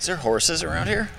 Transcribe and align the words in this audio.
Is 0.00 0.06
there 0.06 0.16
horses 0.16 0.62
around 0.62 0.86
here? 0.86 1.10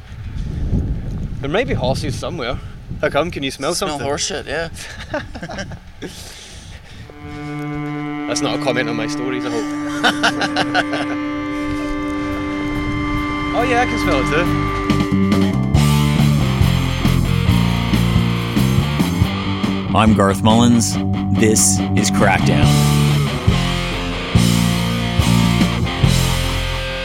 There 1.39 1.49
may 1.51 1.63
be 1.63 1.75
horses 1.75 2.17
somewhere. 2.17 2.57
How 2.99 3.09
come? 3.09 3.29
Can 3.29 3.43
you 3.43 3.51
smell, 3.51 3.75
Smell 3.75 3.89
something? 3.89 4.07
horse 4.07 4.25
shit, 4.25 4.47
yeah. 4.47 4.69
That's 8.27 8.41
not 8.41 8.59
a 8.59 8.63
comment 8.63 8.89
on 8.89 8.95
my 8.95 9.05
stories, 9.05 9.45
I 9.45 9.51
hope. 9.51 9.61
oh 13.55 13.61
yeah, 13.69 13.81
I 13.81 13.85
can 13.85 13.99
smell 13.99 14.19
it 14.19 14.25
too. 14.31 14.45
I'm 19.95 20.15
Garth 20.15 20.41
Mullins. 20.41 20.95
This 21.39 21.77
is 21.95 22.09
Crackdown. 22.09 22.65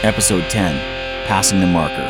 Episode 0.03 0.49
10 0.49 0.96
Passing 1.27 1.61
the 1.61 1.67
Marker. 1.67 2.03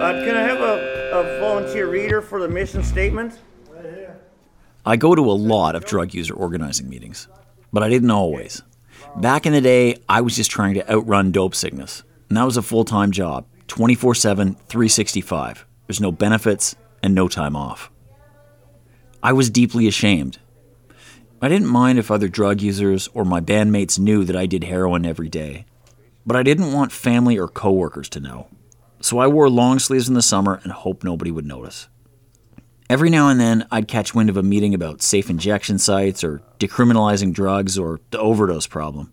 Uh, 0.00 0.24
can 0.24 0.36
I 0.36 0.42
have 0.42 0.60
a, 0.60 1.10
a 1.12 1.40
volunteer 1.40 1.88
reader 1.88 2.22
for 2.22 2.40
the 2.40 2.48
mission 2.48 2.82
statement? 2.84 3.40
I 4.84 4.96
go 4.96 5.14
to 5.14 5.22
a 5.22 5.32
lot 5.32 5.74
of 5.74 5.84
drug 5.84 6.14
user 6.14 6.34
organizing 6.34 6.88
meetings, 6.88 7.28
but 7.72 7.82
I 7.82 7.88
didn't 7.88 8.10
always. 8.10 8.62
Back 9.16 9.46
in 9.46 9.52
the 9.52 9.60
day, 9.60 9.96
I 10.08 10.20
was 10.20 10.36
just 10.36 10.50
trying 10.50 10.74
to 10.74 10.90
outrun 10.92 11.32
dope 11.32 11.54
sickness, 11.54 12.02
and 12.28 12.36
that 12.36 12.44
was 12.44 12.56
a 12.56 12.62
full 12.62 12.84
time 12.84 13.10
job 13.10 13.46
24 13.66 14.14
7, 14.14 14.54
365. 14.54 15.66
There's 15.86 16.00
no 16.00 16.12
benefits 16.12 16.76
and 17.02 17.14
no 17.14 17.28
time 17.28 17.56
off. 17.56 17.90
I 19.22 19.32
was 19.32 19.50
deeply 19.50 19.86
ashamed. 19.86 20.38
I 21.44 21.48
didn't 21.48 21.66
mind 21.66 21.98
if 21.98 22.08
other 22.08 22.28
drug 22.28 22.60
users 22.60 23.08
or 23.14 23.24
my 23.24 23.40
bandmates 23.40 23.98
knew 23.98 24.24
that 24.24 24.36
I 24.36 24.46
did 24.46 24.62
heroin 24.62 25.04
every 25.04 25.28
day, 25.28 25.66
but 26.24 26.36
I 26.36 26.44
didn't 26.44 26.72
want 26.72 26.92
family 26.92 27.36
or 27.36 27.48
coworkers 27.48 28.08
to 28.10 28.20
know. 28.20 28.46
So 29.00 29.18
I 29.18 29.26
wore 29.26 29.50
long 29.50 29.80
sleeves 29.80 30.06
in 30.08 30.14
the 30.14 30.22
summer 30.22 30.60
and 30.62 30.70
hoped 30.70 31.02
nobody 31.02 31.32
would 31.32 31.44
notice. 31.44 31.88
Every 32.88 33.10
now 33.10 33.28
and 33.28 33.40
then, 33.40 33.66
I'd 33.72 33.88
catch 33.88 34.14
wind 34.14 34.30
of 34.30 34.36
a 34.36 34.42
meeting 34.44 34.72
about 34.72 35.02
safe 35.02 35.28
injection 35.28 35.80
sites 35.80 36.22
or 36.22 36.42
decriminalizing 36.60 37.32
drugs 37.32 37.76
or 37.76 37.98
the 38.12 38.20
overdose 38.20 38.68
problem. 38.68 39.12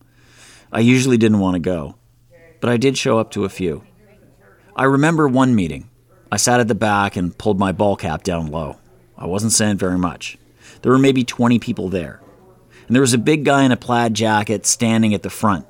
I 0.71 0.81
usually 0.81 1.17
didn't 1.17 1.39
want 1.39 1.55
to 1.55 1.59
go, 1.59 1.95
but 2.61 2.69
I 2.69 2.77
did 2.77 2.95
show 2.95 3.17
up 3.17 3.31
to 3.31 3.43
a 3.45 3.49
few. 3.49 3.83
I 4.75 4.83
remember 4.83 5.27
one 5.27 5.55
meeting. 5.55 5.89
I 6.31 6.37
sat 6.37 6.59
at 6.59 6.67
the 6.67 6.75
back 6.75 7.15
and 7.15 7.35
pulled 7.35 7.57
my 7.57 7.71
ball 7.71 7.95
cap 7.95 8.21
down 8.21 8.51
low. 8.51 8.77
I 9.17 9.25
wasn't 9.25 9.53
saying 9.53 9.77
very 9.77 9.97
much. 9.97 10.37
There 10.81 10.91
were 10.91 10.99
maybe 10.99 11.23
20 11.23 11.59
people 11.59 11.89
there. 11.89 12.21
And 12.89 12.95
there 12.95 13.01
was 13.01 13.13
a 13.13 13.19
big 13.19 13.45
guy 13.45 13.63
in 13.65 13.71
a 13.71 13.77
plaid 13.77 14.15
jacket 14.15 14.65
standing 14.65 15.13
at 15.13 15.21
the 15.21 15.29
front, 15.29 15.67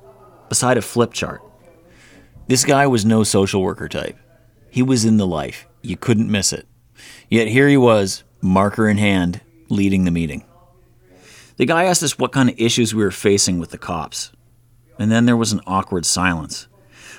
beside 0.48 0.78
a 0.78 0.82
flip 0.82 1.12
chart. 1.12 1.44
This 2.48 2.64
guy 2.64 2.88
was 2.88 3.04
no 3.04 3.26
social 3.26 3.62
worker 3.62 3.90
type. 3.90 4.18
He 4.70 4.82
was 4.82 5.04
in 5.04 5.18
the 5.18 5.28
life. 5.28 5.68
You 5.82 5.98
couldn't 5.98 6.32
miss 6.32 6.54
it. 6.54 6.66
Yet 7.30 7.50
here 7.50 7.68
he 7.68 7.76
was, 7.76 8.24
marker 8.40 8.88
in 8.88 8.98
hand, 8.98 9.42
leading 9.68 10.06
the 10.06 10.12
meeting. 10.12 10.46
The 11.58 11.66
guy 11.66 11.84
asked 11.84 12.04
us 12.04 12.18
what 12.18 12.32
kind 12.32 12.50
of 12.50 12.58
issues 12.58 12.96
we 12.96 13.04
were 13.04 13.12
facing 13.12 13.60
with 13.60 13.72
the 13.72 13.78
cops. 13.78 14.32
And 14.98 15.12
then 15.12 15.26
there 15.26 15.36
was 15.36 15.52
an 15.52 15.60
awkward 15.68 16.06
silence. 16.06 16.70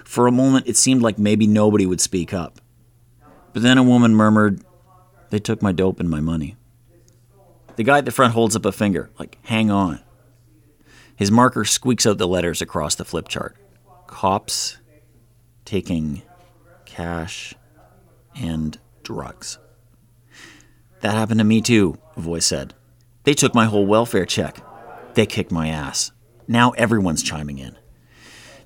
For 0.03 0.27
a 0.27 0.33
moment, 0.33 0.67
it 0.67 0.79
seemed 0.79 1.03
like 1.03 1.19
maybe 1.19 1.47
nobody 1.47 1.85
would 1.85 2.01
speak 2.01 2.33
up. 2.33 2.59
But 3.53 3.61
then 3.61 3.77
a 3.77 3.83
woman 3.83 4.15
murmured, 4.15 4.65
They 5.29 5.41
took 5.41 5.61
my 5.61 5.73
dope 5.73 6.01
and 6.01 6.09
my 6.09 6.21
money. 6.21 6.57
The 7.81 7.85
guy 7.85 7.97
at 7.97 8.05
the 8.05 8.11
front 8.11 8.35
holds 8.35 8.55
up 8.55 8.67
a 8.67 8.73
finger, 8.73 9.09
like, 9.19 9.39
hang 9.41 9.71
on. 9.71 10.01
His 11.17 11.31
marker 11.31 11.65
squeaks 11.65 12.05
out 12.05 12.19
the 12.19 12.29
letters 12.29 12.61
across 12.61 12.95
the 12.95 13.07
flip 13.07 13.27
chart 13.27 13.57
Cops 14.07 14.77
taking 15.65 16.21
cash 16.85 17.55
and 18.37 18.79
drugs. 19.03 19.57
That 21.01 21.15
happened 21.15 21.39
to 21.41 21.45
me 21.45 21.63
too, 21.63 21.97
a 22.19 22.21
voice 22.21 22.45
said. 22.45 22.75
They 23.23 23.33
took 23.33 23.55
my 23.55 23.65
whole 23.65 23.87
welfare 23.87 24.27
check. 24.27 24.63
They 25.15 25.25
kicked 25.25 25.51
my 25.51 25.69
ass. 25.69 26.13
Now 26.47 26.73
everyone's 26.73 27.23
chiming 27.23 27.57
in. 27.57 27.79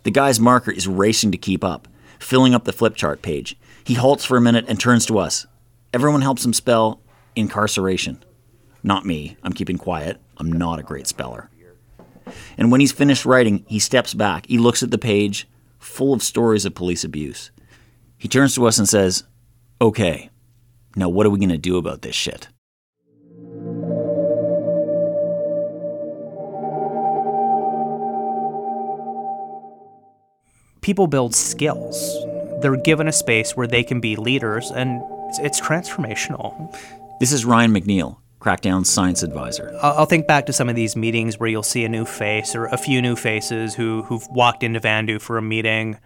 The 0.03 0.11
guy's 0.11 0.41
marker 0.41 0.73
is 0.73 0.89
racing 0.89 1.31
to 1.31 1.39
keep 1.39 1.63
up, 1.63 1.87
filling 2.19 2.53
up 2.53 2.65
the 2.65 2.73
flip 2.73 2.97
chart 2.97 3.23
page. 3.23 3.57
He 3.85 3.95
halts 3.95 4.25
for 4.25 4.37
a 4.37 4.41
minute 4.41 4.65
and 4.67 4.81
turns 4.81 5.07
to 5.07 5.19
us. 5.19 5.47
Everyone 5.93 6.23
helps 6.23 6.45
him 6.45 6.53
spell 6.53 7.01
incarceration. 7.37 8.21
Not 8.85 9.05
me. 9.05 9.37
I'm 9.43 9.53
keeping 9.53 9.79
quiet. 9.79 10.21
I'm 10.37 10.53
not 10.53 10.79
a 10.79 10.85
great 10.85 11.09
speller. 11.09 11.51
And 12.57 12.71
when 12.71 12.81
he's 12.81 12.93
finished 12.93 13.25
writing, 13.25 13.65
he 13.67 13.81
steps 13.81 14.15
back. 14.15 14.47
He 14.47 14.59
looks 14.59 14.85
at 14.85 14.93
the 14.93 14.99
page, 14.99 15.49
full 15.79 16.13
of 16.13 16.23
stories 16.23 16.65
of 16.65 16.77
police 16.77 17.03
abuse. 17.03 17.51
He 18.17 18.29
turns 18.29 18.55
to 18.55 18.67
us 18.67 18.79
and 18.79 18.89
says, 18.89 19.25
Okay, 19.81 20.31
now 20.95 21.09
what 21.09 21.27
are 21.27 21.31
we 21.31 21.41
going 21.41 21.49
to 21.49 21.59
do 21.59 21.77
about 21.77 22.03
this 22.03 22.15
shit? 22.15 22.49
people 30.85 31.07
build 31.07 31.35
skills. 31.35 32.15
They're 32.61 32.77
given 32.77 33.09
a 33.09 33.13
space 33.13 33.57
where 33.57 33.67
they 33.67 33.83
can 33.83 34.01
be 34.01 34.17
leaders, 34.17 34.71
and 34.71 35.03
it's, 35.41 35.59
transformational. 35.59 36.77
This 37.21 37.33
is 37.33 37.47
Ryan 37.47 37.73
McNeil, 37.73 38.19
Crackdown's 38.45 38.91
science 38.91 39.23
advisor. 39.23 39.75
I'll, 39.81 40.05
think 40.05 40.27
back 40.27 40.45
to 40.47 40.53
some 40.53 40.69
of 40.69 40.77
these 40.77 40.97
meetings 40.97 41.41
where 41.41 41.49
you'll 41.49 41.63
see 41.63 41.83
a 41.87 41.89
new 41.89 42.05
face 42.05 42.55
or 42.55 42.67
a 42.67 42.77
few 42.77 43.01
new 43.01 43.17
faces 43.17 43.75
who, 43.75 44.03
who've 44.03 44.29
walked 44.29 44.63
into 44.63 44.81
Vandu 44.81 45.19
for 45.19 45.39
a 45.39 45.43
meeting, 45.43 45.99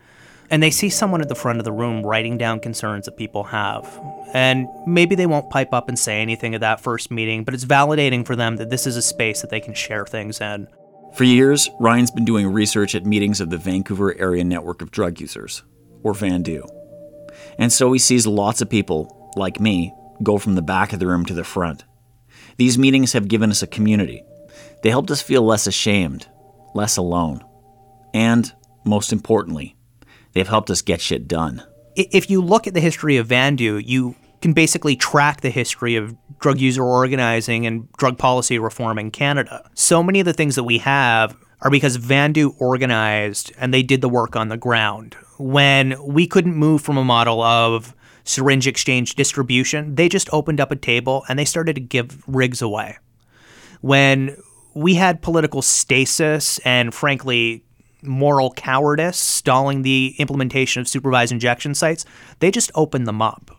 and 0.48 0.62
they 0.62 0.70
see 0.70 0.88
someone 0.88 1.20
at 1.20 1.28
the 1.28 1.34
front 1.34 1.58
of 1.58 1.64
the 1.64 1.72
room 1.72 2.06
writing 2.06 2.38
down 2.38 2.60
concerns 2.60 3.06
that 3.06 3.16
people 3.16 3.42
have. 3.42 4.00
And 4.32 4.68
maybe 4.86 5.16
they 5.16 5.26
won't 5.26 5.50
pipe 5.50 5.74
up 5.74 5.88
and 5.88 5.98
say 5.98 6.22
anything 6.22 6.54
at 6.54 6.60
that 6.60 6.80
first 6.80 7.10
meeting, 7.10 7.42
but 7.42 7.54
it's 7.54 7.64
validating 7.64 8.24
for 8.24 8.36
them 8.36 8.56
that 8.58 8.70
this 8.70 8.86
is 8.86 8.94
a 8.94 9.02
space 9.02 9.40
that 9.40 9.50
they 9.50 9.60
can 9.60 9.74
share 9.74 10.06
things 10.06 10.40
in. 10.40 10.68
For 11.14 11.24
years, 11.24 11.68
Ryan's 11.80 12.12
been 12.12 12.24
doing 12.24 12.46
research 12.46 12.94
at 12.94 13.04
meetings 13.04 13.40
of 13.40 13.50
the 13.50 13.58
Vancouver 13.58 14.16
Area 14.16 14.44
Network 14.44 14.80
of 14.80 14.92
Drug 14.92 15.20
Users, 15.20 15.64
or 16.04 16.12
VANDU. 16.12 16.68
And 17.58 17.72
so 17.72 17.92
he 17.92 17.98
sees 17.98 18.28
lots 18.28 18.60
of 18.60 18.70
people, 18.70 19.32
like 19.34 19.58
me, 19.58 19.92
go 20.22 20.38
from 20.38 20.54
the 20.54 20.62
back 20.62 20.92
of 20.92 21.00
the 21.00 21.08
room 21.08 21.24
to 21.24 21.34
the 21.34 21.42
front. 21.42 21.84
These 22.58 22.76
meetings 22.76 23.12
have 23.12 23.28
given 23.28 23.50
us 23.50 23.62
a 23.62 23.68
community. 23.68 24.22
They 24.82 24.90
helped 24.90 25.10
us 25.10 25.22
feel 25.22 25.42
less 25.42 25.66
ashamed, 25.66 26.26
less 26.74 26.96
alone. 26.96 27.44
And, 28.12 28.52
most 28.84 29.12
importantly, 29.12 29.76
they've 30.32 30.48
helped 30.48 30.68
us 30.68 30.82
get 30.82 31.00
shit 31.00 31.28
done. 31.28 31.62
If 31.94 32.28
you 32.28 32.42
look 32.42 32.66
at 32.66 32.74
the 32.74 32.80
history 32.80 33.16
of 33.16 33.28
Vandu, 33.28 33.82
you 33.84 34.16
can 34.42 34.52
basically 34.52 34.96
track 34.96 35.40
the 35.40 35.50
history 35.50 35.96
of 35.96 36.16
drug 36.40 36.60
user 36.60 36.82
organizing 36.84 37.66
and 37.66 37.90
drug 37.92 38.18
policy 38.18 38.58
reform 38.58 38.98
in 38.98 39.10
Canada. 39.10 39.68
So 39.74 40.02
many 40.02 40.20
of 40.20 40.26
the 40.26 40.32
things 40.32 40.56
that 40.56 40.64
we 40.64 40.78
have 40.78 41.36
are 41.60 41.70
because 41.70 41.98
Vandu 41.98 42.54
organized 42.60 43.52
and 43.58 43.74
they 43.74 43.82
did 43.82 44.00
the 44.00 44.08
work 44.08 44.36
on 44.36 44.48
the 44.48 44.56
ground. 44.56 45.16
When 45.38 45.96
we 46.04 46.26
couldn't 46.26 46.54
move 46.54 46.82
from 46.82 46.96
a 46.96 47.04
model 47.04 47.42
of 47.42 47.94
syringe 48.28 48.66
exchange 48.66 49.14
distribution, 49.14 49.94
they 49.94 50.08
just 50.08 50.28
opened 50.32 50.60
up 50.60 50.70
a 50.70 50.76
table 50.76 51.24
and 51.28 51.38
they 51.38 51.44
started 51.46 51.74
to 51.74 51.80
give 51.80 52.22
rigs 52.28 52.60
away. 52.60 52.98
When 53.80 54.36
we 54.74 54.94
had 54.94 55.22
political 55.22 55.62
stasis 55.62 56.58
and, 56.58 56.94
frankly, 56.94 57.64
moral 58.02 58.52
cowardice 58.52 59.16
stalling 59.16 59.82
the 59.82 60.14
implementation 60.18 60.80
of 60.80 60.88
supervised 60.88 61.32
injection 61.32 61.74
sites, 61.74 62.04
they 62.40 62.50
just 62.50 62.70
opened 62.74 63.06
them 63.06 63.22
up. 63.22 63.50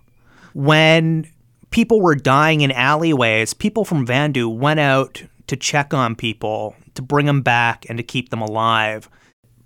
When 0.53 1.27
people 1.71 1.99
were 1.99 2.15
dying 2.15 2.61
in 2.61 2.71
alleyways, 2.71 3.55
people 3.55 3.85
from 3.85 4.05
Vandu 4.05 4.55
went 4.55 4.79
out 4.79 5.23
to 5.47 5.55
check 5.55 5.95
on 5.95 6.15
people, 6.15 6.75
to 6.93 7.01
bring 7.01 7.25
them 7.25 7.41
back, 7.41 7.87
and 7.89 7.97
to 7.97 8.03
keep 8.03 8.29
them 8.29 8.41
alive. 8.41 9.09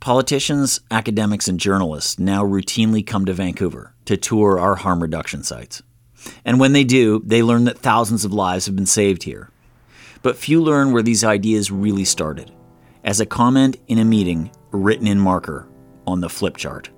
Politicians, 0.03 0.81
academics, 0.91 1.47
and 1.47 1.57
journalists 1.57 2.19
now 2.19 2.43
routinely 2.43 3.07
come 3.07 3.23
to 3.25 3.31
Vancouver 3.31 3.95
to 4.03 4.17
tour 4.17 4.59
our 4.59 4.75
harm 4.75 5.01
reduction 5.01 5.43
sites. 5.43 5.81
And 6.43 6.59
when 6.59 6.73
they 6.73 6.83
do, 6.83 7.21
they 7.25 7.41
learn 7.41 7.63
that 7.63 7.79
thousands 7.79 8.25
of 8.25 8.33
lives 8.33 8.65
have 8.65 8.75
been 8.75 8.85
saved 8.85 9.23
here. 9.23 9.49
But 10.21 10.35
few 10.35 10.61
learn 10.61 10.91
where 10.91 11.03
these 11.03 11.23
ideas 11.23 11.71
really 11.71 12.03
started, 12.03 12.51
as 13.05 13.21
a 13.21 13.25
comment 13.25 13.77
in 13.87 13.97
a 13.97 14.03
meeting 14.03 14.51
written 14.71 15.07
in 15.07 15.21
marker 15.21 15.69
on 16.05 16.19
the 16.19 16.27
flip 16.29 16.57
chart. 16.57 16.89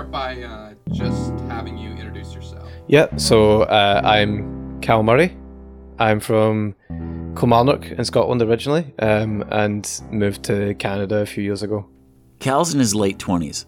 Start 0.00 0.10
by 0.10 0.42
uh, 0.42 0.72
just 0.92 1.32
having 1.50 1.76
you 1.76 1.90
introduce 1.90 2.34
yourself. 2.34 2.66
Yeah, 2.86 3.14
so 3.16 3.62
uh, 3.64 4.00
I'm 4.02 4.80
Cal 4.80 5.02
Murray. 5.02 5.36
I'm 5.98 6.20
from 6.20 6.74
Kilmarnock 7.38 7.84
in 7.90 8.02
Scotland 8.06 8.40
originally 8.40 8.94
um, 8.98 9.44
and 9.50 10.00
moved 10.10 10.42
to 10.44 10.74
Canada 10.76 11.18
a 11.18 11.26
few 11.26 11.44
years 11.44 11.62
ago. 11.62 11.86
Cal's 12.38 12.72
in 12.72 12.80
his 12.80 12.94
late 12.94 13.18
20s. 13.18 13.66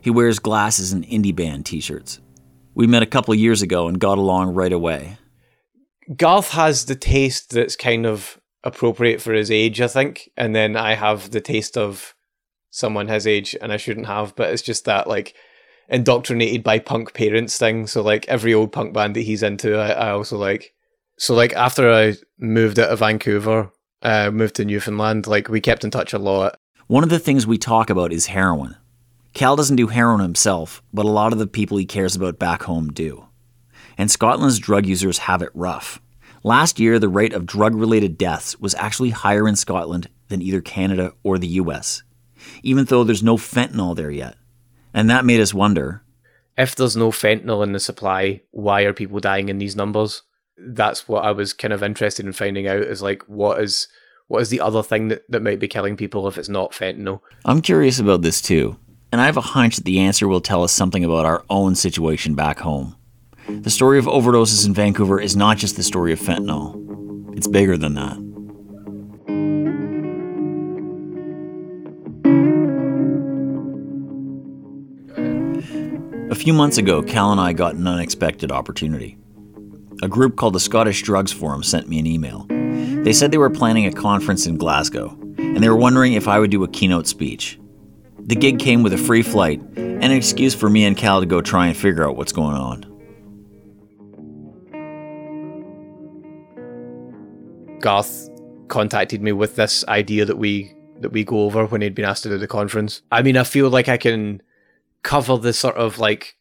He 0.00 0.08
wears 0.08 0.38
glasses 0.38 0.92
and 0.94 1.04
indie 1.04 1.36
band 1.36 1.66
t 1.66 1.80
shirts. 1.80 2.18
We 2.74 2.86
met 2.86 3.02
a 3.02 3.06
couple 3.06 3.34
years 3.34 3.60
ago 3.60 3.86
and 3.86 4.00
got 4.00 4.16
along 4.16 4.54
right 4.54 4.72
away. 4.72 5.18
Garth 6.16 6.52
has 6.52 6.86
the 6.86 6.94
taste 6.94 7.50
that's 7.50 7.76
kind 7.76 8.06
of 8.06 8.40
appropriate 8.62 9.20
for 9.20 9.34
his 9.34 9.50
age, 9.50 9.82
I 9.82 9.88
think, 9.88 10.30
and 10.34 10.56
then 10.56 10.76
I 10.76 10.94
have 10.94 11.30
the 11.30 11.42
taste 11.42 11.76
of 11.76 12.14
someone 12.70 13.06
his 13.06 13.26
age 13.26 13.54
and 13.60 13.70
I 13.70 13.76
shouldn't 13.76 14.06
have, 14.06 14.34
but 14.34 14.50
it's 14.50 14.62
just 14.62 14.86
that 14.86 15.06
like 15.06 15.34
indoctrinated 15.88 16.62
by 16.62 16.78
punk 16.78 17.14
parents 17.14 17.58
thing. 17.58 17.86
So 17.86 18.02
like 18.02 18.26
every 18.28 18.54
old 18.54 18.72
punk 18.72 18.94
band 18.94 19.16
that 19.16 19.22
he's 19.22 19.42
into, 19.42 19.76
I, 19.76 19.90
I 19.90 20.10
also 20.10 20.36
like. 20.36 20.74
So 21.18 21.34
like 21.34 21.52
after 21.52 21.92
I 21.92 22.14
moved 22.38 22.78
out 22.78 22.90
of 22.90 22.98
Vancouver, 22.98 23.70
uh, 24.02 24.30
moved 24.30 24.56
to 24.56 24.64
Newfoundland, 24.64 25.26
like 25.26 25.48
we 25.48 25.60
kept 25.60 25.84
in 25.84 25.90
touch 25.90 26.12
a 26.12 26.18
lot. 26.18 26.56
One 26.86 27.04
of 27.04 27.10
the 27.10 27.18
things 27.18 27.46
we 27.46 27.58
talk 27.58 27.88
about 27.88 28.12
is 28.12 28.26
heroin. 28.26 28.76
Cal 29.32 29.56
doesn't 29.56 29.76
do 29.76 29.88
heroin 29.88 30.20
himself, 30.20 30.82
but 30.92 31.06
a 31.06 31.10
lot 31.10 31.32
of 31.32 31.38
the 31.38 31.46
people 31.46 31.76
he 31.76 31.86
cares 31.86 32.14
about 32.14 32.38
back 32.38 32.64
home 32.64 32.92
do. 32.92 33.26
And 33.96 34.10
Scotland's 34.10 34.58
drug 34.58 34.86
users 34.86 35.18
have 35.18 35.42
it 35.42 35.50
rough. 35.54 36.00
Last 36.42 36.78
year, 36.78 36.98
the 36.98 37.08
rate 37.08 37.32
of 37.32 37.46
drug 37.46 37.74
related 37.74 38.18
deaths 38.18 38.58
was 38.60 38.74
actually 38.74 39.10
higher 39.10 39.48
in 39.48 39.56
Scotland 39.56 40.08
than 40.28 40.42
either 40.42 40.60
Canada 40.60 41.14
or 41.22 41.38
the 41.38 41.48
US, 41.48 42.02
even 42.62 42.84
though 42.84 43.02
there's 43.02 43.22
no 43.22 43.36
fentanyl 43.36 43.96
there 43.96 44.10
yet. 44.10 44.36
And 44.94 45.10
that 45.10 45.24
made 45.24 45.40
us 45.40 45.52
wonder 45.52 46.04
if 46.56 46.76
there's 46.76 46.96
no 46.96 47.10
fentanyl 47.10 47.62
in 47.62 47.72
the 47.72 47.80
supply, 47.80 48.42
why 48.50 48.82
are 48.82 48.92
people 48.92 49.20
dying 49.20 49.48
in 49.48 49.58
these 49.58 49.76
numbers? 49.76 50.22
That's 50.56 51.08
what 51.08 51.24
I 51.24 51.32
was 51.32 51.52
kind 51.52 51.72
of 51.72 51.82
interested 51.82 52.24
in 52.24 52.32
finding 52.32 52.68
out 52.68 52.78
is 52.82 53.02
like 53.02 53.22
what 53.26 53.60
is 53.60 53.88
what 54.28 54.40
is 54.40 54.48
the 54.48 54.60
other 54.60 54.82
thing 54.82 55.08
that, 55.08 55.22
that 55.28 55.42
might 55.42 55.58
be 55.58 55.68
killing 55.68 55.96
people 55.96 56.26
if 56.28 56.38
it's 56.38 56.48
not 56.48 56.72
fentanyl? 56.72 57.20
I'm 57.44 57.60
curious 57.60 57.98
about 57.98 58.22
this 58.22 58.40
too, 58.40 58.78
and 59.12 59.20
I 59.20 59.26
have 59.26 59.36
a 59.36 59.42
hunch 59.42 59.76
that 59.76 59.84
the 59.84 59.98
answer 59.98 60.28
will 60.28 60.40
tell 60.40 60.62
us 60.62 60.72
something 60.72 61.04
about 61.04 61.26
our 61.26 61.44
own 61.50 61.74
situation 61.74 62.34
back 62.34 62.60
home. 62.60 62.96
The 63.48 63.70
story 63.70 63.98
of 63.98 64.06
overdoses 64.06 64.64
in 64.64 64.72
Vancouver 64.72 65.20
is 65.20 65.36
not 65.36 65.58
just 65.58 65.76
the 65.76 65.82
story 65.82 66.12
of 66.12 66.20
fentanyl, 66.20 67.36
it's 67.36 67.48
bigger 67.48 67.76
than 67.76 67.94
that. 67.94 68.16
A 76.34 76.36
few 76.36 76.52
months 76.52 76.78
ago, 76.78 77.00
Cal 77.00 77.30
and 77.30 77.40
I 77.40 77.52
got 77.52 77.76
an 77.76 77.86
unexpected 77.86 78.50
opportunity. 78.50 79.16
A 80.02 80.08
group 80.08 80.34
called 80.34 80.56
the 80.56 80.58
Scottish 80.58 81.00
Drugs 81.02 81.30
Forum 81.30 81.62
sent 81.62 81.88
me 81.88 82.00
an 82.00 82.08
email. 82.08 82.44
They 83.04 83.12
said 83.12 83.30
they 83.30 83.38
were 83.38 83.48
planning 83.48 83.86
a 83.86 83.92
conference 83.92 84.44
in 84.44 84.56
Glasgow, 84.56 85.16
and 85.38 85.62
they 85.62 85.68
were 85.68 85.76
wondering 85.76 86.14
if 86.14 86.26
I 86.26 86.40
would 86.40 86.50
do 86.50 86.64
a 86.64 86.68
keynote 86.68 87.06
speech. 87.06 87.60
The 88.18 88.34
gig 88.34 88.58
came 88.58 88.82
with 88.82 88.92
a 88.92 88.98
free 88.98 89.22
flight 89.22 89.60
and 89.76 90.02
an 90.02 90.10
excuse 90.10 90.56
for 90.56 90.68
me 90.68 90.84
and 90.84 90.96
Cal 90.96 91.20
to 91.20 91.26
go 91.26 91.40
try 91.40 91.68
and 91.68 91.76
figure 91.76 92.02
out 92.02 92.16
what's 92.16 92.32
going 92.32 92.56
on. 92.56 92.84
Garth 97.78 98.28
contacted 98.66 99.22
me 99.22 99.30
with 99.30 99.54
this 99.54 99.84
idea 99.86 100.24
that 100.24 100.38
we 100.38 100.74
that 100.98 101.12
we 101.12 101.22
go 101.22 101.42
over 101.42 101.64
when 101.66 101.80
he'd 101.80 101.94
been 101.94 102.04
asked 102.04 102.24
to 102.24 102.28
do 102.28 102.38
the 102.38 102.48
conference. 102.48 103.02
I 103.12 103.22
mean, 103.22 103.36
I 103.36 103.44
feel 103.44 103.70
like 103.70 103.88
I 103.88 103.98
can 103.98 104.42
cover 105.04 105.38
the 105.38 105.52
sort 105.52 105.76
of 105.76 106.00
like 106.00 106.36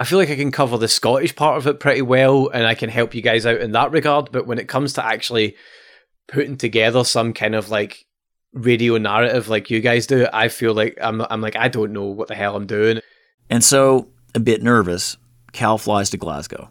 I 0.00 0.04
feel 0.04 0.18
like 0.18 0.30
I 0.30 0.36
can 0.36 0.50
cover 0.50 0.76
the 0.76 0.88
Scottish 0.88 1.36
part 1.36 1.56
of 1.56 1.66
it 1.66 1.78
pretty 1.80 2.02
well 2.02 2.48
and 2.48 2.66
I 2.66 2.74
can 2.74 2.90
help 2.90 3.14
you 3.14 3.22
guys 3.22 3.46
out 3.46 3.60
in 3.60 3.72
that 3.72 3.92
regard, 3.92 4.30
but 4.32 4.46
when 4.46 4.58
it 4.58 4.68
comes 4.68 4.92
to 4.94 5.04
actually 5.04 5.56
putting 6.28 6.56
together 6.56 7.04
some 7.04 7.32
kind 7.32 7.54
of 7.54 7.70
like 7.70 8.04
radio 8.52 8.98
narrative 8.98 9.48
like 9.48 9.70
you 9.70 9.80
guys 9.80 10.06
do, 10.06 10.26
I 10.32 10.48
feel 10.48 10.74
like 10.74 10.98
I'm 11.00 11.22
I'm 11.30 11.40
like 11.40 11.56
I 11.56 11.68
don't 11.68 11.92
know 11.92 12.06
what 12.06 12.28
the 12.28 12.34
hell 12.34 12.56
I'm 12.56 12.66
doing. 12.66 13.00
And 13.48 13.62
so, 13.62 14.08
a 14.34 14.40
bit 14.40 14.62
nervous, 14.62 15.16
Cal 15.52 15.78
flies 15.78 16.10
to 16.10 16.16
Glasgow. 16.16 16.70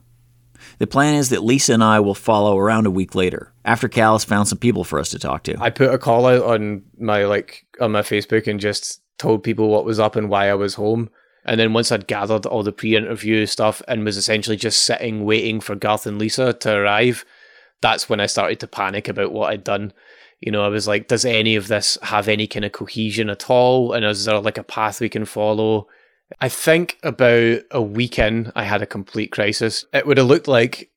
The 0.78 0.88
plan 0.88 1.16
is 1.16 1.30
that 1.30 1.44
Lisa 1.44 1.74
and 1.74 1.84
I 1.84 2.02
will 2.02 2.16
follow 2.16 2.58
around 2.58 2.86
a 2.86 2.92
week 2.92 3.16
later, 3.16 3.54
after 3.64 3.88
Cal 3.88 4.14
has 4.14 4.26
found 4.26 4.50
some 4.50 4.58
people 4.58 4.84
for 4.84 5.00
us 5.00 5.10
to 5.12 5.20
talk 5.20 5.44
to. 5.44 5.56
I 5.60 5.70
put 5.70 5.94
a 5.94 5.98
call 5.98 6.26
out 6.26 6.44
on 6.44 6.84
my 7.00 7.24
like 7.26 7.66
on 7.80 7.94
my 7.94 8.02
Facebook 8.02 8.48
and 8.48 8.60
just 8.60 9.02
told 9.18 9.44
people 9.44 9.70
what 9.70 9.86
was 9.86 10.00
up 10.00 10.16
and 10.16 10.30
why 10.30 10.50
I 10.50 10.56
was 10.56 10.76
home. 10.76 11.10
And 11.46 11.60
then 11.60 11.74
once 11.74 11.92
I'd 11.92 12.08
gathered 12.08 12.46
all 12.46 12.64
the 12.64 12.72
pre-interview 12.72 13.46
stuff 13.46 13.82
and 13.88 14.04
was 14.04 14.18
essentially 14.18 14.58
just 14.58 14.82
sitting 14.82 15.26
waiting 15.26 15.62
for 15.62 15.76
Garth 15.76 16.08
and 16.08 16.18
Lisa 16.18 16.54
to 16.54 16.76
arrive, 16.76 17.24
that's 17.82 18.10
when 18.10 18.20
I 18.20 18.26
started 18.26 18.60
to 18.62 18.68
panic 18.68 19.08
about 19.08 19.32
what 19.32 19.52
I'd 19.52 19.64
done. 19.64 19.94
You 20.42 20.52
know, 20.52 20.66
I 20.66 20.70
was 20.70 20.88
like, 20.88 21.08
does 21.08 21.24
any 21.24 21.56
of 21.56 21.68
this 21.68 21.98
have 22.02 22.28
any 22.28 22.48
kind 22.48 22.66
of 22.66 22.72
cohesion 22.72 23.30
at 23.30 23.50
all? 23.50 23.94
And 23.94 24.04
is 24.04 24.26
there 24.26 24.40
like 24.40 24.58
a 24.58 24.64
path 24.64 25.00
we 25.00 25.10
can 25.10 25.26
follow? 25.26 25.88
I 26.42 26.50
think 26.50 26.98
about 27.04 27.62
a 27.72 27.82
week 27.82 28.18
in, 28.18 28.52
I 28.56 28.64
had 28.64 28.82
a 28.82 28.88
complete 28.88 29.32
crisis. 29.32 29.86
It 29.94 30.08
would 30.08 30.18
have 30.18 30.28
looked 30.28 30.48
like 30.48 30.90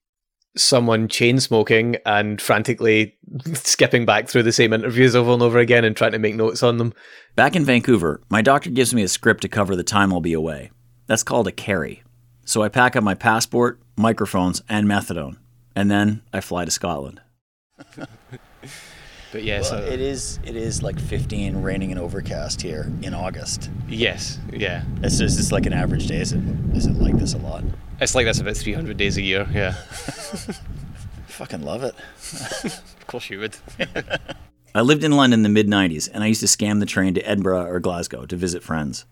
someone 0.59 1.09
chain 1.09 1.41
smoking 1.41 1.97
and 2.05 2.41
frantically 2.41 3.17
skipping 3.55 4.05
back 4.05 4.29
through 4.29 4.43
the 4.43 4.53
same 4.53 4.73
interviews 4.73 5.15
over 5.15 5.33
and 5.33 5.43
over 5.43 5.59
again 5.59 5.85
and 5.85 5.97
trying 5.97 6.13
to 6.13 6.19
make 6.19 6.35
notes 6.35 6.63
on 6.63 6.79
them. 6.79 6.93
Back 7.37 7.57
in 7.57 7.65
Vancouver, 7.65 8.21
my 8.29 8.43
doctor 8.43 8.71
gives 8.71 8.93
me 8.93 9.03
a 9.03 9.09
script 9.09 9.43
to 9.43 9.49
cover 9.49 9.77
the 9.77 9.83
time 9.83 10.13
I'll 10.13 10.21
be 10.21 10.33
away. 10.33 10.71
That's 11.07 11.23
called 11.23 11.47
a 11.47 11.53
carry. 11.53 12.03
So 12.45 12.63
I 12.63 12.69
pack 12.69 12.97
up 12.97 13.05
my 13.05 13.15
passport, 13.15 13.81
microphones, 13.97 14.63
and 14.69 14.87
methadone, 14.87 15.37
and 15.77 15.91
then 15.91 16.23
I 16.33 16.41
fly 16.41 16.65
to 16.65 16.71
Scotland. 16.71 17.21
But 19.33 19.43
yeah, 19.45 19.61
so 19.63 19.77
it 19.77 20.01
is 20.01 20.39
it 20.45 20.57
is 20.57 20.83
like 20.83 20.99
15, 20.99 21.61
raining 21.63 21.91
and 21.91 22.01
overcast 22.01 22.63
here 22.63 22.91
in 23.03 23.13
August. 23.13 23.71
yes, 23.89 24.39
yeah, 24.53 24.85
It's 25.03 25.19
just 25.19 25.39
it's 25.39 25.53
like 25.53 25.67
an 25.67 25.73
average 25.75 26.07
day. 26.07 26.21
Is 26.21 26.33
it 26.33 26.41
is 26.75 26.87
it 26.87 26.95
like 26.97 27.19
this 27.19 27.35
a 27.35 27.39
lot? 27.39 27.63
it's 28.01 28.15
like 28.15 28.25
that's 28.27 28.39
about 28.41 28.57
three 28.57 28.73
hundred 28.73 28.97
days 28.97 29.17
a 29.19 29.23
year. 29.23 29.47
Yeah, 29.53 29.73
Fucking 31.27 31.63
love 31.63 31.83
it. 31.85 31.95
of 32.65 33.07
course 33.07 33.29
you 33.31 33.39
would. 33.41 33.57
I 34.75 34.81
lived 34.83 35.05
in 35.05 35.13
London 35.13 35.41
in 35.41 35.43
the 35.43 35.49
mid 35.49 35.67
90s 35.67 36.09
and 36.13 36.23
I 36.23 36.27
used 36.27 36.41
to 36.41 36.47
scam 36.47 36.79
the 36.81 36.87
train 36.87 37.15
to 37.15 37.21
Edinburgh 37.23 37.67
or 37.67 37.81
Glasgow 37.81 38.27
to 38.27 38.37
visit 38.37 38.63
friends. 38.63 39.05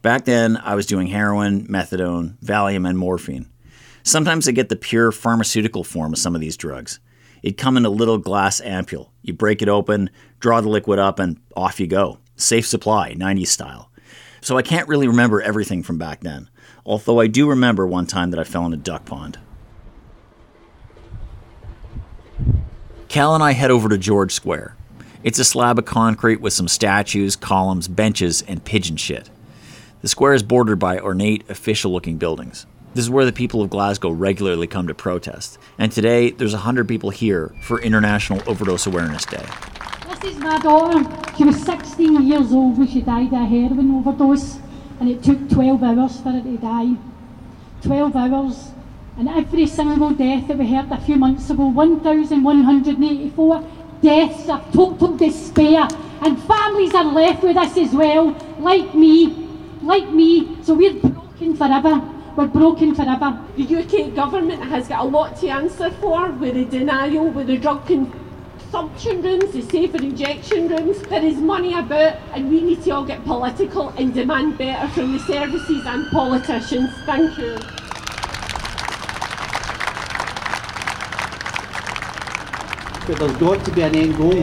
Back 0.00 0.24
then, 0.24 0.56
I 0.56 0.74
was 0.74 0.86
doing 0.86 1.08
heroin, 1.08 1.66
methadone, 1.66 2.36
Valium, 2.38 2.88
and 2.88 2.98
morphine. 2.98 3.48
Sometimes 4.04 4.48
I 4.48 4.52
get 4.52 4.68
the 4.68 4.76
pure 4.76 5.12
pharmaceutical 5.12 5.84
form 5.84 6.12
of 6.12 6.18
some 6.18 6.34
of 6.34 6.40
these 6.40 6.56
drugs. 6.56 6.98
It'd 7.42 7.58
come 7.58 7.76
in 7.76 7.84
a 7.84 7.90
little 7.90 8.18
glass 8.18 8.60
ampule. 8.60 9.08
You 9.22 9.32
break 9.32 9.62
it 9.62 9.68
open, 9.68 10.10
draw 10.40 10.60
the 10.60 10.68
liquid 10.68 10.98
up, 10.98 11.18
and 11.18 11.40
off 11.56 11.80
you 11.80 11.86
go. 11.86 12.18
Safe 12.36 12.66
supply, 12.66 13.14
90s 13.14 13.48
style. 13.48 13.90
So 14.40 14.56
I 14.56 14.62
can't 14.62 14.88
really 14.88 15.08
remember 15.08 15.40
everything 15.40 15.82
from 15.82 15.98
back 15.98 16.20
then, 16.20 16.50
although 16.84 17.20
I 17.20 17.26
do 17.26 17.48
remember 17.48 17.86
one 17.86 18.06
time 18.06 18.30
that 18.30 18.40
I 18.40 18.44
fell 18.44 18.66
in 18.66 18.72
a 18.72 18.76
duck 18.76 19.04
pond. 19.04 19.38
Cal 23.08 23.34
and 23.34 23.44
I 23.44 23.52
head 23.52 23.70
over 23.70 23.88
to 23.88 23.98
George 23.98 24.32
Square. 24.32 24.76
It's 25.22 25.38
a 25.38 25.44
slab 25.44 25.78
of 25.78 25.84
concrete 25.84 26.40
with 26.40 26.52
some 26.52 26.66
statues, 26.66 27.36
columns, 27.36 27.86
benches, 27.86 28.42
and 28.42 28.64
pigeon 28.64 28.96
shit. 28.96 29.30
The 30.00 30.08
square 30.08 30.34
is 30.34 30.42
bordered 30.42 30.80
by 30.80 30.98
ornate, 30.98 31.48
official 31.48 31.92
looking 31.92 32.18
buildings. 32.18 32.66
This 32.94 33.06
is 33.06 33.10
where 33.10 33.24
the 33.24 33.32
people 33.32 33.62
of 33.62 33.70
Glasgow 33.70 34.10
regularly 34.10 34.66
come 34.66 34.86
to 34.86 34.94
protest. 34.94 35.58
And 35.78 35.90
today, 35.90 36.30
there's 36.30 36.52
100 36.52 36.86
people 36.86 37.08
here 37.08 37.54
for 37.62 37.80
International 37.80 38.42
Overdose 38.46 38.86
Awareness 38.86 39.24
Day. 39.24 39.46
This 40.10 40.24
is 40.24 40.38
my 40.38 40.58
daughter. 40.58 41.02
She 41.38 41.44
was 41.44 41.56
16 41.64 42.22
years 42.26 42.52
old 42.52 42.76
when 42.76 42.86
she 42.86 43.00
died 43.00 43.28
of 43.28 43.32
a 43.32 43.46
heroin 43.46 43.94
overdose, 43.94 44.58
and 45.00 45.08
it 45.08 45.22
took 45.22 45.48
12 45.48 45.82
hours 45.82 46.20
for 46.20 46.32
her 46.32 46.42
to 46.42 46.58
die. 46.58 46.94
12 47.80 48.14
hours. 48.14 48.72
And 49.16 49.26
every 49.26 49.66
single 49.66 50.10
death 50.10 50.48
that 50.48 50.58
we 50.58 50.70
heard 50.70 50.92
a 50.92 51.00
few 51.00 51.16
months 51.16 51.48
ago 51.48 51.68
1,184 51.68 53.64
deaths 54.02 54.48
of 54.50 54.70
total 54.70 55.16
despair. 55.16 55.88
And 56.20 56.38
families 56.42 56.94
are 56.94 57.04
left 57.04 57.42
with 57.42 57.56
this 57.56 57.78
as 57.78 57.94
well, 57.94 58.36
like 58.58 58.94
me, 58.94 59.48
like 59.80 60.10
me. 60.10 60.62
So 60.62 60.74
we're 60.74 60.92
broken 60.92 61.56
forever. 61.56 62.11
We're 62.34 62.46
broken 62.46 62.94
forever. 62.94 63.38
The 63.58 63.76
UK 63.76 64.14
government 64.14 64.62
has 64.62 64.88
got 64.88 65.00
a 65.00 65.04
lot 65.04 65.36
to 65.40 65.48
answer 65.48 65.90
for 66.00 66.30
with 66.30 66.54
the 66.54 66.64
denial, 66.64 67.28
with 67.28 67.48
the 67.48 67.58
drug 67.58 67.86
consumption 67.86 69.20
rooms, 69.20 69.52
the 69.52 69.60
safer 69.60 69.98
injection 69.98 70.68
rooms. 70.68 71.02
There 71.02 71.22
is 71.22 71.36
money 71.36 71.74
about, 71.74 72.16
and 72.32 72.48
we 72.48 72.62
need 72.62 72.82
to 72.84 72.90
all 72.92 73.04
get 73.04 73.22
political 73.24 73.90
and 73.90 74.14
demand 74.14 74.56
better 74.56 74.88
from 74.94 75.12
the 75.12 75.18
services 75.18 75.84
and 75.84 76.10
politicians. 76.10 76.90
Thank 77.04 77.36
you. 77.36 77.58
But 83.06 83.18
there's 83.18 83.36
got 83.36 83.62
to 83.66 83.70
be 83.72 83.82
an 83.82 83.94
end 83.94 84.16
goal. 84.16 84.42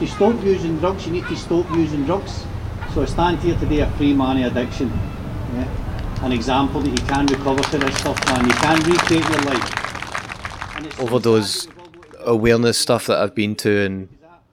To 0.00 0.06
stop 0.08 0.42
using 0.42 0.80
drugs, 0.80 1.06
you 1.06 1.12
need 1.12 1.26
to 1.26 1.36
stop 1.36 1.70
using 1.76 2.04
drugs. 2.06 2.44
So 2.92 3.02
I 3.02 3.04
stand 3.04 3.38
here 3.38 3.56
today 3.56 3.80
a 3.80 3.90
free 3.92 4.14
money 4.14 4.42
addiction. 4.42 4.88
Yeah? 5.54 5.87
An 6.22 6.32
example 6.32 6.80
that 6.80 6.90
you 6.90 7.06
can 7.06 7.26
recover 7.26 7.62
to 7.62 7.78
this 7.78 7.96
stuff, 7.98 8.26
man. 8.26 8.46
You 8.46 8.52
can 8.54 8.80
recreate 8.82 9.24
your 9.24 9.42
life. 9.42 11.00
overdose 11.00 11.68
awareness 12.20 12.76
stuff 12.76 13.06
that 13.06 13.18
I've 13.18 13.34
been 13.34 13.54
to 13.56 13.70
in 13.70 14.08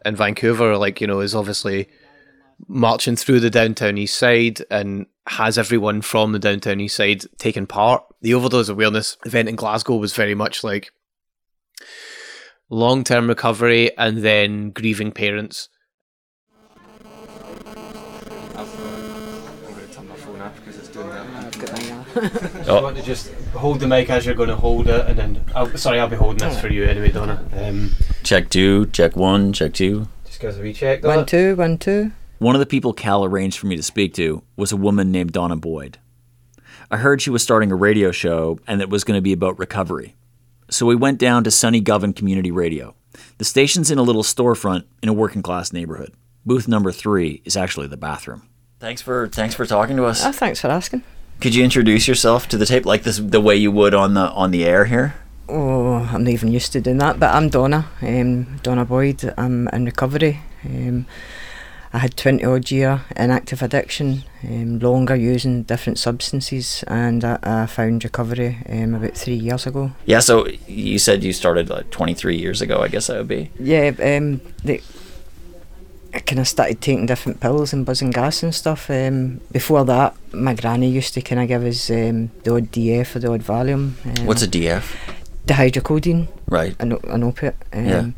in 0.06 0.16
Vancouver, 0.16 0.78
like 0.78 1.02
you 1.02 1.08
know, 1.08 1.20
is 1.20 1.34
obviously 1.34 1.88
marching 2.68 3.16
through 3.16 3.40
the 3.40 3.50
downtown 3.50 3.98
east 3.98 4.16
side 4.16 4.64
and 4.70 5.08
has 5.28 5.58
everyone 5.58 6.02
from 6.02 6.32
the 6.32 6.40
downtown 6.40 6.80
east 6.80 6.96
side 6.96 7.24
taken 7.38 7.66
part. 7.66 8.04
The 8.22 8.34
overdose 8.34 8.70
awareness 8.70 9.18
event 9.26 9.50
in 9.50 9.56
Glasgow 9.56 9.96
was 9.96 10.14
very 10.14 10.36
much 10.36 10.64
like 10.64 10.92
long 12.70 13.04
term 13.04 13.28
recovery 13.28 13.96
and 13.98 14.20
then 14.20 14.70
grieving 14.72 15.12
parents. 15.12 15.70
Oh. 22.68 22.78
You 22.78 22.84
want 22.84 22.98
to 22.98 23.04
just 23.04 23.32
hold 23.54 23.80
the 23.80 23.88
mic 23.88 24.10
as 24.10 24.26
you're 24.26 24.34
going 24.36 24.50
to 24.50 24.56
hold 24.56 24.88
it, 24.88 25.06
and 25.08 25.18
then 25.20 25.44
I'll, 25.54 25.76
sorry, 25.78 26.00
I'll 26.00 26.08
be 26.10 26.16
holding 26.16 26.38
this 26.48 26.60
for 26.60 26.68
you 26.68 26.84
anyway, 26.86 27.12
Donna. 27.12 27.44
Um, 27.56 27.92
Check 28.24 28.50
two, 28.50 28.88
check 28.88 29.16
one, 29.16 29.54
check 29.54 29.74
two. 29.74 30.08
just 30.26 30.40
give 30.40 30.50
us 30.52 30.58
a 30.58 30.62
wee 30.62 30.74
check. 30.74 31.04
One, 31.04 31.16
Donna. 31.18 31.26
two, 31.28 31.56
one, 31.56 31.78
two. 31.78 32.12
One 32.40 32.56
of 32.56 32.60
the 32.60 32.66
people 32.66 32.94
Cal 32.94 33.24
arranged 33.24 33.60
for 33.60 33.68
me 33.68 33.76
to 33.76 33.84
speak 33.84 34.14
to 34.16 34.42
was 34.56 34.72
a 34.72 34.78
woman 34.78 35.12
named 35.12 35.32
Donna 35.32 35.56
Boyd. 35.56 36.00
I 36.92 36.98
heard 36.98 37.22
she 37.22 37.30
was 37.30 37.44
starting 37.44 37.72
a 37.72 37.76
radio 37.76 38.12
show 38.12 38.60
and 38.68 38.80
that 38.80 38.86
it 38.86 38.90
was 38.90 39.04
going 39.04 39.18
to 39.18 39.22
be 39.22 39.34
about 39.34 39.58
recovery. 39.60 40.16
So 40.70 40.86
we 40.86 40.96
went 40.96 41.20
down 41.20 41.44
to 41.44 41.52
Sunny 41.52 41.80
Govan 41.80 42.14
Community 42.14 42.52
Radio. 42.52 42.96
The 43.38 43.46
station's 43.46 43.92
in 43.92 43.98
a 43.98 44.04
little 44.04 44.24
storefront 44.24 44.84
in 45.04 45.10
a 45.10 45.14
working 45.14 45.42
class 45.42 45.72
neighborhood. 45.72 46.14
Booth 46.46 46.68
number 46.68 46.92
three 46.92 47.42
is 47.46 47.56
actually 47.56 47.88
the 47.88 47.98
bathroom. 47.98 48.50
Thanks 48.80 49.02
for 49.02 49.28
thanks 49.30 49.56
for 49.56 49.66
talking 49.66 49.96
to 49.98 50.06
us. 50.06 50.24
Oh, 50.26 50.32
thanks 50.32 50.60
for 50.62 50.68
asking. 50.68 51.04
Could 51.42 51.54
you 51.54 51.64
introduce 51.64 52.08
yourself 52.08 52.48
to 52.50 52.58
the 52.58 52.66
tape 52.66 52.86
like 52.86 53.04
this 53.04 53.18
the 53.20 53.42
way 53.42 53.56
you 53.56 53.72
would 53.72 53.94
on 53.94 54.14
the 54.14 54.30
on 54.32 54.52
the 54.52 54.66
air 54.66 54.86
here? 54.86 55.16
Oh, 55.48 56.08
I'm 56.12 56.24
not 56.24 56.32
even 56.32 56.52
used 56.52 56.72
to 56.74 56.82
doing 56.82 56.98
that, 56.98 57.20
but 57.20 57.36
I'm 57.36 57.50
Donna, 57.50 57.86
um, 58.02 58.58
Donna 58.64 58.84
Boyd. 58.84 59.34
I'm 59.38 59.68
in 59.68 59.86
recovery. 59.86 60.40
Um, 60.66 61.06
I 61.94 62.00
had 62.00 62.18
20 62.18 62.44
odd 62.44 62.72
year 62.72 63.06
in 63.16 63.32
active 63.32 63.62
addiction, 63.62 64.24
um, 64.44 64.80
longer 64.80 65.16
using 65.16 65.64
different 65.64 65.98
substances, 65.98 66.84
and 66.88 67.24
I, 67.24 67.40
I 67.42 67.66
found 67.68 68.04
recovery 68.04 68.58
um, 68.68 68.96
about 68.96 69.16
three 69.16 69.36
years 69.36 69.66
ago. 69.66 69.92
Yeah, 70.06 70.20
so 70.20 70.46
you 70.68 71.00
said 71.00 71.24
you 71.24 71.32
started 71.32 71.70
like 71.70 71.92
23 71.92 72.36
years 72.36 72.62
ago, 72.62 72.82
I 72.82 72.90
guess 72.90 73.08
that 73.08 73.18
would 73.18 73.30
be. 73.30 73.50
Yeah, 73.60 73.94
um, 74.04 74.42
the, 74.64 74.82
I 76.16 76.20
kind 76.20 76.40
of 76.40 76.48
started 76.48 76.80
taking 76.80 77.06
different 77.06 77.42
pills 77.42 77.74
and 77.74 77.86
buzzing 77.86 78.12
gas 78.12 78.42
and 78.42 78.56
stuff. 78.56 78.90
Um, 78.90 79.42
before 79.52 79.84
that, 79.84 80.16
my 80.34 80.54
granny 80.54 80.90
used 80.90 81.14
to 81.16 81.22
kind 81.22 81.42
of 81.42 81.50
give 81.50 81.66
us 81.66 81.90
um, 81.90 82.32
the 82.44 82.56
odd 82.56 82.72
DF 82.72 83.18
or 83.18 83.20
the 83.20 83.32
odd 83.34 83.42
Valium. 83.42 84.20
Um, 84.20 84.26
What's 84.26 84.42
a 84.42 84.48
DF? 84.48 84.96
Dihydrocodeine. 85.46 86.30
Right. 86.48 86.74
an, 86.80 86.94
an 87.04 87.24
opiate. 87.24 87.58
Um, 87.74 87.86
Yeah. 87.86 88.10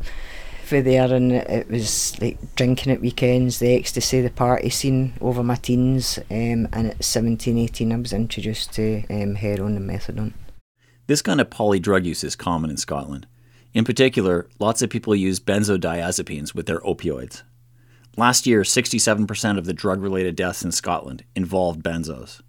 For 0.64 0.82
there, 0.82 1.12
and 1.14 1.32
it 1.32 1.70
was 1.70 2.20
like 2.20 2.36
drinking 2.54 2.92
at 2.92 3.00
weekends, 3.00 3.58
the 3.58 3.74
ecstasy, 3.74 4.20
the 4.20 4.28
party 4.28 4.68
scene 4.68 5.14
over 5.22 5.42
my 5.42 5.54
teens. 5.54 6.18
Um, 6.30 6.68
and 6.74 6.88
at 6.90 7.02
17, 7.02 7.56
18, 7.56 7.90
I 7.90 7.96
was 7.96 8.12
introduced 8.12 8.74
to 8.74 9.02
um, 9.08 9.36
heroin 9.36 9.76
and 9.78 9.88
methadone. 9.88 10.34
This 11.06 11.22
kind 11.22 11.40
of 11.40 11.48
poly 11.48 11.80
drug 11.80 12.04
use 12.04 12.22
is 12.22 12.36
common 12.36 12.68
in 12.68 12.76
Scotland. 12.76 13.26
In 13.72 13.86
particular, 13.86 14.46
lots 14.58 14.82
of 14.82 14.90
people 14.90 15.16
use 15.16 15.40
benzodiazepines 15.40 16.54
with 16.54 16.66
their 16.66 16.80
opioids. 16.80 17.42
Last 18.18 18.48
year, 18.48 18.62
67% 18.62 19.58
of 19.58 19.64
the 19.64 19.72
drug 19.72 20.02
related 20.02 20.34
deaths 20.34 20.64
in 20.64 20.72
Scotland 20.72 21.22
involved 21.36 21.84
benzos. 21.84 22.40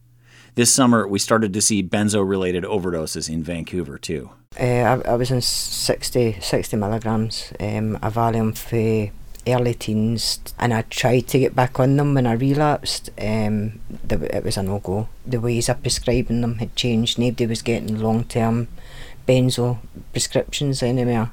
This 0.55 0.73
summer, 0.73 1.07
we 1.07 1.19
started 1.19 1.53
to 1.53 1.61
see 1.61 1.83
benzo 1.83 2.27
related 2.27 2.63
overdoses 2.63 3.29
in 3.29 3.43
Vancouver 3.43 3.99
too. 3.99 4.31
Uh, 4.59 4.63
I, 4.63 4.93
I 5.01 5.13
was 5.13 5.29
in 5.29 5.41
60, 5.41 6.37
60 6.41 6.75
milligrams 6.75 7.53
um, 7.59 7.99
of 8.01 8.15
Valium 8.15 8.57
for 8.57 9.13
early 9.45 9.75
teens, 9.75 10.39
and 10.57 10.73
I 10.73 10.81
tried 10.81 11.27
to 11.27 11.39
get 11.39 11.55
back 11.55 11.79
on 11.79 11.97
them 11.97 12.15
when 12.15 12.25
I 12.25 12.33
relapsed. 12.33 13.11
Um, 13.21 13.79
the, 14.03 14.35
it 14.35 14.43
was 14.43 14.57
a 14.57 14.63
no 14.63 14.79
go. 14.79 15.07
The 15.23 15.39
ways 15.39 15.69
of 15.69 15.83
prescribing 15.83 16.41
them 16.41 16.57
had 16.57 16.75
changed. 16.75 17.19
Nobody 17.19 17.45
was 17.45 17.61
getting 17.61 17.99
long 17.99 18.23
term 18.23 18.69
benzo 19.27 19.77
prescriptions 20.13 20.81
anymore. 20.81 21.31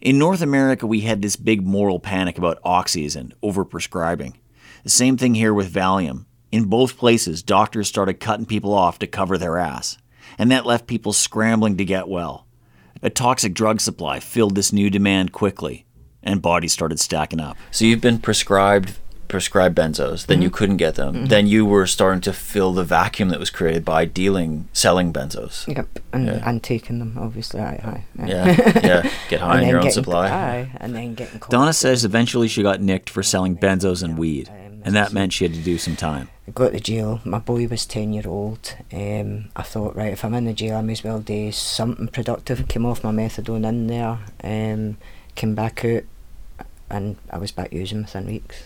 In 0.00 0.18
North 0.18 0.42
America, 0.42 0.86
we 0.86 1.00
had 1.00 1.22
this 1.22 1.36
big 1.36 1.66
moral 1.66 1.98
panic 1.98 2.38
about 2.38 2.62
oxys 2.62 3.16
and 3.16 3.34
overprescribing. 3.42 4.34
The 4.82 4.90
same 4.90 5.16
thing 5.16 5.34
here 5.34 5.54
with 5.54 5.72
Valium. 5.72 6.26
In 6.52 6.66
both 6.66 6.96
places, 6.96 7.42
doctors 7.42 7.88
started 7.88 8.20
cutting 8.20 8.46
people 8.46 8.72
off 8.72 8.98
to 9.00 9.06
cover 9.06 9.36
their 9.36 9.58
ass, 9.58 9.98
and 10.38 10.50
that 10.50 10.66
left 10.66 10.86
people 10.86 11.12
scrambling 11.12 11.76
to 11.76 11.84
get 11.84 12.08
well. 12.08 12.46
A 13.02 13.10
toxic 13.10 13.52
drug 13.52 13.80
supply 13.80 14.20
filled 14.20 14.54
this 14.54 14.72
new 14.72 14.88
demand 14.90 15.32
quickly, 15.32 15.86
and 16.22 16.40
bodies 16.40 16.72
started 16.72 17.00
stacking 17.00 17.40
up. 17.40 17.56
So 17.70 17.84
you've 17.84 18.00
been 18.00 18.18
prescribed 18.18 18.98
prescribed 19.28 19.76
benzos, 19.76 20.26
then 20.26 20.42
you 20.42 20.50
couldn't 20.50 20.76
get 20.76 20.94
them. 20.94 21.26
Then 21.26 21.46
you 21.46 21.64
were 21.66 21.86
starting 21.86 22.20
to 22.22 22.32
fill 22.32 22.72
the 22.72 22.84
vacuum 22.84 23.28
that 23.30 23.38
was 23.38 23.50
created 23.50 23.84
by 23.84 24.04
dealing 24.04 24.68
selling 24.72 25.12
benzos. 25.12 25.66
Yep, 25.74 25.98
and, 26.12 26.26
Yeah. 26.26 26.48
and 26.48 26.62
taking 26.62 26.98
them, 26.98 27.16
obviously. 27.18 27.60
Aye, 27.60 27.80
aye. 28.18 28.26
Yeah, 28.26 28.46
yeah. 28.84 29.10
Get 29.28 29.40
high 29.40 29.46
And 29.46 29.52
on 29.52 29.60
then 29.60 29.68
your 29.68 29.80
own 29.82 29.90
supply. 29.90 30.28
Aye, 30.28 30.70
and 30.78 30.94
then 30.94 31.14
getting 31.14 31.38
caught. 31.40 31.50
Donna 31.50 31.72
says 31.72 32.04
eventually 32.04 32.48
she 32.48 32.62
got 32.62 32.80
nicked 32.80 33.10
for 33.10 33.22
selling 33.22 33.56
benzos 33.56 34.02
and 34.02 34.16
weed, 34.18 34.48
and 34.84 34.94
that 34.94 35.12
meant 35.12 35.32
she 35.32 35.44
had 35.44 35.54
to 35.54 35.60
do 35.62 35.78
some 35.78 35.96
time. 35.96 36.28
I 36.48 36.52
got 36.52 36.72
to 36.72 36.78
jail. 36.80 37.20
My 37.24 37.40
boy 37.40 37.66
was 37.66 37.84
10 37.86 38.12
year 38.12 38.22
old. 38.26 38.76
Um, 38.92 39.46
I 39.56 39.62
thought, 39.62 39.96
right, 39.96 40.12
if 40.12 40.24
I'm 40.24 40.32
in 40.34 40.44
the 40.44 40.52
jail, 40.52 40.76
I 40.76 40.80
may 40.82 40.92
as 40.92 41.02
well 41.02 41.18
do 41.18 41.50
something 41.50 42.06
productive. 42.06 42.68
Came 42.68 42.86
off 42.86 43.02
my 43.02 43.10
methadone 43.10 43.66
in 43.68 43.88
there, 43.88 44.18
um, 44.44 44.96
came 45.34 45.56
back 45.56 45.84
out, 45.84 46.04
and 46.88 47.16
I 47.30 47.38
was 47.38 47.50
back 47.50 47.72
using 47.72 48.02
within 48.02 48.26
weeks. 48.26 48.62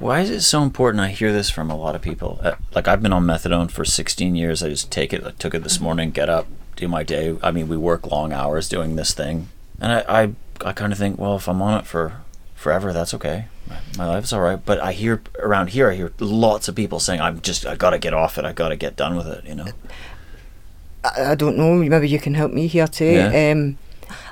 Why 0.00 0.20
is 0.20 0.30
it 0.30 0.40
so 0.40 0.62
important? 0.62 1.02
I 1.04 1.08
hear 1.08 1.30
this 1.30 1.50
from 1.50 1.70
a 1.70 1.76
lot 1.76 1.94
of 1.94 2.00
people. 2.00 2.40
Uh, 2.42 2.54
like 2.74 2.88
I've 2.88 3.02
been 3.02 3.12
on 3.12 3.26
methadone 3.26 3.70
for 3.70 3.84
16 3.84 4.34
years. 4.34 4.62
I 4.62 4.70
just 4.70 4.90
take 4.90 5.12
it. 5.12 5.22
I 5.24 5.32
took 5.32 5.54
it 5.54 5.62
this 5.62 5.78
morning. 5.78 6.10
Get 6.10 6.30
up, 6.30 6.46
do 6.74 6.88
my 6.88 7.02
day. 7.02 7.36
I 7.42 7.50
mean, 7.50 7.68
we 7.68 7.76
work 7.76 8.10
long 8.10 8.32
hours 8.32 8.66
doing 8.66 8.96
this 8.96 9.12
thing, 9.12 9.48
and 9.78 9.92
I, 9.92 10.22
I, 10.22 10.32
I 10.64 10.72
kind 10.72 10.90
of 10.90 10.98
think, 10.98 11.18
well, 11.18 11.36
if 11.36 11.46
I'm 11.48 11.60
on 11.60 11.78
it 11.78 11.86
for 11.86 12.22
forever, 12.54 12.94
that's 12.94 13.12
okay. 13.12 13.44
My, 13.68 13.76
my 13.98 14.06
life's 14.06 14.32
all 14.32 14.40
right. 14.40 14.64
But 14.64 14.80
I 14.80 14.92
hear 14.92 15.20
around 15.38 15.68
here, 15.68 15.90
I 15.90 15.96
hear 15.96 16.12
lots 16.18 16.66
of 16.66 16.74
people 16.74 16.98
saying, 16.98 17.20
I'm 17.20 17.42
just, 17.42 17.66
I 17.66 17.76
gotta 17.76 17.98
get 17.98 18.14
off 18.14 18.38
it. 18.38 18.46
I 18.46 18.54
gotta 18.54 18.76
get 18.76 18.96
done 18.96 19.16
with 19.16 19.26
it. 19.26 19.44
You 19.44 19.54
know. 19.54 19.66
I, 21.04 21.32
I 21.32 21.34
don't 21.34 21.58
know, 21.58 21.74
maybe 21.74 22.08
you 22.08 22.18
can 22.18 22.32
help 22.32 22.52
me 22.52 22.68
here 22.68 22.88
too. 22.88 23.04
Yeah. 23.04 23.50
Um, 23.52 23.76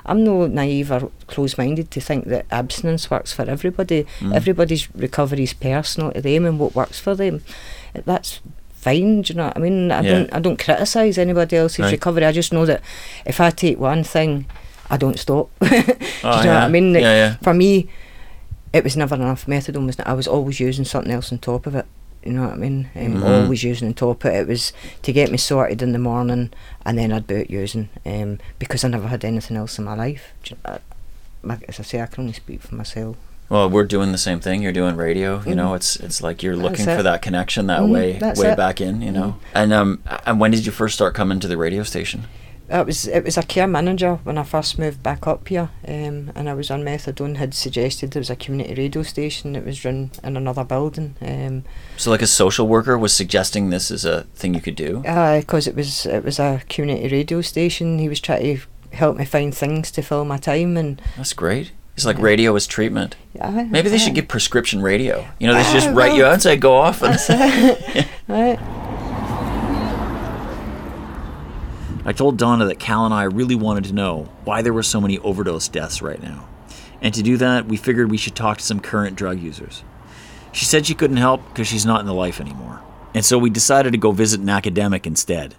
I'm 0.05 0.23
no 0.23 0.47
naive 0.47 0.91
or 0.91 1.11
close 1.27 1.57
minded 1.57 1.91
to 1.91 2.01
think 2.01 2.25
that 2.25 2.45
abstinence 2.51 3.09
works 3.11 3.31
for 3.33 3.43
everybody. 3.49 4.05
Mm. 4.19 4.35
Everybody's 4.35 4.93
recovery 4.95 5.43
is 5.43 5.53
personal 5.53 6.11
to 6.11 6.21
them 6.21 6.45
and 6.45 6.59
what 6.59 6.75
works 6.75 6.99
for 6.99 7.15
them. 7.15 7.43
That's 8.05 8.39
fine, 8.73 9.21
do 9.23 9.33
you 9.33 9.37
know 9.37 9.47
what 9.47 9.57
I 9.57 9.59
mean? 9.59 9.91
I 9.91 10.01
Yeah. 10.01 10.11
don't 10.11 10.33
I 10.33 10.39
don't 10.39 10.59
criticise 10.63 11.17
anybody 11.17 11.57
else's 11.57 11.79
Right. 11.79 11.91
recovery. 11.91 12.25
I 12.25 12.31
just 12.31 12.53
know 12.53 12.65
that 12.65 12.81
if 13.25 13.39
I 13.41 13.49
take 13.49 13.79
one 13.79 14.03
thing, 14.03 14.45
I 14.89 14.97
don't 14.97 15.19
stop. 15.19 15.49
do 15.59 15.65
you 15.67 15.77
know 15.77 15.87
Oh, 16.23 16.29
what. 16.29 16.47
I 16.47 16.67
mean? 16.69 16.93
Like, 16.93 17.03
Yeah, 17.03 17.15
yeah. 17.15 17.35
For 17.41 17.53
me, 17.53 17.87
it 18.73 18.83
was 18.83 18.95
never 18.95 19.15
enough. 19.15 19.45
Methadone 19.47 19.85
was. 19.85 19.97
I 20.05 20.13
was 20.13 20.27
always 20.27 20.59
using 20.59 20.85
something 20.85 21.11
else 21.11 21.31
on 21.31 21.39
top 21.39 21.65
of 21.67 21.75
it. 21.75 21.85
You 22.23 22.33
know 22.33 22.43
what 22.43 22.53
I 22.53 22.57
mean? 22.57 22.89
Um, 22.95 23.21
Mhm. 23.21 23.23
Always 23.43 23.63
using 23.63 23.87
on 23.87 23.93
top 23.93 24.25
of 24.25 24.31
it. 24.33 24.37
It 24.41 24.47
was 24.47 24.73
to 25.03 25.13
get 25.13 25.31
me 25.31 25.37
sorted 25.37 25.81
in 25.81 25.93
the 25.93 25.99
morning, 25.99 26.51
and 26.85 26.97
then 26.97 27.11
I'd 27.13 27.27
be 27.27 27.37
out 27.37 27.49
using 27.49 27.87
um, 28.05 28.39
because 28.59 28.83
I 28.83 28.89
never 28.89 29.07
had 29.07 29.23
anything 29.23 29.55
else 29.57 29.77
in 29.79 29.85
my 29.85 29.95
life. 29.95 30.33
I- 30.65 30.79
as 31.67 31.79
I 31.79 31.83
say, 31.83 32.01
I 32.01 32.05
can 32.07 32.21
only 32.23 32.33
speak 32.33 32.61
for 32.61 32.75
myself. 32.75 33.15
Well, 33.47 33.69
we're 33.69 33.85
doing 33.85 34.11
the 34.11 34.17
same 34.17 34.39
thing. 34.41 34.61
You're 34.61 34.73
doing 34.73 34.95
radio. 34.97 35.41
You 35.45 35.55
know, 35.55 35.69
Mhm. 35.69 35.75
it's 35.77 35.95
it's 35.95 36.21
like 36.21 36.43
you're 36.43 36.55
looking 36.57 36.85
for 36.85 37.01
that 37.01 37.21
connection 37.21 37.65
that 37.67 37.79
Mhm, 37.81 37.89
way 37.89 38.19
way 38.35 38.49
it. 38.51 38.57
back 38.57 38.79
in. 38.81 39.01
You 39.01 39.11
know. 39.11 39.37
And 39.55 39.71
um, 39.73 39.99
and 40.25 40.39
when 40.39 40.51
did 40.51 40.65
you 40.65 40.71
first 40.71 40.93
start 40.95 41.15
coming 41.15 41.39
to 41.39 41.47
the 41.47 41.57
radio 41.57 41.83
station? 41.83 42.25
It 42.71 42.85
was 42.85 43.07
it 43.07 43.23
was 43.23 43.37
a 43.37 43.41
care 43.43 43.67
manager 43.67 44.19
when 44.23 44.37
I 44.37 44.43
first 44.43 44.77
moved 44.77 45.01
back 45.01 45.25
up 45.27 45.47
here, 45.47 45.69
um, 45.87 46.31
and 46.35 46.47
I 46.47 46.53
was 46.53 46.69
on 46.69 46.83
methadone. 46.83 47.37
Had 47.37 47.53
suggested 47.53 48.11
there 48.11 48.19
was 48.19 48.29
a 48.29 48.35
community 48.35 48.75
radio 48.75 49.01
station 49.03 49.53
that 49.53 49.65
was 49.65 49.83
run 49.83 50.11
in 50.23 50.37
another 50.37 50.63
building. 50.63 51.15
Um, 51.21 51.63
So, 51.97 52.11
like 52.11 52.21
a 52.21 52.27
social 52.27 52.67
worker 52.67 52.97
was 52.97 53.11
suggesting 53.13 53.69
this 53.69 53.89
is 53.89 54.05
a 54.05 54.23
thing 54.35 54.53
you 54.53 54.61
could 54.61 54.75
do. 54.75 54.99
because 55.01 55.67
it 55.67 55.75
was 55.75 56.05
it 56.05 56.23
was 56.23 56.39
a 56.39 56.61
community 56.69 57.07
radio 57.09 57.41
station. 57.41 57.97
He 57.99 58.07
was 58.07 58.19
trying 58.19 58.43
to 58.57 58.61
help 58.95 59.17
me 59.17 59.25
find 59.25 59.53
things 59.55 59.89
to 59.91 60.01
fill 60.01 60.25
my 60.25 60.37
time, 60.37 60.77
and 60.77 61.01
That's 61.17 61.33
great. 61.33 61.71
It's 61.95 62.05
like 62.05 62.19
radio 62.19 62.55
is 62.55 62.65
treatment. 62.65 63.17
Aye, 63.41 63.67
Maybe 63.69 63.89
they 63.89 63.97
should 63.97 64.15
give 64.15 64.29
prescription 64.29 64.81
radio. 64.81 65.25
You 65.37 65.47
know, 65.47 65.53
they 65.53 65.63
should 65.63 65.81
just 65.81 65.89
write 65.93 66.15
you 66.15 66.23
out 66.23 66.33
and 66.33 66.41
say 66.41 66.55
go 66.55 66.75
off. 66.77 67.01
And 67.03 67.19
right. 68.29 68.88
I 72.05 72.13
told 72.13 72.37
Donna 72.37 72.65
that 72.65 72.79
Cal 72.79 73.05
and 73.05 73.13
I 73.13 73.23
really 73.23 73.55
wanted 73.55 73.83
to 73.85 73.93
know 73.93 74.29
why 74.45 74.61
there 74.61 74.73
were 74.73 74.83
so 74.83 75.01
many 75.01 75.19
overdose 75.19 75.67
deaths 75.67 76.01
right 76.01 76.21
now. 76.21 76.47
And 77.01 77.13
to 77.13 77.21
do 77.21 77.37
that, 77.37 77.65
we 77.67 77.77
figured 77.77 78.09
we 78.09 78.17
should 78.17 78.35
talk 78.35 78.57
to 78.57 78.63
some 78.63 78.79
current 78.79 79.15
drug 79.15 79.39
users. 79.39 79.83
She 80.51 80.65
said 80.65 80.85
she 80.85 80.95
couldn't 80.95 81.17
help 81.17 81.47
because 81.49 81.67
she's 81.67 81.85
not 81.85 81.99
in 81.99 82.05
the 82.05 82.13
life 82.13 82.39
anymore. 82.41 82.81
And 83.13 83.23
so 83.23 83.37
we 83.37 83.49
decided 83.49 83.91
to 83.91 83.97
go 83.97 84.11
visit 84.11 84.39
an 84.39 84.49
academic 84.49 85.05
instead. 85.05 85.55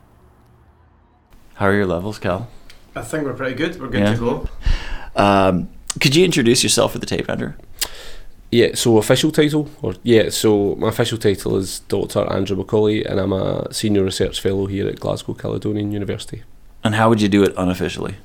How 1.55 1.67
are 1.67 1.75
your 1.75 1.87
levels, 1.87 2.19
Cal? 2.19 2.49
I 2.97 3.03
think 3.03 3.25
we're 3.25 3.35
pretty 3.35 3.55
good. 3.55 3.81
We're 3.81 3.89
good 3.89 4.01
Yeah. 4.01 4.15
to 4.15 4.19
go. 4.19 4.49
Um, 5.17 5.69
could 6.01 6.15
you 6.17 6.25
introduce 6.25 6.63
yourself 6.63 6.93
for 6.93 6.99
the 6.99 7.07
tape, 7.07 7.29
Andrew? 7.29 7.53
Yeah, 8.51 8.75
so 8.75 8.99
official 8.99 9.31
title, 9.31 9.69
or 9.81 9.95
yeah, 10.03 10.29
so 10.31 10.75
my 10.77 10.89
official 10.89 11.19
title 11.19 11.57
is 11.57 11.81
Dr. 11.81 12.31
Andrew 12.33 12.57
McAuley, 12.57 13.09
and 13.09 13.21
I'm 13.21 13.33
a 13.33 13.73
senior 13.73 14.03
research 14.03 14.41
fellow 14.41 14.67
here 14.67 14.89
at 14.89 14.99
Glasgow 14.99 15.35
Caledonian 15.35 15.93
University. 15.93 16.43
And 16.83 16.97
how 16.97 17.09
would 17.09 17.21
you 17.21 17.29
do 17.29 17.45
it 17.45 17.55
unofficially? 17.57 18.17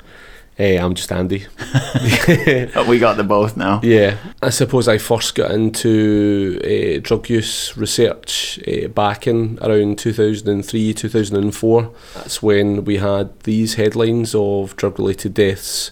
Hey, 0.55 0.77
I'm 0.77 0.96
just 0.96 1.12
Andy. 1.12 1.39
we 2.88 2.98
got 2.98 3.17
the 3.17 3.25
both 3.27 3.58
now. 3.58 3.82
Yeah, 3.84 4.17
I 4.41 4.51
suppose 4.51 4.88
I 4.88 4.98
first 4.98 5.36
got 5.36 5.51
into 5.51 6.60
uh, 6.63 7.01
drug 7.03 7.29
use 7.29 7.75
research 7.75 8.58
uh, 8.65 8.88
back 8.88 9.27
in 9.27 9.60
around 9.62 10.00
2003, 10.00 10.94
2004. 10.94 11.91
That's 12.13 12.41
when 12.41 12.86
we 12.86 12.98
had 12.98 13.38
these 13.41 13.74
headlines 13.74 14.34
of 14.34 14.77
drug 14.77 14.98
related 14.98 15.34
deaths. 15.34 15.91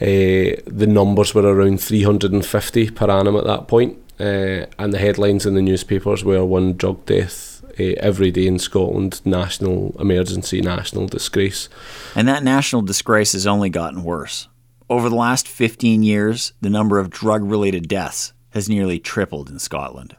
Uh, 0.00 0.60
the 0.66 0.86
numbers 0.86 1.34
were 1.34 1.42
around 1.42 1.80
350 1.80 2.90
per 2.90 3.10
annum 3.10 3.36
at 3.36 3.44
that 3.44 3.66
point, 3.66 3.96
uh, 4.20 4.66
and 4.78 4.92
the 4.92 4.98
headlines 4.98 5.46
in 5.46 5.54
the 5.54 5.62
newspapers 5.62 6.24
were 6.24 6.44
one 6.44 6.74
drug 6.74 7.04
death 7.06 7.64
uh, 7.78 7.94
every 7.98 8.30
day 8.30 8.46
in 8.46 8.58
Scotland, 8.58 9.20
national 9.24 9.96
emergency, 9.98 10.60
national 10.60 11.06
disgrace. 11.06 11.68
And 12.14 12.28
that 12.28 12.42
national 12.44 12.82
disgrace 12.82 13.32
has 13.32 13.46
only 13.46 13.70
gotten 13.70 14.02
worse. 14.02 14.48
Over 14.88 15.08
the 15.08 15.16
last 15.16 15.48
15 15.48 16.02
years, 16.02 16.52
the 16.60 16.70
number 16.70 16.98
of 16.98 17.10
drug 17.10 17.42
related 17.42 17.88
deaths 17.88 18.32
has 18.50 18.68
nearly 18.68 18.98
tripled 18.98 19.50
in 19.50 19.58
Scotland. 19.58 20.16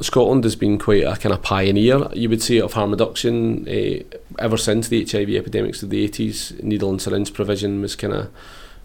Scotland 0.00 0.42
has 0.42 0.56
been 0.56 0.76
quite 0.76 1.04
a 1.04 1.16
kind 1.16 1.32
of 1.32 1.42
pioneer, 1.42 2.08
you 2.12 2.28
would 2.28 2.42
say, 2.42 2.58
of 2.58 2.72
harm 2.72 2.90
reduction 2.90 3.66
uh, 3.68 4.02
ever 4.40 4.56
since 4.56 4.88
the 4.88 5.04
HIV 5.04 5.30
epidemics 5.30 5.82
of 5.84 5.90
the 5.90 6.08
80s. 6.08 6.60
Needle 6.62 6.90
and 6.90 7.00
syringe 7.00 7.32
provision 7.32 7.80
was 7.80 7.94
kind 7.94 8.12
of 8.12 8.30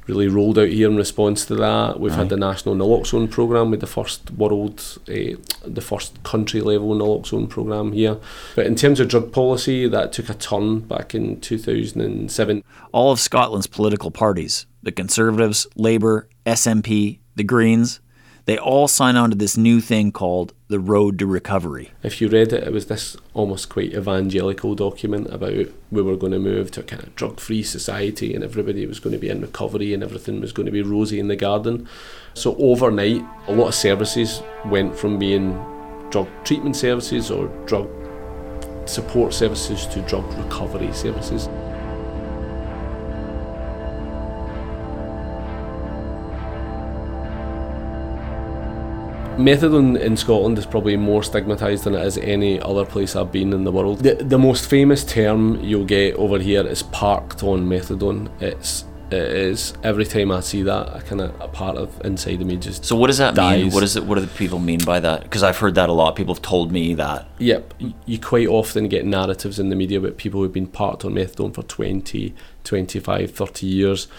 really 0.09 0.27
rolled 0.27 0.57
out 0.59 0.69
here 0.69 0.89
in 0.89 0.97
response 0.97 1.45
to 1.45 1.55
that. 1.55 1.99
We've 1.99 2.11
Aye. 2.13 2.17
had 2.17 2.29
the 2.29 2.37
national 2.37 2.75
naloxone 2.75 3.29
program 3.29 3.71
with 3.71 3.79
the 3.79 3.87
first 3.87 4.31
world, 4.31 4.97
uh, 5.07 5.37
the 5.65 5.81
first 5.81 6.21
country 6.23 6.61
level 6.61 6.95
naloxone 6.95 7.47
program 7.47 7.93
here. 7.93 8.17
But 8.55 8.65
in 8.65 8.75
terms 8.75 8.99
of 8.99 9.07
drug 9.07 9.31
policy, 9.31 9.87
that 9.87 10.11
took 10.11 10.29
a 10.29 10.33
turn 10.33 10.79
back 10.79 11.15
in 11.15 11.39
2007. 11.39 12.63
All 12.91 13.11
of 13.11 13.19
Scotland's 13.19 13.67
political 13.67 14.11
parties, 14.11 14.65
the 14.83 14.91
Conservatives, 14.91 15.67
Labour, 15.75 16.27
SNP, 16.45 17.19
the 17.35 17.43
Greens, 17.43 18.01
they 18.49 18.57
all 18.57 18.87
sign 18.87 19.15
on 19.15 19.29
to 19.29 19.35
this 19.35 19.57
new 19.57 19.79
thing 19.79 20.11
called 20.11 20.53
the 20.69 20.79
Road 20.79 21.19
to 21.19 21.27
Recovery. 21.27 21.91
If 22.01 22.19
you 22.19 22.29
read 22.29 22.51
it, 22.51 22.63
it 22.63 22.73
was 22.73 22.87
this 22.87 23.15
almost 23.35 23.69
quite 23.69 23.93
evangelical 23.93 24.73
document 24.73 25.31
about 25.31 25.67
we 25.91 26.01
were 26.01 26.15
going 26.15 26.31
to 26.31 26.39
move 26.39 26.71
to 26.71 26.79
a 26.79 26.83
kind 26.83 27.03
of 27.03 27.15
drug 27.15 27.39
free 27.39 27.61
society 27.61 28.33
and 28.33 28.43
everybody 28.43 28.87
was 28.87 28.99
going 28.99 29.13
to 29.13 29.19
be 29.19 29.29
in 29.29 29.39
recovery 29.39 29.93
and 29.93 30.01
everything 30.01 30.41
was 30.41 30.51
going 30.51 30.65
to 30.65 30.71
be 30.71 30.81
rosy 30.81 31.19
in 31.19 31.27
the 31.27 31.35
garden. 31.35 31.87
So, 32.33 32.55
overnight, 32.57 33.23
a 33.47 33.53
lot 33.53 33.67
of 33.67 33.75
services 33.75 34.41
went 34.65 34.97
from 34.97 35.19
being 35.19 35.53
drug 36.09 36.27
treatment 36.43 36.75
services 36.75 37.29
or 37.29 37.49
drug 37.67 37.87
support 38.87 39.31
services 39.31 39.85
to 39.85 40.01
drug 40.07 40.25
recovery 40.43 40.91
services. 40.91 41.47
Methadone 49.39 49.97
in 49.97 50.17
Scotland 50.17 50.57
is 50.57 50.65
probably 50.65 50.97
more 50.97 51.21
stigmatised 51.21 51.85
than 51.85 51.95
it 51.95 52.05
is 52.05 52.17
any 52.17 52.59
other 52.59 52.83
place 52.83 53.15
I've 53.15 53.31
been 53.31 53.53
in 53.53 53.63
the 53.63 53.71
world. 53.71 53.99
The, 53.99 54.15
the 54.15 54.37
most 54.37 54.69
famous 54.69 55.05
term 55.05 55.63
you'll 55.63 55.85
get 55.85 56.15
over 56.15 56.39
here 56.39 56.67
is 56.67 56.83
parked 56.83 57.41
on 57.41 57.65
methadone. 57.65 58.29
It's 58.41 58.83
it 59.11 59.23
is 59.23 59.73
every 59.81 60.05
time 60.05 60.31
I 60.31 60.41
see 60.41 60.61
that, 60.63 60.89
I 60.89 60.99
kind 60.99 61.21
of 61.21 61.39
a 61.39 61.47
part 61.47 61.77
of 61.77 62.05
inside 62.05 62.41
of 62.41 62.47
me 62.47 62.57
just. 62.57 62.83
So 62.83 62.97
what 62.97 63.07
does 63.07 63.17
that 63.19 63.35
mean? 63.37 63.71
What 63.71 63.81
is 63.81 63.95
it? 63.95 64.03
What 64.03 64.15
do 64.15 64.21
the 64.21 64.27
people 64.27 64.59
mean 64.59 64.83
by 64.85 64.99
that? 64.99 65.23
Because 65.23 65.41
I've 65.41 65.57
heard 65.57 65.75
that 65.75 65.87
a 65.87 65.93
lot. 65.93 66.17
People 66.17 66.33
have 66.33 66.43
told 66.43 66.73
me 66.73 66.93
that. 66.95 67.25
Yep, 67.39 67.75
you 68.05 68.19
quite 68.19 68.47
often 68.47 68.89
get 68.89 69.05
narratives 69.05 69.57
in 69.57 69.69
the 69.69 69.75
media 69.75 69.99
about 69.99 70.17
people 70.17 70.41
who've 70.41 70.53
been 70.53 70.67
parked 70.67 71.05
on 71.05 71.13
methadone 71.13 71.55
for 71.55 71.63
20, 71.63 72.35
25, 72.65 73.31
30 73.31 73.65
years 73.65 74.09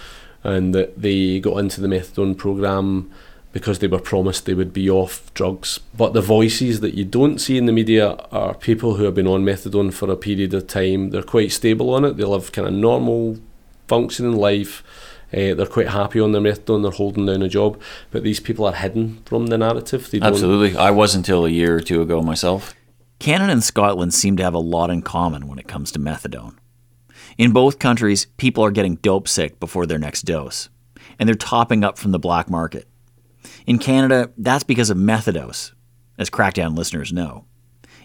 and 0.42 0.74
that 0.74 1.00
they 1.00 1.38
got 1.40 1.58
into 1.58 1.80
the 1.80 1.88
methadone 1.88 2.36
program 2.36 3.10
because 3.52 3.80
they 3.80 3.86
were 3.86 4.00
promised 4.00 4.46
they 4.46 4.54
would 4.54 4.72
be 4.72 4.88
off 4.88 5.32
drugs. 5.34 5.80
But 5.96 6.12
the 6.12 6.20
voices 6.20 6.80
that 6.80 6.94
you 6.94 7.04
don't 7.04 7.38
see 7.38 7.58
in 7.58 7.66
the 7.66 7.72
media 7.72 8.12
are 8.30 8.54
people 8.54 8.94
who 8.94 9.04
have 9.04 9.14
been 9.14 9.26
on 9.26 9.44
methadone 9.44 9.92
for 9.92 10.10
a 10.10 10.16
period 10.16 10.54
of 10.54 10.66
time. 10.66 11.10
They're 11.10 11.22
quite 11.22 11.52
stable 11.52 11.92
on 11.94 12.04
it, 12.04 12.16
they 12.16 12.24
live 12.24 12.52
kind 12.52 12.68
of 12.68 12.74
normal, 12.74 13.38
functioning 13.88 14.36
life. 14.36 14.82
Uh, 15.32 15.54
they're 15.54 15.66
quite 15.66 15.88
happy 15.88 16.18
on 16.18 16.32
their 16.32 16.42
methadone, 16.42 16.82
they're 16.82 16.90
holding 16.90 17.26
down 17.26 17.40
a 17.40 17.48
job, 17.48 17.80
but 18.10 18.24
these 18.24 18.40
people 18.40 18.66
are 18.66 18.72
hidden 18.72 19.22
from 19.24 19.46
the 19.46 19.56
narrative. 19.56 20.10
They 20.10 20.18
don't 20.18 20.32
Absolutely. 20.32 20.76
I 20.76 20.90
was 20.90 21.14
until 21.14 21.44
a 21.44 21.50
year 21.50 21.76
or 21.76 21.80
two 21.80 22.02
ago 22.02 22.20
myself. 22.20 22.74
Canada 23.20 23.52
and 23.52 23.62
Scotland 23.62 24.12
seem 24.12 24.36
to 24.38 24.42
have 24.42 24.54
a 24.54 24.58
lot 24.58 24.90
in 24.90 25.02
common 25.02 25.46
when 25.46 25.60
it 25.60 25.68
comes 25.68 25.92
to 25.92 26.00
methadone. 26.00 26.56
In 27.38 27.52
both 27.52 27.78
countries, 27.78 28.26
people 28.38 28.64
are 28.64 28.72
getting 28.72 28.96
dope 28.96 29.28
sick 29.28 29.60
before 29.60 29.86
their 29.86 29.98
next 29.98 30.22
dose, 30.22 30.68
and 31.18 31.28
they're 31.28 31.36
topping 31.36 31.84
up 31.84 31.96
from 31.96 32.10
the 32.10 32.18
black 32.18 32.50
market. 32.50 32.88
In 33.66 33.78
Canada, 33.78 34.30
that's 34.36 34.64
because 34.64 34.90
of 34.90 34.96
methadose, 34.96 35.72
as 36.18 36.30
Crackdown 36.30 36.76
listeners 36.76 37.12
know. 37.12 37.44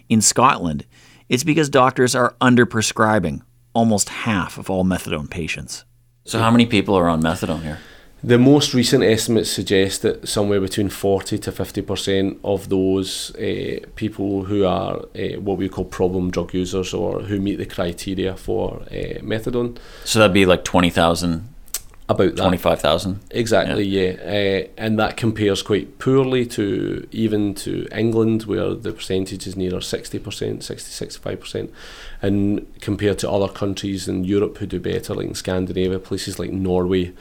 In 0.08 0.20
Scotland, 0.20 0.86
it's 1.28 1.44
because 1.44 1.68
doctors 1.68 2.14
are 2.14 2.36
underprescribing 2.40 3.42
almost 3.72 4.08
half 4.08 4.58
of 4.58 4.70
all 4.70 4.84
methadone 4.84 5.28
patients. 5.30 5.84
So, 6.24 6.38
how 6.38 6.50
many 6.50 6.66
people 6.66 6.94
are 6.94 7.08
on 7.08 7.22
methadone 7.22 7.62
here? 7.62 7.78
The 8.24 8.38
most 8.38 8.74
recent 8.74 9.04
estimates 9.04 9.50
suggest 9.50 10.02
that 10.02 10.26
somewhere 10.26 10.60
between 10.60 10.88
40 10.88 11.38
to 11.38 11.52
50% 11.52 12.38
of 12.42 12.70
those 12.70 13.34
uh, 13.36 13.80
people 13.94 14.44
who 14.44 14.64
are 14.64 14.96
uh, 15.14 15.38
what 15.40 15.58
we 15.58 15.68
call 15.68 15.84
problem 15.84 16.30
drug 16.30 16.54
users 16.54 16.94
or 16.94 17.20
who 17.20 17.40
meet 17.40 17.56
the 17.56 17.66
criteria 17.66 18.34
for 18.34 18.82
uh, 18.90 19.20
methadone. 19.20 19.78
So, 20.04 20.18
that'd 20.18 20.34
be 20.34 20.46
like 20.46 20.64
20,000, 20.64 21.48
About 22.08 22.36
that. 22.36 22.42
25,000. 22.42 23.20
Exactly, 23.32 23.84
yeah. 23.84 24.12
Uh, 24.22 24.68
and 24.76 24.96
that 24.98 25.16
compares 25.16 25.60
quite 25.62 25.98
poorly 25.98 26.46
to 26.46 27.06
even 27.10 27.52
to 27.56 27.88
England, 27.90 28.44
where 28.44 28.74
the 28.74 28.92
percentage 28.92 29.46
is 29.46 29.56
nearer 29.56 29.80
60%, 29.80 30.62
60 30.62 31.06
65%. 31.06 31.72
And 32.22 32.80
compared 32.80 33.18
to 33.20 33.30
other 33.30 33.52
countries 33.52 34.06
in 34.06 34.24
Europe 34.24 34.58
who 34.58 34.66
do 34.66 34.78
better, 34.78 35.14
like 35.14 35.26
in 35.26 35.34
Scandinavia, 35.34 35.98
places 35.98 36.38
like 36.38 36.52
Norway 36.52 37.12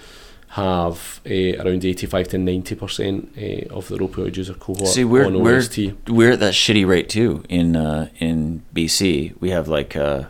have 0.50 1.20
uh, 1.26 1.64
around 1.64 1.84
85 1.84 2.28
to 2.30 2.38
90% 2.38 3.68
uh, 3.70 3.76
of 3.76 3.90
their 3.90 3.98
opioid 3.98 4.38
user 4.38 4.54
cohort 4.54 4.88
See, 4.88 5.04
we're 5.04 5.26
on 5.26 5.42
we're, 5.42 5.62
we're 6.08 6.32
at 6.32 6.40
that 6.40 6.54
shitty 6.54 6.88
rate 6.88 7.10
too 7.10 7.44
in 7.50 7.76
uh, 7.76 8.08
in 8.20 8.64
BC. 8.74 9.34
We 9.42 9.50
have 9.50 9.68
like 9.68 9.98
uh, 9.98 10.26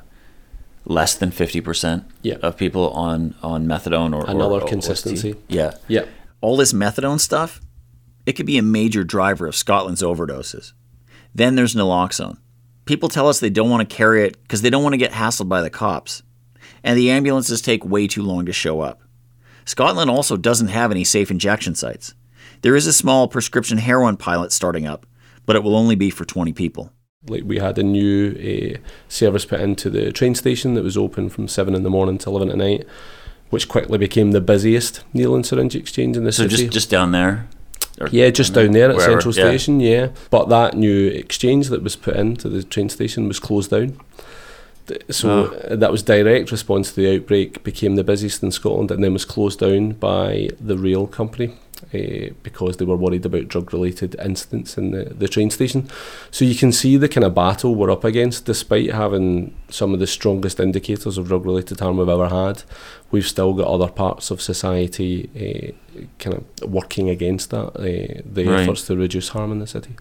less 0.85 1.15
than 1.15 1.31
fifty 1.31 1.61
percent 1.61 2.03
Yeah. 2.21 2.35
of 2.41 2.57
people 2.57 2.89
on 2.91 3.35
on 3.41 3.65
methadone 3.67 4.13
or 4.15 4.29
Another 4.29 4.55
or 4.55 4.61
OST. 4.61 4.69
consistency. 4.69 5.35
Yeah, 5.47 5.73
Yeah. 5.87 6.05
all 6.41 6.55
this 6.57 6.73
methadone 6.73 7.19
stuff, 7.19 7.59
it 8.25 8.33
could 8.33 8.45
be 8.45 8.57
a 8.57 8.63
major 8.63 9.03
driver 9.03 9.47
of 9.47 9.55
Scotland's 9.55 10.01
overdoses. 10.03 10.73
Then 11.33 11.55
there's 11.55 11.75
naloxone. 11.75 12.37
People 12.85 13.09
tell 13.09 13.27
us 13.27 13.39
they 13.39 13.49
don't 13.49 13.69
want 13.69 13.87
to 13.87 13.95
carry 13.95 14.23
it 14.25 14.41
because 14.43 14.61
they 14.61 14.69
don't 14.69 14.83
want 14.83 14.93
to 14.93 14.97
get 14.97 15.11
hassled 15.11 15.49
by 15.49 15.61
the 15.61 15.69
cops, 15.71 16.21
and 16.83 16.97
the 16.97 17.09
ambulances 17.09 17.61
take 17.61 17.83
way 17.83 18.07
too 18.07 18.21
long 18.23 18.45
to 18.45 18.53
show 18.53 18.81
up. 18.81 19.01
Scotland 19.65 20.11
also 20.11 20.37
doesn't 20.37 20.67
have 20.67 20.91
any 20.91 21.03
safe 21.03 21.31
injection 21.31 21.73
sites. 21.73 22.13
There 22.61 22.75
is 22.75 22.85
a 22.85 22.93
small 22.93 23.27
prescription 23.27 23.79
heroin 23.79 24.17
pilot 24.17 24.51
starting 24.51 24.85
up, 24.85 25.05
but 25.47 25.55
it 25.55 25.63
will 25.63 25.75
only 25.75 25.95
be 25.95 26.11
for 26.11 26.25
20 26.25 26.53
people. 26.53 26.91
Like 27.27 27.43
we 27.45 27.57
had 27.59 27.77
a 27.77 27.83
new 27.83 28.31
uh, 28.75 28.77
service 29.09 29.45
put 29.45 29.59
into 29.59 29.89
the 29.89 30.11
train 30.11 30.35
station 30.35 30.73
that 30.75 30.83
was 30.83 30.97
open 30.97 31.29
from 31.29 31.47
7 31.47 31.73
in 31.73 31.83
the 31.83 31.89
morning 31.89 32.17
to 32.19 32.29
11 32.29 32.49
at 32.51 32.57
night 32.57 32.85
which 33.49 33.67
quickly 33.69 33.97
became 33.97 34.31
the 34.31 34.41
busiest 34.41 35.03
needle 35.13 35.35
and 35.35 35.45
syringe 35.45 35.75
exchange 35.75 36.17
in 36.17 36.23
the 36.23 36.31
So 36.31 36.43
city. 36.43 36.55
So 36.55 36.61
just 36.63 36.73
just 36.73 36.89
down 36.89 37.11
there. 37.11 37.47
Yeah 38.11 38.29
just 38.29 38.53
down 38.53 38.71
there 38.71 38.89
at 38.89 38.95
wherever, 38.97 39.13
central 39.13 39.33
station 39.33 39.79
yeah. 39.79 40.09
But 40.29 40.49
that 40.49 40.75
new 40.75 41.07
exchange 41.07 41.69
that 41.69 41.83
was 41.83 41.95
put 41.95 42.15
into 42.15 42.49
the 42.49 42.63
train 42.63 42.89
station 42.89 43.27
was 43.27 43.39
closed 43.39 43.71
down. 43.71 43.97
So 45.09 45.29
Oh. 45.69 45.75
that 45.75 45.91
was 45.91 46.03
direct 46.03 46.51
response 46.51 46.91
to 46.91 46.95
the 47.01 47.15
outbreak 47.15 47.63
became 47.63 47.95
the 47.95 48.03
busiest 48.03 48.43
in 48.43 48.51
Scotland 48.51 48.91
and 48.91 49.03
then 49.03 49.13
was 49.13 49.25
closed 49.25 49.59
down 49.59 49.91
by 49.93 50.49
the 50.59 50.77
rail 50.77 51.07
company 51.07 51.53
uh, 51.93 52.33
because 52.43 52.77
they 52.77 52.85
were 52.85 52.95
worried 52.95 53.25
about 53.25 53.47
drug 53.47 53.73
related 53.73 54.15
incidents 54.23 54.77
in 54.77 54.91
the, 54.91 55.05
the 55.05 55.27
train 55.27 55.49
station. 55.49 55.89
So 56.31 56.45
you 56.45 56.55
can 56.55 56.71
see 56.71 56.97
the 56.97 57.09
kind 57.09 57.23
of 57.23 57.33
battle 57.35 57.75
we're 57.75 57.91
up 57.91 58.03
against, 58.03 58.45
despite 58.45 58.91
having 58.91 59.55
some 59.69 59.93
of 59.93 59.99
the 59.99 60.07
strongest 60.07 60.59
indicators 60.59 61.17
of 61.17 61.27
drug 61.27 61.45
related 61.45 61.79
harm 61.79 61.97
we've 61.97 62.09
ever 62.09 62.29
had. 62.29 62.63
We've 63.11 63.27
still 63.27 63.53
got 63.53 63.67
other 63.67 63.87
parts 63.91 64.31
of 64.31 64.41
society 64.41 65.29
uh, 65.35 65.99
kind 66.19 66.37
of 66.37 66.69
working 66.69 67.09
against 67.09 67.49
that, 67.51 67.67
uh, 67.77 68.21
the 68.25 68.45
Right. 68.45 68.61
efforts 68.61 68.85
to 68.87 68.95
reduce 68.95 69.29
harm 69.29 69.51
in 69.51 69.59
the 69.59 69.67
city. 69.67 69.95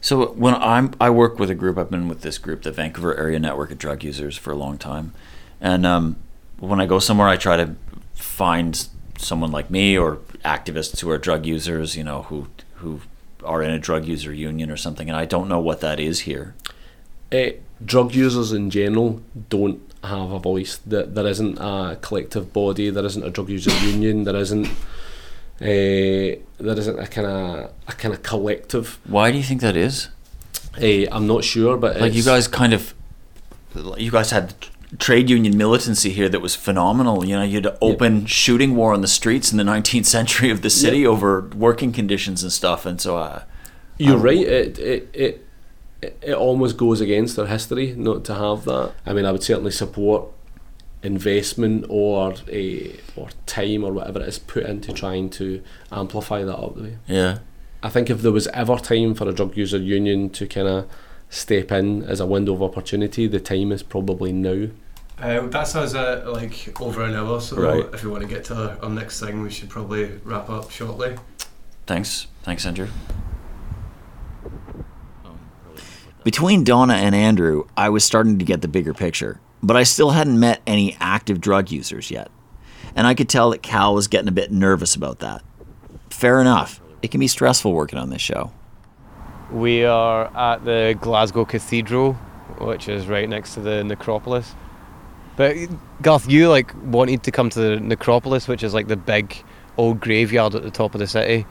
So 0.00 0.26
when 0.34 0.54
I'm 0.54 0.92
I 1.00 1.10
work 1.10 1.38
with 1.38 1.50
a 1.50 1.54
group, 1.54 1.78
I've 1.78 1.90
been 1.90 2.08
with 2.08 2.20
this 2.20 2.38
group, 2.38 2.62
the 2.62 2.70
Vancouver 2.70 3.16
Area 3.16 3.38
Network 3.38 3.70
of 3.72 3.78
Drug 3.78 4.04
Users, 4.04 4.36
for 4.36 4.52
a 4.52 4.56
long 4.56 4.78
time, 4.78 5.12
and 5.60 5.84
um, 5.84 6.16
when 6.60 6.80
I 6.80 6.86
go 6.86 6.98
somewhere, 6.98 7.26
I 7.28 7.36
try 7.36 7.56
to 7.56 7.74
find 8.14 8.86
someone 9.18 9.50
like 9.50 9.70
me 9.70 9.96
or 9.96 10.18
activists 10.46 11.00
who 11.00 11.10
are 11.10 11.18
drug 11.18 11.44
users, 11.44 11.96
you 11.96 12.04
know, 12.04 12.22
who 12.22 12.48
who 12.76 13.00
are 13.44 13.62
in 13.62 13.70
a 13.70 13.78
drug 13.78 14.06
user 14.06 14.32
union 14.32 14.70
or 14.70 14.76
something, 14.76 15.08
and 15.08 15.16
I 15.16 15.24
don't 15.24 15.48
know 15.48 15.60
what 15.60 15.80
that 15.80 15.98
is 16.00 16.20
here. 16.20 16.54
Uh, 17.32 17.50
drug 17.84 18.14
users 18.14 18.52
in 18.52 18.70
general 18.70 19.20
don't 19.50 19.80
have 20.04 20.30
a 20.30 20.38
voice. 20.38 20.78
That 20.86 21.14
there 21.14 21.26
isn't 21.26 21.58
a 21.58 21.98
collective 22.00 22.52
body. 22.52 22.90
There 22.90 23.04
isn't 23.04 23.22
a 23.22 23.30
drug 23.30 23.48
user 23.50 23.70
union. 23.86 24.24
There 24.24 24.36
isn't. 24.36 24.66
Uh, 25.58 26.36
there 26.58 26.78
isn't 26.78 26.98
a 26.98 27.06
kind 27.06 27.26
of 27.26 27.72
a 27.88 27.92
kind 27.92 28.14
of 28.14 28.22
collective. 28.22 28.98
Why 29.04 29.30
do 29.30 29.38
you 29.38 29.44
think 29.44 29.60
that 29.62 29.76
is? 29.76 30.08
Uh, 30.80 31.06
I'm 31.10 31.26
not 31.26 31.44
sure, 31.44 31.76
but 31.76 31.98
like 32.00 32.14
you 32.14 32.22
guys 32.22 32.46
kind 32.46 32.74
of, 32.74 32.92
you 33.96 34.10
guys 34.10 34.30
had 34.30 34.54
trade 34.98 35.28
union 35.30 35.56
militancy 35.56 36.10
here 36.10 36.28
that 36.28 36.40
was 36.40 36.54
phenomenal. 36.54 37.24
You 37.24 37.36
know, 37.36 37.42
you 37.42 37.56
had 37.60 37.76
open 37.80 38.26
shooting 38.26 38.76
war 38.76 38.92
on 38.94 39.00
the 39.00 39.08
streets 39.08 39.50
in 39.50 39.58
the 39.58 39.64
19th 39.74 40.06
century 40.06 40.50
of 40.50 40.62
the 40.62 40.70
city 40.70 40.98
Yeah. 41.00 41.08
over 41.08 41.50
working 41.56 41.92
conditions 41.92 42.42
and 42.42 42.52
stuff, 42.52 42.86
and 42.86 43.00
so 43.00 43.16
uh, 43.16 43.42
You're 43.98 44.18
I- 44.18 44.22
right. 44.22 44.38
It, 44.46 44.78
it 44.78 45.08
it 45.14 45.46
it 46.02 46.18
it 46.22 46.34
almost 46.34 46.76
goes 46.76 47.00
against 47.00 47.36
their 47.36 47.46
history 47.46 47.94
not 47.96 48.24
to 48.26 48.34
have 48.34 48.64
that. 48.66 48.92
I 49.06 49.12
mean, 49.12 49.24
I 49.24 49.32
would 49.32 49.42
certainly 49.42 49.70
support 49.72 50.28
investment 51.02 51.84
or 51.88 52.34
a 52.50 52.96
or 53.16 53.28
time 53.46 53.84
or 53.84 53.92
whatever 53.92 54.20
it 54.20 54.28
is 54.28 54.38
put 54.38 54.64
into 54.64 54.92
trying 54.92 55.30
to 55.30 55.62
amplify 55.92 56.42
that 56.44 56.56
up 56.56 56.74
the 56.76 56.82
way. 56.82 56.98
Yeah. 57.06 57.38
I 57.82 57.88
think 57.90 58.10
if 58.10 58.22
there 58.22 58.32
was 58.32 58.46
ever 58.48 58.76
time 58.76 59.14
for 59.14 59.28
a 59.28 59.32
drug 59.32 59.56
user 59.56 59.78
union 59.78 60.30
to 60.30 60.46
kind 60.46 60.66
of 60.66 60.88
step 61.28 61.72
in 61.72 62.02
as 62.04 62.20
a 62.20 62.26
window 62.26 62.54
of 62.54 62.62
opportunity, 62.62 63.26
the 63.26 63.40
time 63.40 63.72
is 63.72 63.82
probably 63.82 64.32
now. 64.32 64.68
Uh, 65.18 65.46
that 65.46 65.66
sounds 65.66 65.94
uh, 65.94 66.22
like 66.26 66.78
over 66.80 67.02
an 67.02 67.14
hour, 67.14 67.40
so 67.40 67.56
Right. 67.56 67.84
if 67.94 68.04
we 68.04 68.10
want 68.10 68.22
to 68.22 68.28
get 68.28 68.44
to 68.46 68.78
our 68.82 68.90
next 68.90 69.18
thing, 69.20 69.40
we 69.42 69.50
should 69.50 69.70
probably 69.70 70.12
wrap 70.24 70.50
up 70.50 70.70
shortly. 70.70 71.16
Thanks. 71.86 72.26
Thanks, 72.42 72.66
Andrew. 72.66 72.88
Between 76.24 76.64
Donna 76.64 76.94
and 76.94 77.14
Andrew, 77.14 77.64
I 77.76 77.88
was 77.88 78.04
starting 78.04 78.38
to 78.40 78.44
get 78.44 78.60
the 78.60 78.68
bigger 78.68 78.92
picture, 78.92 79.40
but 79.62 79.76
I 79.76 79.84
still 79.84 80.10
hadn't 80.10 80.40
met 80.40 80.60
any 80.66 80.96
active 81.00 81.40
drug 81.40 81.70
users 81.70 82.10
yet. 82.10 82.30
And 82.96 83.06
I 83.06 83.14
could 83.14 83.28
tell 83.28 83.50
that 83.50 83.62
Cal 83.62 83.94
was 83.94 84.08
getting 84.08 84.28
a 84.28 84.32
bit 84.32 84.50
nervous 84.50 84.94
about 84.96 85.20
that. 85.20 85.42
Fair 86.10 86.40
enough. 86.40 86.80
It 87.02 87.10
can 87.10 87.20
be 87.20 87.28
stressful 87.28 87.72
working 87.72 87.98
on 87.98 88.10
this 88.10 88.22
show. 88.22 88.52
We 89.50 89.84
are 89.84 90.26
at 90.36 90.64
the 90.64 90.96
Glasgow 91.00 91.44
Cathedral, 91.44 92.14
which 92.58 92.88
is 92.88 93.06
right 93.06 93.28
next 93.28 93.54
to 93.54 93.60
the 93.60 93.84
necropolis. 93.84 94.54
But 95.36 95.56
Garth, 96.02 96.28
you 96.28 96.48
like 96.48 96.72
wanted 96.84 97.22
to 97.24 97.30
come 97.30 97.50
to 97.50 97.60
the 97.60 97.80
necropolis, 97.80 98.48
which 98.48 98.62
is 98.62 98.74
like 98.74 98.88
the 98.88 98.96
big 98.96 99.44
old 99.76 100.00
graveyard 100.00 100.54
at 100.54 100.62
the 100.62 100.70
top 100.70 100.94
of 100.94 100.98
the 100.98 101.06
city. 101.06 101.46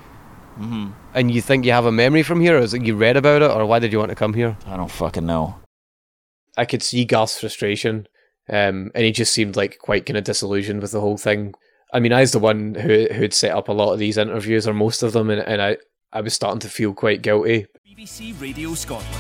Mm-hmm. 0.60 0.92
And 1.14 1.32
you 1.32 1.42
think 1.42 1.66
you 1.66 1.72
have 1.72 1.86
a 1.86 1.92
memory 1.92 2.24
from 2.24 2.42
here, 2.42 2.58
or 2.58 2.62
is 2.62 2.74
it 2.74 2.84
you 2.84 2.96
read 2.96 3.18
about 3.18 3.42
it, 3.42 3.52
or 3.52 3.66
why 3.66 3.80
did 3.80 3.92
you 3.92 4.00
want 4.00 4.10
to 4.10 4.16
come 4.16 4.34
here? 4.34 4.58
I 4.66 4.76
don't 4.76 4.92
fucking 4.92 5.26
know. 5.26 5.56
I 6.58 6.66
could 6.66 6.82
see 6.82 7.06
Garth's 7.06 7.40
frustration, 7.40 8.08
um, 8.50 8.92
and 8.96 9.04
he 9.04 9.12
just 9.12 9.34
seemed 9.34 9.56
like 9.56 9.78
quite 9.80 10.06
kind 10.06 10.18
of 10.18 10.24
disillusioned 10.24 10.82
with 10.82 10.92
the 10.92 11.02
whole 11.02 11.18
thing. 11.18 11.54
I 11.94 12.00
mean, 12.00 12.14
I 12.14 12.22
was 12.22 12.32
the 12.32 12.40
one 12.40 12.76
who 12.76 13.08
who'd 13.14 13.34
set 13.34 13.52
up 13.52 13.68
a 13.68 13.74
lot 13.74 13.94
of 13.94 14.00
these 14.00 14.18
interviews, 14.18 14.68
or 14.68 14.74
most 14.74 15.04
of 15.04 15.14
them, 15.14 15.30
and, 15.30 15.42
and 15.42 15.62
I 15.62 15.78
I 16.16 16.22
was 16.22 16.34
starting 16.34 16.62
to 16.62 16.70
feel 16.70 16.94
quite 16.94 17.22
guilty. 17.22 17.68
BBC 17.86 18.40
Radio 18.40 18.74
Scotland. 18.74 19.14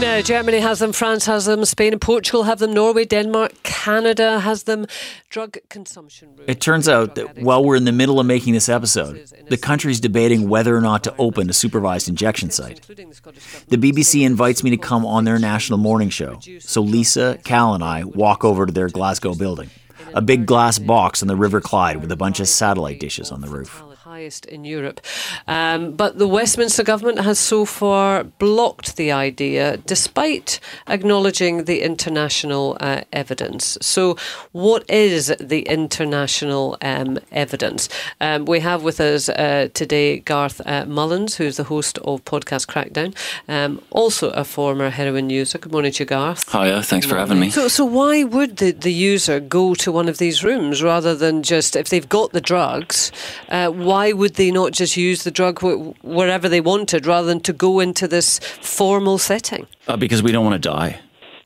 Now, 0.00 0.22
Germany 0.22 0.60
has 0.60 0.78
them, 0.78 0.94
France 0.94 1.26
has 1.26 1.44
them, 1.44 1.62
Spain 1.66 1.92
and 1.92 2.00
Portugal 2.00 2.44
have 2.44 2.58
them, 2.58 2.72
Norway, 2.72 3.04
Denmark, 3.04 3.52
Canada 3.64 4.40
has 4.40 4.62
them. 4.62 4.86
Drug 5.28 5.58
consumption. 5.68 6.30
It 6.46 6.62
turns 6.62 6.88
out 6.88 7.16
that 7.16 7.40
while 7.40 7.62
we're 7.62 7.76
in 7.76 7.84
the 7.84 7.92
middle 7.92 8.18
of 8.18 8.24
making 8.24 8.54
this 8.54 8.70
episode, 8.70 9.30
the 9.50 9.58
country's 9.58 10.00
debating 10.00 10.48
whether 10.48 10.74
or 10.74 10.80
not 10.80 11.04
to 11.04 11.14
open 11.18 11.50
a 11.50 11.52
supervised 11.52 12.08
injection 12.08 12.48
site. 12.48 12.80
The 12.86 13.76
BBC 13.76 14.24
invites 14.24 14.64
me 14.64 14.70
to 14.70 14.78
come 14.78 15.04
on 15.04 15.24
their 15.24 15.38
national 15.38 15.78
morning 15.78 16.08
show, 16.08 16.40
so 16.60 16.80
Lisa, 16.80 17.38
Cal, 17.44 17.74
and 17.74 17.84
I 17.84 18.04
walk 18.04 18.42
over 18.42 18.64
to 18.64 18.72
their 18.72 18.88
Glasgow 18.88 19.34
building. 19.34 19.68
A 20.14 20.22
big 20.22 20.46
glass 20.46 20.78
box 20.78 21.22
on 21.22 21.28
the 21.28 21.36
River 21.36 21.60
Clyde 21.60 21.98
with 21.98 22.12
a 22.12 22.16
bunch 22.16 22.40
of 22.40 22.48
satellite 22.48 22.98
dishes 23.00 23.30
on 23.30 23.40
the 23.40 23.48
roof. 23.48 23.82
Highest 24.20 24.44
in 24.44 24.66
Europe. 24.66 25.00
Um, 25.48 25.92
but 25.92 26.18
the 26.18 26.28
Westminster 26.28 26.82
government 26.82 27.20
has 27.20 27.38
so 27.38 27.64
far 27.64 28.24
blocked 28.24 28.96
the 28.96 29.10
idea 29.10 29.78
despite 29.86 30.60
acknowledging 30.86 31.64
the 31.64 31.80
international 31.80 32.76
uh, 32.80 33.00
evidence. 33.14 33.78
So, 33.80 34.18
what 34.52 34.84
is 34.90 35.34
the 35.40 35.62
international 35.62 36.76
um, 36.82 37.18
evidence? 37.32 37.88
Um, 38.20 38.44
we 38.44 38.60
have 38.60 38.82
with 38.82 39.00
us 39.00 39.30
uh, 39.30 39.68
today 39.72 40.18
Garth 40.18 40.60
uh, 40.66 40.84
Mullins, 40.84 41.36
who's 41.36 41.56
the 41.56 41.64
host 41.64 41.96
of 42.00 42.22
Podcast 42.26 42.66
Crackdown, 42.66 43.16
um, 43.48 43.80
also 43.88 44.28
a 44.32 44.44
former 44.44 44.90
heroin 44.90 45.30
user. 45.30 45.56
Good 45.56 45.72
morning 45.72 45.92
to 45.92 46.02
you, 46.02 46.06
Garth. 46.06 46.52
Hiya, 46.52 46.82
thanks 46.82 47.06
for 47.06 47.16
having 47.16 47.40
me. 47.40 47.48
So, 47.48 47.68
so 47.68 47.86
why 47.86 48.24
would 48.24 48.58
the, 48.58 48.72
the 48.72 48.92
user 48.92 49.40
go 49.40 49.74
to 49.76 49.90
one 49.90 50.10
of 50.10 50.18
these 50.18 50.44
rooms 50.44 50.82
rather 50.82 51.14
than 51.14 51.42
just, 51.42 51.74
if 51.74 51.88
they've 51.88 52.06
got 52.06 52.32
the 52.32 52.42
drugs, 52.42 53.12
uh, 53.48 53.70
why 54.10 54.18
would 54.18 54.34
they 54.34 54.50
not 54.50 54.72
just 54.72 54.96
use 54.96 55.22
the 55.24 55.30
drug 55.30 55.60
wherever 56.02 56.48
they 56.48 56.60
wanted 56.60 57.06
rather 57.06 57.26
than 57.26 57.40
to 57.40 57.52
go 57.52 57.80
into 57.80 58.08
this 58.08 58.38
formal 58.60 59.18
setting? 59.18 59.66
Uh, 59.86 59.96
because 59.96 60.22
we 60.22 60.32
don't 60.32 60.44
want 60.44 60.60
to 60.60 60.68
die. 60.68 61.00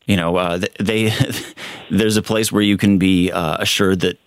You 0.06 0.16
know, 0.16 0.36
uh, 0.36 0.58
th- 0.58 0.74
they 0.78 1.12
there's 1.90 2.16
a 2.16 2.22
place 2.22 2.52
where 2.52 2.62
you 2.62 2.76
can 2.76 2.98
be 2.98 3.30
uh, 3.32 3.56
assured 3.58 4.00
that 4.00 4.18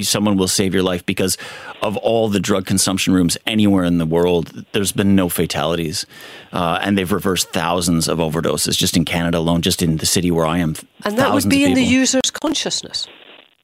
someone 0.00 0.36
will 0.36 0.48
save 0.48 0.74
your 0.74 0.82
life 0.82 1.04
because 1.06 1.38
of 1.82 1.96
all 1.98 2.28
the 2.28 2.40
drug 2.40 2.66
consumption 2.66 3.14
rooms 3.14 3.38
anywhere 3.46 3.84
in 3.84 3.98
the 3.98 4.06
world. 4.06 4.64
There's 4.72 4.92
been 4.92 5.14
no 5.14 5.28
fatalities, 5.28 6.06
uh, 6.52 6.78
and 6.82 6.96
they've 6.98 7.12
reversed 7.12 7.52
thousands 7.52 8.08
of 8.08 8.18
overdoses 8.18 8.76
just 8.76 8.96
in 8.96 9.04
Canada 9.04 9.38
alone, 9.38 9.62
just 9.62 9.82
in 9.82 9.96
the 9.98 10.06
city 10.06 10.30
where 10.30 10.46
I 10.46 10.58
am. 10.58 10.74
And 11.04 11.18
that 11.18 11.32
would 11.32 11.48
be 11.48 11.64
in 11.64 11.74
the 11.74 11.84
user's 11.84 12.30
consciousness. 12.30 13.08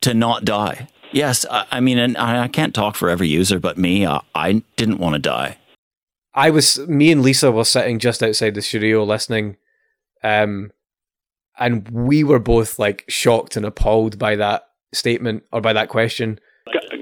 to 0.01 0.15
not 0.15 0.45
die. 0.45 0.89
Yes, 1.13 1.45
I, 1.51 1.67
I 1.71 1.81
mean, 1.81 1.99
and 1.99 2.17
I, 2.17 2.45
I 2.45 2.49
can't 2.49 2.75
talk 2.75 2.97
for 2.97 3.11
every 3.11 3.29
user, 3.29 3.59
but 3.59 3.79
me, 3.79 4.05
uh, 4.05 4.21
I 4.35 4.63
didn't 4.77 4.99
want 4.99 5.15
to 5.15 5.19
die. 5.19 5.59
I 6.35 6.51
was 6.51 6.79
me 6.87 7.11
and 7.11 7.23
Lisa 7.23 7.51
were 7.51 7.65
sitting 7.65 7.99
just 7.99 8.23
outside 8.23 8.55
the 8.55 8.63
studio 8.63 9.03
listening, 9.05 9.57
um, 10.23 10.71
and 11.59 11.89
we 11.89 12.23
were 12.23 12.39
both 12.39 12.79
like 12.79 13.05
shocked 13.09 13.57
and 13.57 13.67
appalled 13.67 14.19
by 14.19 14.37
that 14.37 14.69
statement 14.95 15.43
or 15.53 15.61
by 15.61 15.73
that 15.73 15.89
question. 15.89 16.39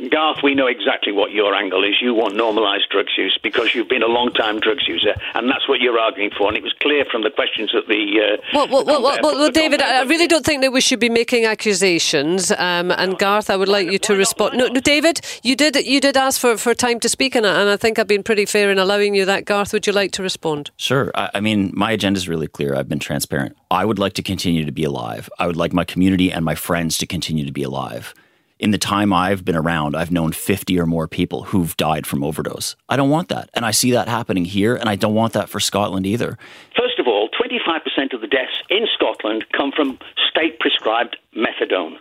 G- 0.08 0.14
Garth, 0.14 0.38
we 0.42 0.54
know 0.54 0.66
exactly 0.66 1.12
what 1.12 1.32
your 1.32 1.54
angle 1.54 1.84
is. 1.84 1.94
You 2.00 2.14
want 2.14 2.34
normalised 2.34 2.88
drugs 2.90 3.12
use 3.16 3.38
because 3.42 3.74
you've 3.74 3.88
been 3.88 4.02
a 4.02 4.06
long 4.08 4.32
time 4.32 4.60
drugs 4.60 4.86
user, 4.88 5.14
and 5.34 5.48
that's 5.48 5.68
what 5.68 5.80
you're 5.80 5.98
arguing 5.98 6.30
for. 6.36 6.48
And 6.48 6.56
it 6.56 6.62
was 6.62 6.72
clear 6.80 7.04
from 7.10 7.22
the 7.22 7.30
questions 7.30 7.70
that 7.72 7.86
the. 7.88 8.02
Uh, 8.20 8.42
Well, 8.54 8.68
well, 8.68 8.84
well, 8.84 9.02
well, 9.02 9.18
well, 9.22 9.34
well, 9.38 9.50
David, 9.50 9.80
I 9.82 10.00
I 10.00 10.02
really 10.02 10.26
don't 10.26 10.44
think 10.44 10.62
that 10.62 10.72
we 10.72 10.80
should 10.80 11.00
be 11.00 11.08
making 11.08 11.44
accusations. 11.44 12.50
Um, 12.52 12.90
and 12.92 13.18
Garth, 13.18 13.50
I 13.50 13.56
would 13.56 13.68
like 13.68 13.90
you 13.90 13.98
to 13.98 14.14
respond. 14.16 14.56
No, 14.56 14.66
no, 14.66 14.80
David, 14.80 15.20
you 15.42 15.54
did 15.56 15.76
you 15.86 16.00
did 16.00 16.16
ask 16.16 16.40
for, 16.40 16.56
for 16.56 16.74
time 16.74 17.00
to 17.00 17.08
speak, 17.08 17.34
and 17.34 17.46
I, 17.46 17.60
and 17.60 17.70
I 17.70 17.76
think 17.76 17.98
I've 17.98 18.06
been 18.08 18.22
pretty 18.22 18.46
fair 18.46 18.70
in 18.70 18.78
allowing 18.78 19.14
you 19.14 19.24
that. 19.24 19.44
Garth, 19.44 19.72
would 19.72 19.86
you 19.86 19.92
like 19.92 20.12
to 20.12 20.22
respond? 20.22 20.70
Sure. 20.76 21.10
I, 21.14 21.30
I 21.34 21.40
mean, 21.40 21.70
my 21.74 21.90
agenda 21.92 22.18
is 22.18 22.28
really 22.28 22.48
clear. 22.48 22.74
I've 22.74 22.88
been 22.88 22.98
transparent. 22.98 23.56
I 23.70 23.84
would 23.84 23.98
like 23.98 24.14
to 24.14 24.22
continue 24.22 24.64
to 24.64 24.72
be 24.72 24.84
alive. 24.84 25.28
I 25.38 25.46
would 25.46 25.56
like 25.56 25.72
my 25.72 25.84
community 25.84 26.32
and 26.32 26.44
my 26.44 26.54
friends 26.54 26.98
to 26.98 27.06
continue 27.06 27.44
to 27.44 27.52
be 27.52 27.62
alive. 27.62 28.14
In 28.58 28.72
the 28.72 28.78
time 28.78 29.12
I've 29.12 29.44
been 29.44 29.54
around, 29.56 29.94
I've 29.94 30.10
known 30.10 30.32
50 30.32 30.78
or 30.80 30.86
more 30.86 31.06
people 31.06 31.44
who've 31.44 31.76
died 31.76 32.06
from 32.06 32.24
overdose. 32.24 32.74
I 32.88 32.96
don't 32.96 33.08
want 33.10 33.28
that. 33.28 33.50
And 33.54 33.64
I 33.64 33.70
see 33.70 33.92
that 33.92 34.08
happening 34.08 34.44
here, 34.44 34.74
and 34.74 34.88
I 34.88 34.96
don't 34.96 35.14
want 35.14 35.32
that 35.34 35.48
for 35.48 35.60
Scotland 35.60 36.06
either. 36.06 36.36
First 36.76 36.98
of 36.98 37.06
all, 37.06 37.28
25% 37.40 38.12
of 38.14 38.20
the 38.20 38.26
deaths 38.26 38.58
in 38.68 38.86
Scotland 38.94 39.44
come 39.56 39.70
from 39.70 39.98
state 40.28 40.58
prescribed 40.58 41.16
methadone. 41.36 41.98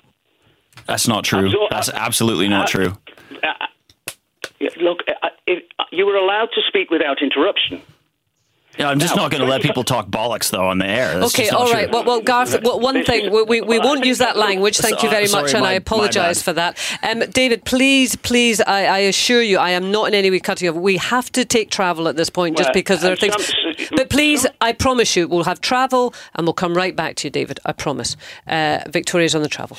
That's 0.88 1.08
not 1.08 1.24
true. 1.26 1.50
Absor- 1.50 1.70
That's 1.70 1.89
absolutely 1.89 2.48
not 2.48 2.67
true. 2.67 2.98
Uh, 3.43 3.54
look, 4.82 5.00
uh, 5.08 5.30
if, 5.46 5.63
uh, 5.78 5.84
you 5.91 6.06
were 6.08 6.15
allowed 6.15 6.50
to 6.56 6.62
speak 6.67 6.89
without 6.89 7.22
interruption. 7.22 7.82
Yeah, 8.78 8.90
I'm 8.90 9.00
just 9.00 9.16
Now, 9.16 9.24
not 9.24 9.32
going 9.32 9.42
to 9.42 9.50
let 9.50 9.62
people 9.63 9.84
talk 9.84 10.08
bollocks, 10.10 10.52
though, 10.52 10.68
on 10.68 10.78
the 10.78 10.86
air. 10.86 11.20
That's 11.20 11.34
okay, 11.34 11.50
all 11.50 11.72
right. 11.72 11.86
true. 11.86 11.94
Well, 11.94 12.04
well 12.06 12.22
Garth, 12.22 12.62
well, 12.62 12.80
one 12.80 13.04
thing, 13.04 13.32
we, 13.32 13.42
we, 13.44 13.62
we 13.62 13.80
won't 13.80 14.06
use 14.06 14.20
that 14.20 14.38
language. 14.38 14.78
Thank 14.78 15.02
you 15.02 15.10
So- 15.10 15.16
very 15.16 15.28
sorry, 15.28 15.44
much, 15.44 15.54
and 15.56 15.63
my- 15.63 15.72
I 15.72 15.74
apologise 15.74 16.44
for 16.44 16.54
that. 16.54 16.78
Um, 17.02 17.22
David, 17.32 17.66
please, 17.66 18.16
please, 18.16 18.62
I, 18.62 18.86
I 18.86 18.98
assure 19.00 19.42
you, 19.42 19.58
I 19.58 19.72
am 19.72 19.92
not 19.92 20.08
in 20.10 20.13
any 20.13 20.30
way 20.30 20.40
cutting 20.40 20.66
you 20.68 20.72
off. 20.76 20.78
We 20.80 20.98
have 20.98 21.32
to 21.32 21.44
take 21.44 21.72
travel 21.72 22.08
at 22.08 22.18
this 22.18 22.30
point 22.30 22.56
just 22.58 22.72
because 22.74 23.02
there 23.02 23.13
are 23.13 23.16
things. 23.16 23.48
some- 23.48 23.56
But 23.96 24.10
please, 24.12 24.46
I 24.62 24.74
promise 24.74 25.16
you, 25.16 25.28
we'll 25.28 25.46
have 25.46 25.60
travel 25.60 26.13
and 26.36 26.46
we'll 26.46 26.54
come 26.54 26.76
right 26.76 26.96
back 26.96 27.16
to 27.18 27.28
you, 27.28 27.32
David. 27.32 27.60
I 27.66 27.72
promise. 27.72 28.16
Uh, 28.46 28.80
Victoria's 28.90 29.34
on 29.34 29.42
the 29.42 29.50
travel. 29.50 29.78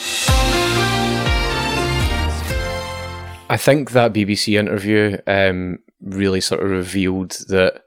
I 3.50 3.56
think 3.56 3.92
that 3.92 4.12
BBC 4.12 4.58
interview 4.58 5.18
um, 5.26 5.78
really 6.02 6.40
sort 6.40 6.62
of 6.62 6.70
revealed 6.70 7.30
that 7.48 7.82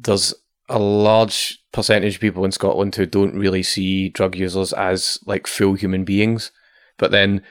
there's 0.00 0.34
a 0.68 0.78
large 0.78 1.58
percentage 1.72 2.16
of 2.16 2.20
people 2.20 2.44
in 2.44 2.52
Scotland 2.52 2.94
who 2.94 3.06
don't 3.06 3.38
really 3.38 3.62
see 3.62 4.08
drug 4.08 4.36
users 4.36 4.72
as 4.72 5.18
like 5.26 5.46
full 5.46 5.74
human 5.74 6.04
beings. 6.04 6.50
But 6.98 7.10
then 7.10 7.42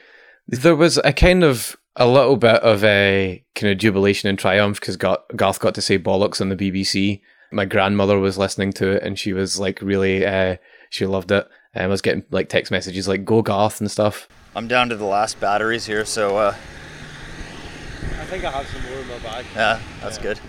there 0.48 0.76
was 0.76 0.98
a 0.98 1.12
kind 1.12 1.44
of 1.44 1.76
a 1.96 2.06
little 2.06 2.36
bit 2.36 2.62
of 2.62 2.82
a 2.84 3.44
kind 3.54 3.72
of 3.72 3.78
jubilation 3.78 4.28
and 4.28 4.38
triumph 4.38 4.80
because 4.80 4.96
Garth 4.96 5.60
got 5.60 5.74
to 5.74 5.82
say 5.82 5.98
bollocks 5.98 6.40
on 6.40 6.48
the 6.48 6.56
BBC. 6.56 7.20
My 7.52 7.64
grandmother 7.64 8.18
was 8.18 8.38
listening 8.38 8.72
to 8.74 8.92
it 8.92 9.02
and 9.02 9.18
she 9.18 9.32
was 9.32 9.60
like 9.60 9.80
really, 9.82 10.24
uh, 10.24 10.56
she 10.90 11.06
loved 11.06 11.30
it. 11.30 11.46
And 11.74 11.84
I 11.84 11.88
was 11.88 12.02
getting 12.02 12.24
like 12.30 12.48
text 12.48 12.70
messages 12.70 13.08
like 13.08 13.24
"Go 13.24 13.40
Garth" 13.40 13.80
and 13.80 13.90
stuff. 13.90 14.28
I'm 14.54 14.68
down 14.68 14.90
to 14.90 14.96
the 14.96 15.06
last 15.06 15.40
batteries 15.40 15.86
here, 15.86 16.04
so. 16.04 16.36
Uh, 16.36 16.54
I 18.20 18.24
think 18.26 18.44
I 18.44 18.50
have 18.50 18.66
some 18.66 18.82
more 18.90 19.00
in 19.00 19.08
my 19.08 19.18
bag. 19.20 19.46
Yeah, 19.54 19.80
that's 20.02 20.18
yeah. 20.18 20.22
good. 20.22 20.40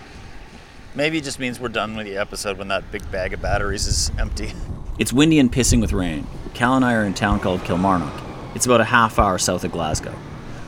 Maybe 0.96 1.18
it 1.18 1.24
just 1.24 1.40
means 1.40 1.60
we're 1.60 1.70
done 1.70 1.96
with 1.96 2.06
the 2.06 2.18
episode 2.18 2.58
when 2.60 2.68
that 2.68 2.92
big 2.92 3.10
bag 3.12 3.34
of 3.34 3.42
batteries 3.42 3.88
is 3.88 4.12
empty. 4.18 4.54
It's 5.00 5.12
windy 5.12 5.40
and 5.40 5.52
pissing 5.52 5.82
with 5.82 5.92
rain. 5.92 6.28
Cal 6.54 6.76
and 6.76 6.86
I 6.86 6.94
are 6.94 7.04
in 7.04 7.14
a 7.14 7.16
town 7.16 7.40
called 7.40 7.64
Kilmarnock. 7.64 8.14
It's 8.54 8.68
about 8.68 8.80
a 8.80 8.84
half 8.84 9.18
hour 9.18 9.40
south 9.40 9.64
of 9.64 9.72
Glasgow. 9.72 10.14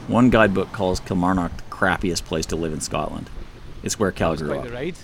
One 0.07 0.31
guidebook 0.31 0.71
calls 0.71 0.99
Kilmarnock 0.99 1.55
the 1.55 1.63
crappiest 1.65 2.25
place 2.25 2.47
to 2.47 2.55
live 2.55 2.73
in 2.73 2.81
Scotland. 2.81 3.29
It's 3.83 3.99
where 3.99 4.11
Cal 4.11 4.35
grew 4.35 4.57
up. 4.57 4.65
The 4.65 4.71
ride. 4.71 4.95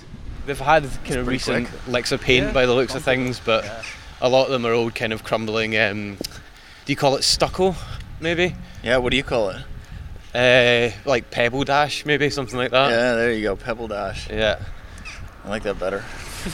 They've 0.48 0.60
had 0.60 0.90
kind 1.04 1.18
of 1.18 1.28
recent 1.28 1.68
quick. 1.68 1.88
licks 1.88 2.12
of 2.12 2.20
paint 2.20 2.48
yeah. 2.48 2.52
by 2.52 2.66
the 2.66 2.74
looks 2.74 2.96
of 2.96 3.04
things, 3.04 3.40
but 3.40 3.64
yeah. 3.64 3.84
a 4.22 4.28
lot 4.28 4.46
of 4.46 4.52
them 4.52 4.66
are 4.66 4.74
old, 4.74 4.96
kind 4.96 5.14
of 5.14 5.24
crumbling. 5.24 5.78
Um, 5.78 6.18
do 6.86 6.92
you 6.92 6.96
call 6.96 7.16
it 7.16 7.24
stucco, 7.24 7.76
maybe? 8.20 8.56
Yeah. 8.84 8.98
What 8.98 9.12
do 9.12 9.18
you 9.18 9.24
call 9.24 9.52
it? 9.52 9.64
Uh, 10.34 10.98
like 11.06 11.30
Pebble 11.30 11.64
Dash, 11.64 12.08
maybe 12.08 12.32
something 12.32 12.58
like 12.58 12.72
that. 12.72 12.90
Yeah, 12.90 13.14
there 13.14 13.34
you 13.34 13.44
go, 13.44 13.56
Pebble 13.56 13.88
Dash. 13.88 14.28
Yeah. 14.32 14.64
I 15.44 15.50
like 15.50 15.64
that 15.64 15.80
better. 15.80 16.04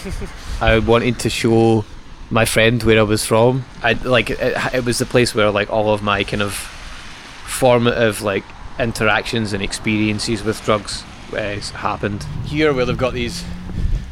I 0.62 0.80
wanted 0.80 1.20
to 1.20 1.30
show 1.30 1.86
my 2.30 2.46
friend 2.46 2.82
where 2.84 3.00
I 3.00 3.04
was 3.04 3.26
from. 3.26 3.66
I 3.84 3.94
like 3.94 4.30
it, 4.30 4.40
it 4.74 4.86
was 4.86 4.98
the 5.00 5.06
place 5.06 5.34
where 5.34 5.50
like 5.52 5.70
all 5.70 5.94
of 5.94 6.02
my 6.02 6.24
kind 6.24 6.42
of 6.42 6.54
formative 6.54 8.22
like 8.22 8.44
interactions 8.80 9.54
and 9.54 9.64
experiences 9.64 10.44
with 10.44 10.64
drugs 10.64 11.04
uh, 11.34 11.60
happened. 11.76 12.24
Here, 12.46 12.74
where 12.74 12.86
they've 12.86 12.98
got 12.98 13.14
these 13.14 13.44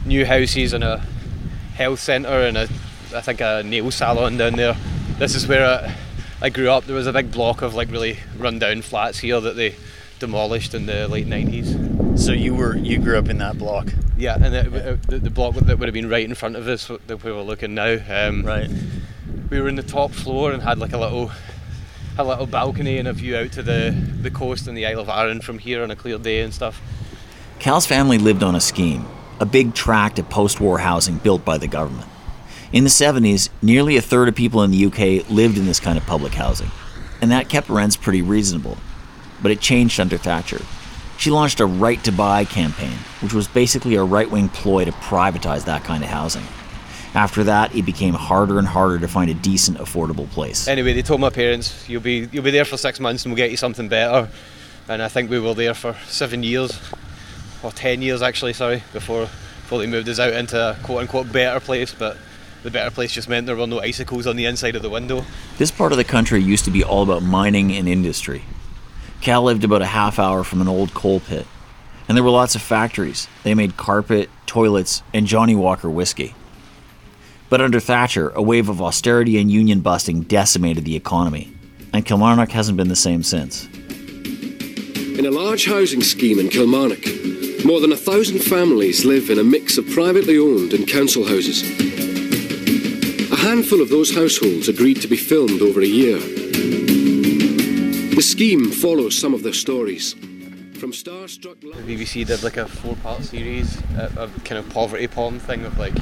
new 0.05 0.25
houses 0.25 0.73
and 0.73 0.83
a 0.83 0.97
health 1.75 1.99
centre 1.99 2.41
and 2.41 2.57
a 2.57 2.69
I 3.13 3.21
think 3.21 3.41
a 3.41 3.63
nail 3.63 3.91
salon 3.91 4.37
down 4.37 4.53
there. 4.53 4.75
This 5.17 5.35
is 5.35 5.47
where 5.47 5.65
I, 5.65 5.95
I 6.41 6.49
grew 6.49 6.69
up. 6.69 6.85
There 6.85 6.95
was 6.95 7.07
a 7.07 7.13
big 7.13 7.31
block 7.31 7.61
of 7.61 7.75
like 7.75 7.89
really 7.89 8.19
rundown 8.37 8.81
flats 8.81 9.19
here 9.19 9.39
that 9.39 9.55
they 9.55 9.75
demolished 10.19 10.73
in 10.73 10.85
the 10.85 11.07
late 11.07 11.27
nineties. 11.27 11.75
So 12.15 12.31
you 12.31 12.55
were 12.55 12.77
you 12.77 12.99
grew 12.99 13.17
up 13.17 13.29
in 13.29 13.37
that 13.39 13.57
block? 13.57 13.87
Yeah, 14.17 14.35
and 14.35 14.53
the, 14.53 14.99
the, 15.07 15.19
the 15.19 15.29
block 15.29 15.55
that 15.55 15.77
would 15.77 15.87
have 15.87 15.93
been 15.93 16.09
right 16.09 16.23
in 16.23 16.33
front 16.33 16.55
of 16.55 16.67
us 16.67 16.89
that 17.07 17.23
we 17.23 17.31
were 17.31 17.41
looking 17.41 17.75
now. 17.75 17.97
Um, 18.09 18.43
right. 18.43 18.69
We 19.49 19.59
were 19.59 19.67
in 19.67 19.75
the 19.75 19.83
top 19.83 20.11
floor 20.11 20.51
and 20.51 20.63
had 20.63 20.79
like 20.79 20.93
a 20.93 20.97
little 20.97 21.31
a 22.17 22.23
little 22.23 22.47
balcony 22.47 22.97
and 22.97 23.07
a 23.07 23.13
view 23.13 23.35
out 23.35 23.51
to 23.53 23.61
the 23.61 23.91
the 24.21 24.31
coast 24.31 24.67
and 24.67 24.77
the 24.77 24.85
Isle 24.85 25.01
of 25.01 25.09
Arran 25.09 25.41
from 25.41 25.59
here 25.59 25.83
on 25.83 25.91
a 25.91 25.95
clear 25.95 26.17
day 26.17 26.41
and 26.41 26.53
stuff. 26.53 26.81
Cal's 27.59 27.85
family 27.85 28.17
lived 28.17 28.43
on 28.43 28.55
a 28.55 28.61
scheme, 28.61 29.05
a 29.39 29.45
big 29.45 29.73
tract 29.73 30.17
of 30.17 30.29
post-war 30.29 30.79
housing 30.79 31.17
built 31.17 31.43
by 31.43 31.57
the 31.57 31.67
government. 31.67 32.09
In 32.71 32.83
the 32.83 32.89
70s, 32.89 33.49
nearly 33.61 33.97
a 33.97 34.01
third 34.01 34.27
of 34.27 34.35
people 34.35 34.63
in 34.63 34.71
the 34.71 34.85
UK 34.85 35.29
lived 35.29 35.57
in 35.57 35.65
this 35.65 35.79
kind 35.79 35.97
of 35.97 36.05
public 36.05 36.33
housing, 36.33 36.71
and 37.21 37.31
that 37.31 37.49
kept 37.49 37.69
rents 37.69 37.97
pretty 37.97 38.21
reasonable. 38.21 38.77
But 39.41 39.51
it 39.51 39.59
changed 39.59 39.99
under 39.99 40.17
Thatcher. 40.17 40.61
She 41.17 41.31
launched 41.31 41.59
a 41.59 41.65
right 41.65 42.03
to 42.03 42.11
buy 42.11 42.45
campaign, 42.45 42.97
which 43.21 43.33
was 43.33 43.47
basically 43.47 43.95
a 43.95 44.03
right 44.03 44.29
wing 44.29 44.49
ploy 44.49 44.85
to 44.85 44.91
privatize 44.91 45.65
that 45.65 45.83
kind 45.83 46.03
of 46.03 46.09
housing. 46.09 46.43
After 47.13 47.45
that, 47.45 47.73
it 47.73 47.83
became 47.83 48.13
harder 48.13 48.59
and 48.59 48.67
harder 48.67 48.99
to 48.99 49.07
find 49.07 49.29
a 49.31 49.33
decent, 49.33 49.77
affordable 49.77 50.29
place. 50.29 50.67
Anyway, 50.67 50.93
they 50.93 51.01
told 51.01 51.21
my 51.21 51.29
parents, 51.29 51.87
"You'll 51.87 52.01
be 52.01 52.27
you'll 52.31 52.43
be 52.43 52.51
there 52.51 52.65
for 52.65 52.77
six 52.77 52.99
months, 52.99 53.23
and 53.23 53.33
we'll 53.33 53.37
get 53.37 53.51
you 53.51 53.57
something 53.57 53.87
better." 53.87 54.27
And 54.89 55.01
I 55.01 55.07
think 55.07 55.29
we 55.29 55.39
were 55.39 55.53
there 55.53 55.73
for 55.73 55.95
seven 56.07 56.43
years, 56.43 56.77
or 57.63 57.71
ten 57.71 58.01
years 58.01 58.21
actually. 58.21 58.53
Sorry, 58.53 58.83
before 58.91 59.29
before 59.61 59.79
they 59.79 59.87
moved 59.87 60.09
us 60.09 60.19
out 60.19 60.33
into 60.33 60.59
a 60.59 60.75
quote 60.83 61.01
unquote 61.01 61.31
better 61.31 61.61
place, 61.61 61.95
but 61.97 62.17
the 62.63 62.69
better 62.69 62.91
place 62.91 63.13
just 63.13 63.29
meant 63.29 63.47
there 63.47 63.55
were 63.55 63.65
no 63.65 63.79
icicles 63.79 64.27
on 64.27 64.35
the 64.35 64.45
inside 64.45 64.75
of 64.75 64.81
the 64.81 64.89
window. 64.89 65.23
This 65.57 65.71
part 65.71 65.93
of 65.93 65.97
the 65.97 66.03
country 66.03 66.43
used 66.43 66.65
to 66.65 66.71
be 66.71 66.83
all 66.83 67.03
about 67.03 67.23
mining 67.23 67.71
and 67.71 67.87
industry. 67.87 68.43
Cal 69.25 69.41
lived 69.41 69.63
about 69.63 69.81
a 69.81 69.87
half 69.87 70.19
hour 70.19 70.43
from 70.43 70.61
an 70.61 70.67
old 70.67 70.93
coal 70.93 71.19
pit. 71.19 71.47
And 72.07 72.15
there 72.15 72.23
were 72.23 72.29
lots 72.29 72.53
of 72.53 72.61
factories. 72.61 73.27
They 73.41 73.55
made 73.55 73.75
carpet, 73.75 74.29
toilets, 74.45 75.01
and 75.15 75.25
Johnnie 75.25 75.55
Walker 75.55 75.89
whiskey. 75.89 76.35
But 77.49 77.59
under 77.59 77.79
Thatcher, 77.79 78.29
a 78.29 78.43
wave 78.43 78.69
of 78.69 78.83
austerity 78.83 79.39
and 79.39 79.49
union 79.49 79.79
busting 79.79 80.21
decimated 80.21 80.85
the 80.85 80.95
economy. 80.95 81.51
And 81.91 82.05
Kilmarnock 82.05 82.51
hasn't 82.51 82.77
been 82.77 82.87
the 82.87 82.95
same 82.95 83.23
since. 83.23 83.65
In 85.17 85.25
a 85.25 85.31
large 85.31 85.65
housing 85.65 86.03
scheme 86.03 86.37
in 86.37 86.49
Kilmarnock, 86.49 87.03
more 87.65 87.81
than 87.81 87.93
a 87.93 87.97
thousand 87.97 88.43
families 88.43 89.05
live 89.05 89.31
in 89.31 89.39
a 89.39 89.43
mix 89.43 89.79
of 89.79 89.89
privately 89.89 90.37
owned 90.37 90.71
and 90.71 90.87
council 90.87 91.25
houses. 91.25 91.63
A 93.31 93.37
handful 93.37 93.81
of 93.81 93.89
those 93.89 94.13
households 94.13 94.69
agreed 94.69 95.01
to 95.01 95.07
be 95.07 95.17
filmed 95.17 95.63
over 95.63 95.81
a 95.81 95.87
year. 95.87 96.19
The 98.15 98.21
scheme 98.21 98.71
follows 98.71 99.17
some 99.17 99.33
of 99.33 99.43
their 99.43 99.51
stories. 99.51 100.13
From 100.79 100.93
starstruck. 100.93 101.59
The 101.59 101.95
BBC 101.97 102.25
did 102.25 102.43
like 102.43 102.55
a 102.55 102.65
four-part 102.65 103.23
series 103.23 103.77
a 103.97 104.29
kind 104.45 104.57
of 104.57 104.69
poverty 104.69 105.07
porn 105.07 105.37
thing 105.37 105.65
of 105.65 105.77
like, 105.77 105.93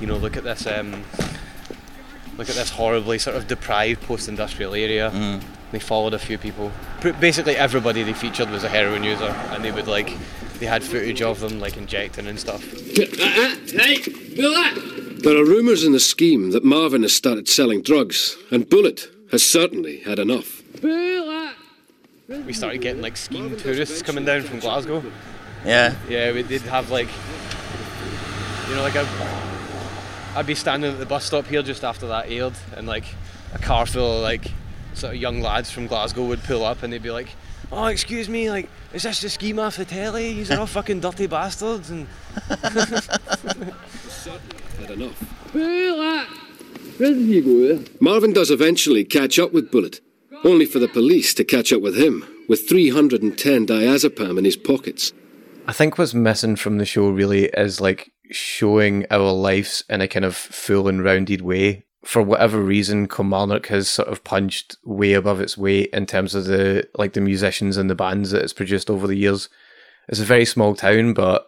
you 0.00 0.06
know, 0.06 0.16
look 0.16 0.38
at 0.38 0.44
this, 0.44 0.66
um, 0.66 1.04
look 2.38 2.48
at 2.48 2.54
this 2.54 2.70
horribly 2.70 3.18
sort 3.18 3.36
of 3.36 3.48
deprived 3.48 4.00
post-industrial 4.00 4.74
area. 4.74 5.10
Mm. 5.10 5.42
They 5.72 5.78
followed 5.78 6.14
a 6.14 6.18
few 6.18 6.38
people. 6.38 6.72
Basically, 7.20 7.54
everybody 7.54 8.02
they 8.02 8.14
featured 8.14 8.48
was 8.48 8.64
a 8.64 8.70
heroin 8.70 9.04
user, 9.04 9.34
and 9.50 9.62
they 9.62 9.72
would 9.72 9.86
like, 9.86 10.16
they 10.58 10.64
had 10.64 10.82
footage 10.82 11.20
of 11.20 11.40
them 11.40 11.60
like 11.60 11.76
injecting 11.76 12.28
and 12.28 12.40
stuff. 12.40 12.62
Hey, 12.96 13.98
There 15.22 15.36
are 15.36 15.44
rumours 15.44 15.84
in 15.84 15.92
the 15.92 16.00
scheme 16.00 16.52
that 16.52 16.64
Marvin 16.64 17.02
has 17.02 17.12
started 17.12 17.46
selling 17.46 17.82
drugs, 17.82 18.38
and 18.50 18.70
Bullet 18.70 19.08
has 19.30 19.42
certainly 19.42 19.98
had 19.98 20.18
enough. 20.18 20.62
We 22.40 22.52
started 22.54 22.80
getting 22.80 23.02
like 23.02 23.16
scheme 23.16 23.56
tourists 23.56 24.02
coming 24.02 24.24
down 24.24 24.42
from 24.42 24.58
Glasgow. 24.58 25.02
Yeah. 25.64 25.94
Yeah, 26.08 26.32
we 26.32 26.42
did 26.42 26.62
have 26.62 26.90
like, 26.90 27.08
you 28.68 28.74
know, 28.74 28.82
like 28.82 28.94
a, 28.94 29.06
I'd 30.34 30.46
be 30.46 30.54
standing 30.54 30.92
at 30.92 30.98
the 30.98 31.06
bus 31.06 31.24
stop 31.24 31.46
here 31.46 31.62
just 31.62 31.84
after 31.84 32.06
that 32.08 32.30
aired, 32.30 32.54
and 32.76 32.86
like 32.86 33.04
a 33.54 33.58
car 33.58 33.84
full 33.84 34.16
of 34.16 34.22
like 34.22 34.50
sort 34.94 35.14
of 35.14 35.20
young 35.20 35.40
lads 35.40 35.70
from 35.70 35.86
Glasgow 35.86 36.24
would 36.26 36.42
pull 36.44 36.64
up, 36.64 36.82
and 36.82 36.92
they'd 36.92 37.02
be 37.02 37.10
like, 37.10 37.28
"Oh, 37.70 37.84
excuse 37.86 38.28
me, 38.28 38.50
like, 38.50 38.68
is 38.94 39.02
this 39.02 39.20
the 39.20 39.28
scheme 39.28 39.58
off 39.58 39.76
the 39.76 39.84
telly? 39.84 40.32
These 40.34 40.50
are 40.50 40.58
all 40.58 40.66
fucking 40.78 41.00
dirty 41.00 41.26
bastards." 41.26 41.90
And 41.90 42.06
had 44.78 44.90
enough. 44.90 45.54
Eh? 45.54 46.24
Marvin 48.00 48.32
does 48.32 48.50
eventually 48.50 49.04
catch 49.04 49.38
up 49.38 49.52
with 49.52 49.70
Bullet 49.70 50.00
only 50.44 50.66
for 50.66 50.78
the 50.78 50.88
police 50.88 51.34
to 51.34 51.44
catch 51.44 51.72
up 51.72 51.82
with 51.82 51.96
him 51.96 52.26
with 52.48 52.68
310 52.68 53.66
diazepam 53.66 54.38
in 54.38 54.44
his 54.44 54.56
pockets. 54.56 55.12
I 55.66 55.72
think 55.72 55.96
what's 55.96 56.14
missing 56.14 56.56
from 56.56 56.78
the 56.78 56.84
show 56.84 57.08
really 57.08 57.44
is 57.44 57.80
like 57.80 58.12
showing 58.30 59.06
our 59.10 59.32
lives 59.32 59.84
in 59.88 60.00
a 60.00 60.08
kind 60.08 60.24
of 60.24 60.34
full 60.34 60.88
and 60.88 61.04
rounded 61.04 61.42
way. 61.42 61.84
For 62.04 62.20
whatever 62.20 62.60
reason, 62.60 63.06
Kilmarnock 63.06 63.68
has 63.68 63.88
sort 63.88 64.08
of 64.08 64.24
punched 64.24 64.76
way 64.84 65.12
above 65.12 65.40
its 65.40 65.56
weight 65.56 65.90
in 65.92 66.06
terms 66.06 66.34
of 66.34 66.46
the 66.46 66.88
like 66.96 67.12
the 67.12 67.20
musicians 67.20 67.76
and 67.76 67.88
the 67.88 67.94
bands 67.94 68.32
that 68.32 68.42
it's 68.42 68.52
produced 68.52 68.90
over 68.90 69.06
the 69.06 69.14
years. 69.14 69.48
It's 70.08 70.18
a 70.18 70.24
very 70.24 70.44
small 70.44 70.74
town, 70.74 71.14
but 71.14 71.46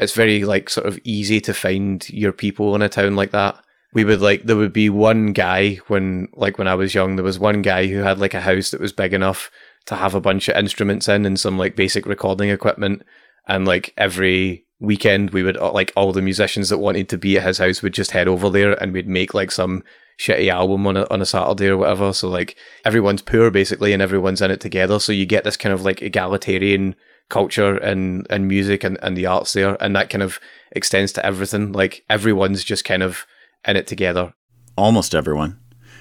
it's 0.00 0.14
very 0.14 0.44
like 0.44 0.68
sort 0.68 0.88
of 0.88 0.98
easy 1.04 1.40
to 1.42 1.54
find 1.54 2.08
your 2.10 2.32
people 2.32 2.74
in 2.74 2.82
a 2.82 2.88
town 2.88 3.14
like 3.14 3.30
that 3.30 3.62
we 3.94 4.04
would 4.04 4.20
like 4.20 4.44
there 4.44 4.56
would 4.56 4.72
be 4.72 4.88
one 4.88 5.32
guy 5.32 5.74
when 5.88 6.28
like 6.34 6.58
when 6.58 6.68
I 6.68 6.74
was 6.74 6.94
young 6.94 7.16
there 7.16 7.24
was 7.24 7.38
one 7.38 7.62
guy 7.62 7.86
who 7.86 7.98
had 7.98 8.18
like 8.18 8.34
a 8.34 8.40
house 8.40 8.70
that 8.70 8.80
was 8.80 8.92
big 8.92 9.12
enough 9.12 9.50
to 9.86 9.96
have 9.96 10.14
a 10.14 10.20
bunch 10.20 10.48
of 10.48 10.56
instruments 10.56 11.08
in 11.08 11.26
and 11.26 11.38
some 11.38 11.58
like 11.58 11.76
basic 11.76 12.06
recording 12.06 12.50
equipment. 12.50 13.02
And 13.48 13.66
like 13.66 13.92
every 13.96 14.66
weekend 14.78 15.30
we 15.30 15.42
would 15.42 15.56
like 15.56 15.92
all 15.96 16.12
the 16.12 16.22
musicians 16.22 16.68
that 16.68 16.78
wanted 16.78 17.08
to 17.08 17.18
be 17.18 17.36
at 17.36 17.44
his 17.44 17.58
house 17.58 17.82
would 17.82 17.94
just 17.94 18.10
head 18.12 18.28
over 18.28 18.50
there 18.50 18.80
and 18.82 18.92
we'd 18.92 19.08
make 19.08 19.34
like 19.34 19.50
some 19.50 19.82
shitty 20.18 20.48
album 20.48 20.86
on 20.86 20.96
a, 20.96 21.06
on 21.10 21.22
a 21.22 21.26
Saturday 21.26 21.68
or 21.68 21.78
whatever. 21.78 22.12
So 22.12 22.28
like 22.28 22.56
everyone's 22.84 23.22
poor 23.22 23.50
basically 23.50 23.92
and 23.92 24.02
everyone's 24.02 24.42
in 24.42 24.50
it 24.50 24.60
together. 24.60 25.00
So 25.00 25.12
you 25.12 25.26
get 25.26 25.44
this 25.44 25.56
kind 25.56 25.72
of 25.72 25.82
like 25.82 26.02
egalitarian 26.02 26.94
culture 27.28 27.76
and 27.76 28.26
and 28.30 28.46
music 28.46 28.84
and, 28.84 28.98
and 29.02 29.16
the 29.16 29.26
arts 29.26 29.52
there. 29.54 29.76
And 29.82 29.96
that 29.96 30.10
kind 30.10 30.22
of 30.22 30.38
extends 30.72 31.12
to 31.12 31.26
everything. 31.26 31.72
Like 31.72 32.04
everyone's 32.08 32.62
just 32.62 32.84
kind 32.84 33.02
of 33.02 33.26
in 33.66 33.76
it 33.76 33.86
together. 33.86 34.34
Almost 34.76 35.14
everyone. 35.14 35.58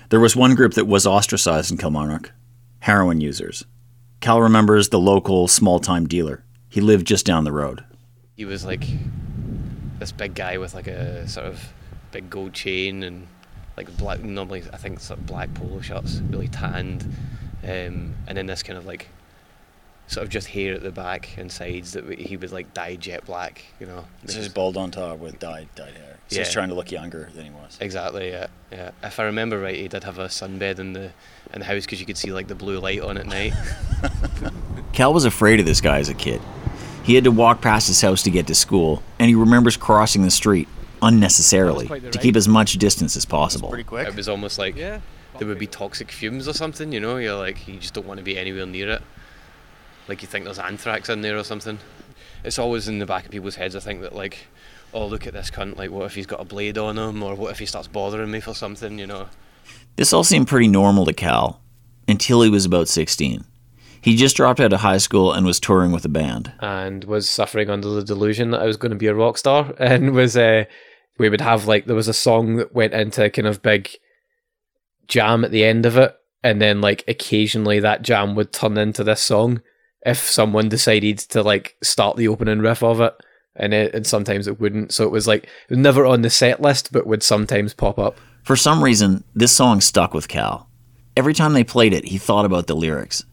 There 0.10 0.20
was 0.20 0.36
one 0.36 0.56
group 0.56 0.74
that 0.74 0.88
was 0.88 1.06
ostracized 1.06 1.72
in 1.72 1.78
Kilmarnock 1.78 2.32
heroin 2.80 3.22
users. 3.22 3.66
Cal 4.20 4.42
remembers 4.42 4.90
the 4.90 5.00
local 5.00 5.48
small 5.48 5.80
time 5.80 6.08
dealer. 6.08 6.44
He 6.70 6.82
lived 6.82 7.08
just 7.08 7.26
down 7.26 7.44
the 7.44 7.52
road. 7.52 7.84
He 8.36 8.46
was 8.46 8.66
like 8.66 8.84
this 10.00 10.12
big 10.12 10.36
guy 10.36 10.58
with 10.58 10.74
like 10.74 10.88
a 10.88 11.28
sort 11.28 11.48
of 11.48 11.74
big 12.12 12.30
gold 12.30 12.54
chain 12.54 13.04
and 13.04 13.28
like 13.78 13.96
black. 13.98 14.22
Normally, 14.22 14.64
I 14.74 14.78
think 14.78 15.00
sort 15.00 15.20
of 15.20 15.26
black 15.26 15.54
polo 15.54 15.82
shirts, 15.82 16.22
really 16.30 16.48
tanned, 16.48 17.04
um, 17.64 18.16
and 18.28 18.36
then 18.36 18.46
this 18.48 18.64
kind 18.64 18.78
of 18.78 18.86
like 18.86 19.08
sort 20.12 20.26
of 20.26 20.30
just 20.30 20.50
hair 20.50 20.74
at 20.74 20.84
the 20.84 20.92
back 20.92 21.38
and 21.38 21.50
sides 21.50 21.94
that 21.94 22.20
he 22.20 22.36
was 22.36 22.52
like 22.52 22.74
dyed 22.74 23.00
jet 23.00 23.26
black. 23.26 23.64
You 23.80 23.88
know, 23.88 24.06
This 24.24 24.36
is 24.36 24.50
bald 24.50 24.76
on 24.76 24.92
top 24.92 25.20
with 25.20 25.40
dyed 25.40 25.70
dyed 25.76 25.94
hair. 25.94 26.18
So 26.28 26.38
he's 26.40 26.52
trying 26.52 26.70
to 26.70 26.76
look 26.76 26.92
younger 26.92 27.30
than 27.34 27.46
he 27.46 27.52
was. 27.52 27.78
Exactly. 27.82 28.30
Yeah. 28.30 28.48
Yeah. 28.72 28.92
If 29.04 29.20
I 29.20 29.24
remember 29.24 29.60
right, 29.60 29.76
he 29.76 29.88
did 29.88 30.04
have 30.04 30.20
a 30.20 30.26
sunbed 30.28 30.80
in 30.80 30.94
the 30.94 31.12
in 31.54 31.60
the 31.60 31.66
house 31.66 31.86
because 31.86 32.00
you 32.02 32.06
could 32.06 32.18
see 32.18 32.32
like 32.34 32.48
the 32.48 32.56
blue 32.56 32.80
light 32.80 33.00
on 33.00 33.18
at 33.18 33.26
night. 33.26 33.54
Cal 34.94 35.14
was 35.14 35.26
afraid 35.26 35.60
of 35.62 35.66
this 35.66 35.80
guy 35.80 36.00
as 36.00 36.10
a 36.10 36.14
kid. 36.14 36.42
He 37.04 37.16
had 37.16 37.24
to 37.24 37.32
walk 37.32 37.62
past 37.62 37.88
his 37.88 38.02
house 38.02 38.22
to 38.24 38.30
get 38.30 38.48
to 38.48 38.56
school, 38.56 39.02
and 39.18 39.28
he 39.30 39.36
remembers 39.36 39.76
crossing 39.76 40.22
the 40.24 40.32
street 40.32 40.68
unnecessarily 41.02 41.88
the 41.88 42.12
to 42.12 42.20
keep 42.20 42.36
as 42.36 42.48
much 42.48 42.74
distance 42.74 43.18
as 43.18 43.26
possible. 43.26 43.70
Pretty 43.70 43.84
quick. 43.86 44.08
It 44.08 44.16
was 44.16 44.30
almost 44.30 44.60
like 44.60 44.76
there 44.76 45.02
would 45.40 45.58
be 45.60 45.68
toxic 45.68 46.12
fumes 46.12 46.48
or 46.48 46.54
something. 46.54 46.92
You 46.92 47.00
know, 47.00 47.18
you're 47.18 47.38
like 47.38 47.68
you 47.68 47.80
just 47.80 47.94
don't 47.94 48.06
want 48.06 48.18
to 48.20 48.24
be 48.24 48.38
anywhere 48.38 48.66
near 48.66 48.90
it. 48.92 49.02
Like 50.12 50.22
you 50.22 50.28
think 50.28 50.44
there's 50.44 50.60
anthrax 50.60 51.08
in 51.08 51.22
there 51.22 51.38
or 51.38 51.44
something. 51.46 51.80
It's 52.44 52.60
always 52.60 52.90
in 52.90 53.00
the 53.00 53.06
back 53.06 53.24
of 53.24 53.32
people's 53.32 53.56
heads. 53.56 53.78
I 53.78 53.80
think 53.80 54.02
that 54.02 54.14
like, 54.14 54.40
oh 54.94 55.06
look 55.06 55.26
at 55.26 55.32
this 55.32 55.50
cunt. 55.50 55.78
Like 55.78 55.90
what 55.90 56.04
if 56.04 56.16
he's 56.16 56.26
got 56.26 56.42
a 56.42 56.44
blade 56.44 56.78
on 56.78 56.98
him, 56.98 57.24
or 57.24 57.34
what 57.34 57.52
if 57.52 57.60
he 57.60 57.66
starts 57.66 57.88
bothering 57.88 58.30
me 58.30 58.42
for 58.42 58.54
something? 58.54 59.00
You 59.00 59.08
know. 59.08 59.28
This 59.96 60.12
all 60.12 60.26
seemed 60.26 60.50
pretty 60.50 60.68
normal 60.68 61.06
to 61.06 61.14
Cal 61.14 61.62
until 62.10 62.42
he 62.42 62.50
was 62.50 62.66
about 62.66 62.90
16. 62.90 63.46
He 64.02 64.18
just 64.18 64.36
dropped 64.36 64.60
out 64.60 64.74
of 64.74 64.82
high 64.82 64.98
school 64.98 65.32
and 65.32 65.46
was 65.46 65.62
touring 65.62 65.94
with 65.94 66.04
a 66.04 66.10
band. 66.10 66.52
and 66.60 67.06
was 67.06 67.30
suffering 67.30 67.70
under 67.70 67.88
the 67.88 68.04
delusion 68.04 68.52
that 68.52 68.60
I 68.60 68.66
was 68.66 68.76
going 68.76 68.92
to 68.92 68.98
be 68.98 69.08
a 69.08 69.16
rock 69.16 69.38
star, 69.38 69.74
and 69.80 70.14
was 70.14 70.36
uh, 70.36 70.66
we 71.20 71.30
would 71.30 71.40
have 71.40 71.68
like 71.68 71.86
there 71.86 71.96
was 71.96 72.10
a 72.10 72.14
song 72.14 72.58
that 72.58 72.76
went 72.76 72.94
into 72.94 73.24
a 73.24 73.30
kind 73.30 73.48
of 73.48 73.62
big 73.62 73.92
jam 75.08 75.46
at 75.46 75.52
the 75.52 75.64
end 75.64 75.86
of 75.86 75.96
it, 75.96 76.14
and 76.44 76.62
then 76.62 76.82
like 76.82 77.06
occasionally 77.08 77.80
that 77.80 78.02
jam 78.02 78.36
would 78.36 78.52
turn 78.52 78.78
into 78.78 79.06
this 79.06 79.22
song 79.22 79.62
if 80.06 80.18
someone 80.18 80.70
decided 80.70 81.20
to 81.20 81.44
like 81.44 81.76
start 81.82 82.18
the 82.18 82.28
opening 82.28 82.60
riff 82.60 82.84
of 82.84 83.02
it, 83.02 83.14
and 83.56 83.74
it, 83.74 83.94
and 83.94 84.06
sometimes 84.08 84.48
it 84.48 84.60
wouldn't. 84.60 84.94
So 84.94 85.04
it 85.04 85.12
was 85.12 85.28
like 85.28 85.44
it 85.44 85.70
was 85.70 85.80
never 85.80 86.06
on 86.06 86.22
the 86.22 86.30
set 86.30 86.62
list, 86.62 86.92
but 86.92 87.08
would 87.08 87.24
sometimes 87.24 87.74
pop 87.74 88.00
up. 88.00 88.18
For 88.44 88.56
some 88.56 88.84
reason, 88.84 89.24
this 89.36 89.52
song 89.52 89.82
stuck 89.82 90.14
with 90.14 90.28
Cal. 90.28 90.68
Every 91.16 91.34
time 91.34 91.54
they 91.54 91.64
played 91.64 91.94
it, 91.94 92.06
he 92.06 92.18
thought 92.18 92.46
about 92.46 92.68
the 92.68 92.76
lyrics. 92.76 93.24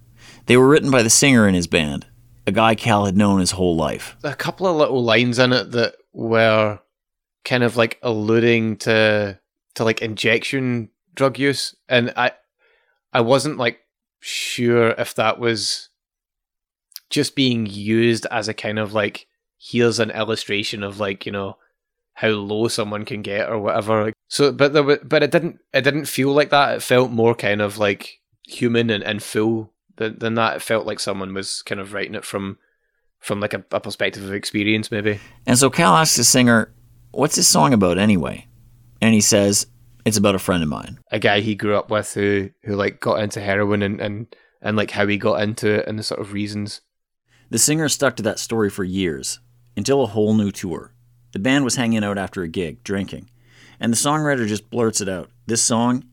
They 0.46 0.56
were 0.56 0.68
written 0.68 0.90
by 0.90 1.02
the 1.02 1.10
singer 1.10 1.46
in 1.46 1.54
his 1.54 1.66
band, 1.66 2.06
a 2.46 2.52
guy 2.52 2.74
Cal 2.74 3.04
had 3.04 3.16
known 3.16 3.40
his 3.40 3.52
whole 3.52 3.76
life. 3.76 4.16
a 4.24 4.34
couple 4.34 4.66
of 4.66 4.76
little 4.76 5.02
lines 5.04 5.38
in 5.38 5.52
it 5.52 5.70
that 5.72 5.94
were 6.12 6.80
kind 7.44 7.62
of 7.62 7.76
like 7.76 7.98
alluding 8.02 8.76
to 8.76 9.38
to 9.74 9.84
like 9.84 10.02
injection 10.02 10.90
drug 11.14 11.38
use 11.38 11.74
and 11.88 12.12
i 12.16 12.32
i 13.12 13.20
wasn't 13.20 13.56
like 13.56 13.78
sure 14.20 14.90
if 14.90 15.14
that 15.14 15.38
was 15.38 15.87
just 17.10 17.34
being 17.36 17.66
used 17.66 18.26
as 18.30 18.48
a 18.48 18.54
kind 18.54 18.78
of 18.78 18.92
like 18.92 19.26
here's 19.58 19.98
an 19.98 20.10
illustration 20.10 20.82
of 20.82 21.00
like 21.00 21.26
you 21.26 21.32
know 21.32 21.56
how 22.14 22.28
low 22.28 22.68
someone 22.68 23.04
can 23.04 23.22
get 23.22 23.48
or 23.48 23.58
whatever 23.58 24.12
so 24.28 24.50
but 24.52 24.72
there 24.72 24.82
wa- 24.82 24.96
but 25.04 25.22
it 25.22 25.30
didn't 25.30 25.58
it 25.72 25.82
didn't 25.82 26.06
feel 26.06 26.32
like 26.32 26.50
that 26.50 26.76
it 26.76 26.82
felt 26.82 27.10
more 27.10 27.34
kind 27.34 27.60
of 27.62 27.78
like 27.78 28.20
human 28.46 28.90
and, 28.90 29.04
and 29.04 29.22
full 29.22 29.72
than, 29.96 30.18
than 30.18 30.34
that 30.34 30.56
it 30.56 30.62
felt 30.62 30.86
like 30.86 31.00
someone 31.00 31.32
was 31.34 31.62
kind 31.62 31.80
of 31.80 31.92
writing 31.92 32.14
it 32.14 32.24
from 32.24 32.58
from 33.20 33.40
like 33.40 33.54
a, 33.54 33.64
a 33.72 33.80
perspective 33.80 34.22
of 34.24 34.32
experience 34.32 34.90
maybe 34.90 35.18
And 35.46 35.58
so 35.58 35.70
Cal 35.70 35.96
asks 35.96 36.16
the 36.16 36.24
singer, 36.24 36.72
What's 37.10 37.34
this 37.36 37.48
song 37.48 37.72
about 37.72 37.98
anyway? 37.98 38.46
And 39.00 39.12
he 39.14 39.20
says, 39.20 39.66
It's 40.04 40.16
about 40.16 40.34
a 40.36 40.38
friend 40.38 40.62
of 40.62 40.68
mine. 40.68 40.98
a 41.10 41.18
guy 41.18 41.40
he 41.40 41.54
grew 41.56 41.76
up 41.76 41.90
with 41.90 42.14
who 42.14 42.50
who 42.64 42.76
like 42.76 43.00
got 43.00 43.20
into 43.20 43.40
heroin 43.40 43.82
and 43.82 44.00
and 44.00 44.34
and 44.62 44.76
like 44.76 44.90
how 44.92 45.06
he 45.06 45.16
got 45.18 45.42
into 45.42 45.68
it 45.80 45.86
and 45.88 45.98
the 45.98 46.02
sort 46.04 46.20
of 46.20 46.32
reasons 46.32 46.80
The 47.50 47.58
singer 47.58 47.88
stuck 47.88 48.16
to 48.16 48.22
that 48.24 48.38
story 48.38 48.68
for 48.68 48.84
years, 48.84 49.40
until 49.76 50.02
a 50.02 50.06
whole 50.06 50.34
new 50.34 50.50
tour. 50.50 50.92
The 51.32 51.38
band 51.38 51.64
was 51.64 51.76
hanging 51.76 52.04
out 52.04 52.18
after 52.18 52.42
a 52.42 52.48
gig, 52.48 52.82
drinking, 52.84 53.30
and 53.80 53.92
the 53.92 53.96
songwriter 53.96 54.46
just 54.46 54.70
blurts 54.70 55.00
it 55.00 55.08
out. 55.08 55.30
This 55.46 55.62
song, 55.62 56.04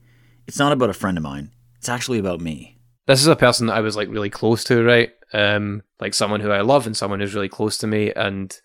it's 0.47 0.59
not 0.59 0.71
about 0.71 0.89
a 0.89 0.93
friend 0.93 1.17
of 1.17 1.23
mine, 1.23 1.51
it's 1.77 1.89
actually 1.89 2.19
about 2.19 2.41
me. 2.41 2.77
this 3.07 3.21
is 3.21 3.27
a 3.27 3.35
person 3.35 3.67
that 3.67 3.75
I 3.75 3.81
was 3.81 3.95
like 3.95 4.09
really 4.09 4.29
close 4.29 4.63
to, 4.65 4.83
right? 4.83 5.11
Um, 5.33 5.83
like 5.99 6.13
someone 6.13 6.39
who 6.39 6.51
I 6.51 6.61
love 6.61 6.87
and 6.87 6.95
someone 6.95 7.19
who's 7.19 7.35
really 7.35 7.49
close 7.49 7.77
to 7.79 7.87
me, 7.87 8.11
and 8.13 8.57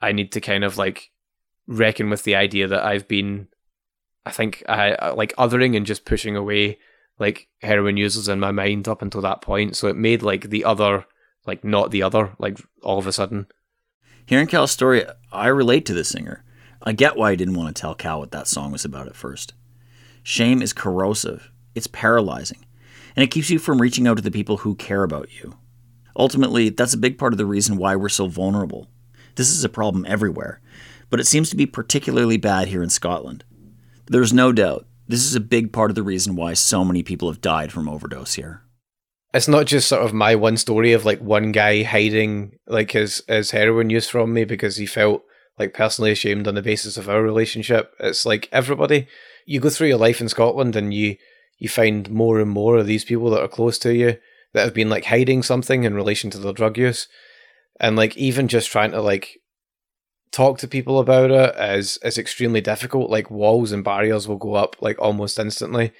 I 0.00 0.12
need 0.12 0.32
to 0.32 0.40
kind 0.40 0.64
of 0.64 0.76
like 0.76 1.10
reckon 1.66 2.10
with 2.10 2.24
the 2.24 2.34
idea 2.34 2.66
that 2.68 2.84
I've 2.84 3.06
been, 3.08 3.48
I 4.24 4.30
think, 4.30 4.64
I 4.68 5.10
like 5.10 5.34
othering 5.36 5.76
and 5.76 5.86
just 5.86 6.04
pushing 6.04 6.36
away 6.36 6.78
like 7.18 7.48
heroin 7.62 7.96
users 7.96 8.28
in 8.28 8.40
my 8.40 8.50
mind 8.50 8.88
up 8.88 9.02
until 9.02 9.22
that 9.22 9.40
point. 9.40 9.76
So 9.76 9.88
it 9.88 9.96
made 9.96 10.22
like 10.22 10.50
the 10.50 10.64
other, 10.64 11.06
like 11.46 11.64
not 11.64 11.90
the 11.90 12.02
other, 12.02 12.32
like 12.38 12.58
all 12.82 12.98
of 12.98 13.06
a 13.06 13.12
sudden. 13.12 13.46
Hearing 14.26 14.46
Cal's 14.46 14.72
story, 14.72 15.04
I 15.32 15.46
relate 15.48 15.86
to 15.86 15.94
the 15.94 16.04
singer. 16.04 16.44
I 16.82 16.92
get 16.92 17.16
why 17.16 17.30
he 17.30 17.36
didn't 17.36 17.54
want 17.54 17.74
to 17.74 17.80
tell 17.80 17.94
Cal 17.94 18.20
what 18.20 18.32
that 18.32 18.48
song 18.48 18.72
was 18.72 18.84
about 18.84 19.06
at 19.06 19.16
first. 19.16 19.54
Shame 20.22 20.62
is 20.62 20.72
corrosive, 20.72 21.50
it's 21.74 21.86
paralyzing, 21.86 22.66
and 23.14 23.22
it 23.22 23.30
keeps 23.30 23.50
you 23.50 23.58
from 23.58 23.80
reaching 23.80 24.06
out 24.06 24.16
to 24.16 24.22
the 24.22 24.30
people 24.30 24.58
who 24.58 24.74
care 24.74 25.04
about 25.04 25.28
you. 25.40 25.56
Ultimately, 26.16 26.70
that's 26.70 26.94
a 26.94 26.98
big 26.98 27.18
part 27.18 27.32
of 27.32 27.38
the 27.38 27.46
reason 27.46 27.76
why 27.76 27.94
we're 27.94 28.08
so 28.08 28.26
vulnerable. 28.26 28.88
This 29.36 29.50
is 29.50 29.62
a 29.64 29.68
problem 29.68 30.04
everywhere, 30.08 30.60
but 31.10 31.20
it 31.20 31.26
seems 31.26 31.50
to 31.50 31.56
be 31.56 31.66
particularly 31.66 32.36
bad 32.36 32.68
here 32.68 32.82
in 32.82 32.90
Scotland. 32.90 33.44
There's 34.06 34.32
no 34.32 34.50
doubt 34.50 34.86
this 35.08 35.24
is 35.24 35.36
a 35.36 35.40
big 35.40 35.72
part 35.72 35.90
of 35.90 35.94
the 35.94 36.02
reason 36.02 36.34
why 36.34 36.54
so 36.54 36.84
many 36.84 37.02
people 37.02 37.28
have 37.28 37.40
died 37.40 37.70
from 37.70 37.88
overdose 37.88 38.34
here. 38.34 38.62
It's 39.36 39.48
not 39.48 39.66
just 39.66 39.88
sort 39.88 40.02
of 40.02 40.14
my 40.14 40.34
one 40.34 40.56
story 40.56 40.92
of 40.92 41.04
like 41.04 41.20
one 41.20 41.52
guy 41.52 41.82
hiding 41.82 42.58
like 42.66 42.92
his 42.92 43.22
his 43.28 43.50
heroin 43.50 43.90
use 43.90 44.08
from 44.08 44.32
me 44.32 44.44
because 44.44 44.76
he 44.76 44.86
felt 44.86 45.22
like 45.58 45.74
personally 45.74 46.10
ashamed 46.10 46.48
on 46.48 46.54
the 46.54 46.62
basis 46.62 46.96
of 46.96 47.08
our 47.08 47.22
relationship. 47.22 47.94
It's 48.00 48.24
like 48.24 48.48
everybody. 48.50 49.08
You 49.44 49.60
go 49.60 49.70
through 49.70 49.88
your 49.88 49.98
life 49.98 50.20
in 50.20 50.30
Scotland 50.30 50.74
and 50.74 50.92
you 50.92 51.16
you 51.58 51.68
find 51.68 52.10
more 52.10 52.40
and 52.40 52.50
more 52.50 52.78
of 52.78 52.86
these 52.86 53.04
people 53.04 53.30
that 53.30 53.42
are 53.42 53.48
close 53.48 53.78
to 53.80 53.94
you 53.94 54.16
that 54.54 54.64
have 54.64 54.74
been 54.74 54.88
like 54.88 55.04
hiding 55.04 55.42
something 55.42 55.84
in 55.84 55.94
relation 55.94 56.30
to 56.30 56.38
their 56.38 56.54
drug 56.54 56.78
use. 56.78 57.06
And 57.78 57.94
like 57.94 58.16
even 58.16 58.48
just 58.48 58.70
trying 58.70 58.92
to 58.92 59.02
like 59.02 59.38
talk 60.32 60.58
to 60.58 60.68
people 60.68 60.98
about 60.98 61.30
it 61.30 61.54
is 61.78 61.98
is 62.02 62.16
extremely 62.16 62.62
difficult. 62.62 63.10
Like 63.10 63.30
walls 63.30 63.70
and 63.70 63.84
barriers 63.84 64.26
will 64.26 64.38
go 64.38 64.54
up 64.54 64.76
like 64.80 64.98
almost 64.98 65.38
instantly 65.38 65.92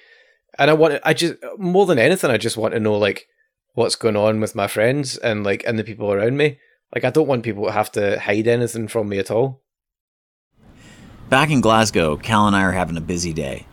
and 0.57 0.69
I 0.69 0.73
want 0.73 0.99
I 1.03 1.13
just 1.13 1.35
more 1.57 1.85
than 1.85 1.99
anything 1.99 2.31
I 2.31 2.37
just 2.37 2.57
want 2.57 2.73
to 2.73 2.79
know 2.79 2.97
like 2.97 3.27
what's 3.73 3.95
going 3.95 4.15
on 4.15 4.39
with 4.39 4.55
my 4.55 4.67
friends 4.67 5.17
and 5.17 5.43
like 5.43 5.63
and 5.65 5.77
the 5.77 5.83
people 5.83 6.11
around 6.11 6.37
me. 6.37 6.59
Like 6.93 7.03
I 7.03 7.09
don't 7.09 7.27
want 7.27 7.43
people 7.43 7.65
to 7.65 7.71
have 7.71 7.91
to 7.93 8.19
hide 8.19 8.47
anything 8.47 8.87
from 8.87 9.09
me 9.09 9.19
at 9.19 9.31
all. 9.31 9.61
Back 11.29 11.49
in 11.49 11.59
Glasgow, 11.59 12.15
Cal 12.15 12.47
and 12.47 12.55
I 12.55 12.63
are 12.63 12.71
having 12.71 12.97
a 12.97 13.01
busy 13.01 13.33
day. 13.33 13.67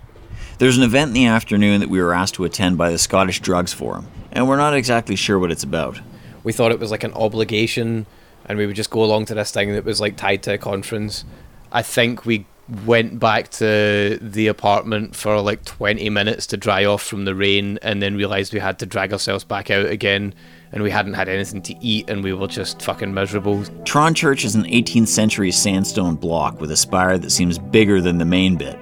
There's 0.59 0.77
an 0.77 0.83
event 0.83 1.09
in 1.09 1.15
the 1.15 1.27
afternoon 1.27 1.81
that 1.81 1.89
we 1.89 2.01
were 2.01 2.13
asked 2.13 2.35
to 2.35 2.45
attend 2.45 2.79
by 2.79 2.91
the 2.91 2.99
Scottish 2.99 3.41
Drugs 3.41 3.73
Forum, 3.73 4.09
and 4.33 4.49
we're 4.49 4.57
not 4.57 4.75
exactly 4.75 5.17
sure 5.17 5.39
what 5.39 5.53
it's 5.53 5.63
about. 5.63 6.01
We 6.43 6.53
thought 6.53 6.73
it 6.73 6.81
was 6.81 6.91
like 6.91 7.05
an 7.05 7.15
obligation 7.15 8.07
and 8.47 8.59
we 8.59 8.67
would 8.67 8.77
just 8.77 8.91
go 8.91 9.03
along 9.03 9.27
to 9.27 9.35
this 9.35 9.51
thing 9.51 9.73
that 9.73 9.85
was 9.85 10.01
like 10.01 10.17
tied 10.17 10.43
to 10.45 10.55
a 10.55 10.59
conference. 10.59 11.25
I 11.73 11.83
think 11.83 12.27
we 12.27 12.47
went 12.87 13.19
back 13.21 13.51
to 13.51 14.19
the 14.23 14.47
apartment 14.47 15.15
for 15.15 15.41
like 15.41 15.65
20 15.65 16.09
minutes 16.11 16.47
to 16.47 16.57
dry 16.57 16.85
off 16.85 17.03
from 17.03 17.25
the 17.25 17.35
rain 17.35 17.79
and 17.83 18.03
then 18.03 18.17
realized 18.17 18.55
we 18.55 18.61
had 18.61 18.79
to 18.79 18.87
drag 18.87 19.13
ourselves 19.13 19.45
back 19.45 19.71
out 19.71 19.87
again 19.87 20.35
and 20.73 20.83
we 20.83 20.91
hadn't 20.91 21.15
had 21.15 21.29
anything 21.29 21.61
to 21.63 21.75
eat 21.85 22.09
and 22.09 22.25
we 22.25 22.33
were 22.33 22.47
just 22.47 22.81
fucking 22.81 23.13
miserable. 23.13 23.65
Tron 23.85 24.15
Church 24.15 24.45
is 24.45 24.55
an 24.55 24.65
18th 24.65 25.09
century 25.09 25.51
sandstone 25.51 26.17
block 26.17 26.61
with 26.61 26.71
a 26.71 26.77
spire 26.77 27.19
that 27.19 27.31
seems 27.31 27.59
bigger 27.59 28.01
than 28.01 28.19
the 28.19 28.25
main 28.25 28.57
bit. 28.57 28.79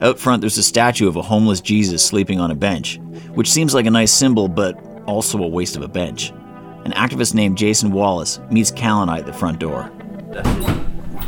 Out 0.00 0.18
front, 0.18 0.40
there's 0.40 0.58
a 0.58 0.62
statue 0.62 1.08
of 1.08 1.16
a 1.16 1.22
homeless 1.22 1.60
Jesus 1.60 2.04
sleeping 2.04 2.40
on 2.40 2.50
a 2.50 2.54
bench, 2.54 2.98
which 3.34 3.50
seems 3.50 3.74
like 3.74 3.86
a 3.86 3.90
nice 3.90 4.12
symbol, 4.12 4.48
but 4.48 4.78
also 5.06 5.42
a 5.42 5.46
waste 5.46 5.76
of 5.76 5.82
a 5.82 5.88
bench. 5.88 6.30
An 6.84 6.92
activist 6.92 7.34
named 7.34 7.58
Jason 7.58 7.90
Wallace 7.90 8.40
meets 8.50 8.70
Cal 8.70 9.02
and 9.02 9.10
I 9.10 9.18
at 9.18 9.26
the 9.26 9.32
front 9.32 9.58
door. 9.58 9.90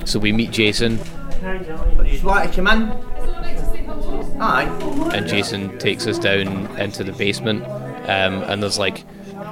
So 0.06 0.18
we 0.18 0.32
meet 0.32 0.50
Jason 0.50 0.98
Just 1.40 2.22
want 2.24 2.48
to 2.52 2.54
come 2.54 2.66
in. 2.68 2.90
Aye. 4.42 5.10
and 5.14 5.26
Jason 5.26 5.78
takes 5.78 6.06
us 6.06 6.18
down 6.18 6.66
into 6.78 7.02
the 7.02 7.12
basement. 7.12 7.64
Um, 7.64 8.42
and 8.44 8.62
there's 8.62 8.78
like 8.78 9.04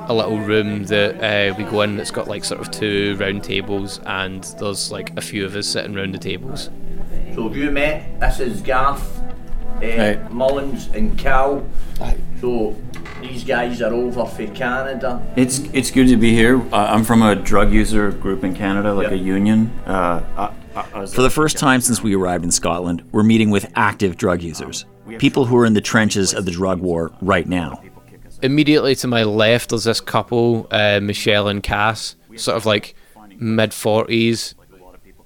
a 0.09 0.13
little 0.15 0.39
room 0.39 0.85
that 0.85 1.17
uh, 1.23 1.55
we 1.57 1.65
go 1.65 1.81
in. 1.83 1.99
It's 1.99 2.11
got 2.11 2.29
like 2.29 2.45
sort 2.45 2.61
of 2.61 2.71
two 2.71 3.17
round 3.19 3.43
tables, 3.45 4.01
and 4.05 4.45
there's 4.59 4.93
like 4.93 5.17
a 5.17 5.21
few 5.23 5.47
of 5.47 5.57
us 5.57 5.67
sitting 5.67 5.95
round 5.95 6.13
the 6.15 6.19
tables. 6.19 6.69
So 7.35 7.45
have 7.49 7.57
you 7.57 7.71
met? 7.71 8.21
This 8.21 8.41
is 8.41 8.61
Garth, 8.61 9.19
uh, 9.21 9.81
Right. 9.81 10.31
Mullins, 10.31 10.89
and 10.89 11.19
Cal. 11.19 11.67
So 12.41 12.77
these 13.23 13.45
guys 13.45 13.81
are 13.81 13.93
over 13.95 14.27
for 14.27 14.47
Canada. 14.49 15.23
It's 15.37 15.61
it's 15.73 15.91
good 15.91 16.09
to 16.09 16.17
be 16.19 16.35
here. 16.35 16.61
Uh, 16.73 16.87
I'm 16.91 17.05
from 17.05 17.23
a 17.23 17.35
drug 17.35 17.73
user 17.73 18.11
group 18.11 18.45
in 18.45 18.55
Canada, 18.55 18.93
like 18.93 19.05
Yep. 19.05 19.13
a 19.13 19.17
union. 19.19 19.73
Uh, 19.87 20.23
I, 20.37 20.51
For 20.83 21.23
the 21.23 21.31
first 21.31 21.59
time 21.59 21.81
since 21.81 22.03
we 22.03 22.15
arrived 22.15 22.45
in 22.45 22.51
Scotland, 22.51 23.03
we're 23.13 23.23
meeting 23.23 23.51
with 23.51 23.71
active 23.75 24.17
drug 24.17 24.43
users, 24.43 24.85
people 25.19 25.45
who 25.45 25.57
are 25.57 25.67
in 25.67 25.75
the 25.75 25.81
trenches 25.81 26.35
of 26.35 26.45
the 26.45 26.51
drug 26.51 26.81
war 26.81 27.13
right 27.21 27.47
now. 27.49 27.83
Immediately 28.43 28.95
to 28.97 29.09
my 29.09 29.25
left, 29.25 29.71
there's 29.71 29.85
this 29.85 30.01
couple, 30.01 30.69
uh, 30.71 31.01
Michelle 31.01 31.49
and 31.49 31.63
Cass, 31.63 32.15
sort 32.37 32.57
of 32.57 32.67
like 32.67 32.95
mid 33.39 33.71
40s. 33.71 34.55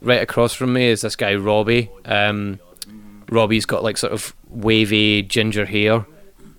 Right 0.01 0.23
across 0.23 0.55
from 0.55 0.73
me 0.73 0.87
is 0.87 1.03
this 1.03 1.15
guy, 1.15 1.35
Robbie. 1.35 1.91
Um, 2.05 2.59
Robbie's 3.31 3.67
got 3.67 3.83
like 3.83 3.97
sort 3.97 4.13
of 4.13 4.35
wavy 4.49 5.23
ginger 5.23 5.67
hair. 5.67 6.07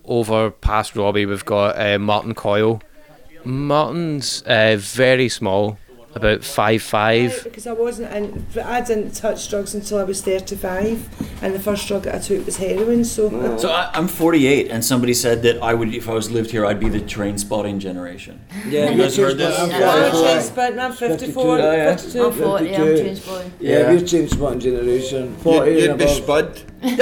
Over 0.04 0.50
past 0.50 0.96
Robbie, 0.96 1.26
we've 1.26 1.44
got 1.44 1.78
uh, 1.78 1.98
Martin 1.98 2.34
Coyle. 2.34 2.80
Martin's 3.44 4.42
uh, 4.42 4.76
very 4.78 5.28
small, 5.28 5.78
about 6.14 6.44
five 6.44 6.82
five. 6.82 7.42
Because 7.44 7.66
I 7.66 7.72
wasn't 7.72 8.12
in, 8.12 8.46
I 8.62 8.80
didn't 8.80 9.12
touch 9.12 9.48
drugs 9.50 9.74
until 9.74 9.98
I 9.98 10.04
was 10.04 10.22
35, 10.22 11.42
and 11.42 11.54
the 11.54 11.60
first 11.60 11.86
drug 11.88 12.02
that 12.04 12.14
I 12.14 12.18
took 12.18 12.46
was 12.46 12.56
heroin. 12.56 13.04
So, 13.04 13.56
So 13.58 13.70
I, 13.70 13.90
I'm 13.94 14.08
48, 14.08 14.70
and 14.70 14.84
somebody 14.84 15.14
said 15.14 15.42
that 15.42 15.62
I 15.62 15.74
would, 15.74 15.92
if 15.94 16.08
I 16.08 16.14
was 16.14 16.30
lived 16.30 16.50
here, 16.50 16.64
I'd 16.66 16.80
be 16.80 16.88
the 16.88 17.00
train 17.00 17.38
spotting 17.38 17.78
generation. 17.78 18.40
Yeah, 18.68 18.90
you 18.90 18.98
guys 19.02 19.16
heard 19.16 19.38
this? 19.38 19.58
I'm 19.58 19.70
train 19.70 20.40
spotting. 20.42 20.78
I'm 20.78 20.92
54. 20.92 21.56
52. 21.58 22.24
I'm 22.26 22.32
40, 22.32 22.74
I'm 22.76 22.82
train 22.96 23.16
spotting. 23.16 23.52
Yeah, 23.60 23.78
Yeah. 23.78 23.88
we're 23.90 24.00
trainspotting 24.00 24.60
generation. 24.60 25.36
40 25.36 25.70
You'd- 25.70 25.82
you'd 25.82 25.98
be 25.98 26.04
above. 26.04 26.64
Spud. 26.92 27.00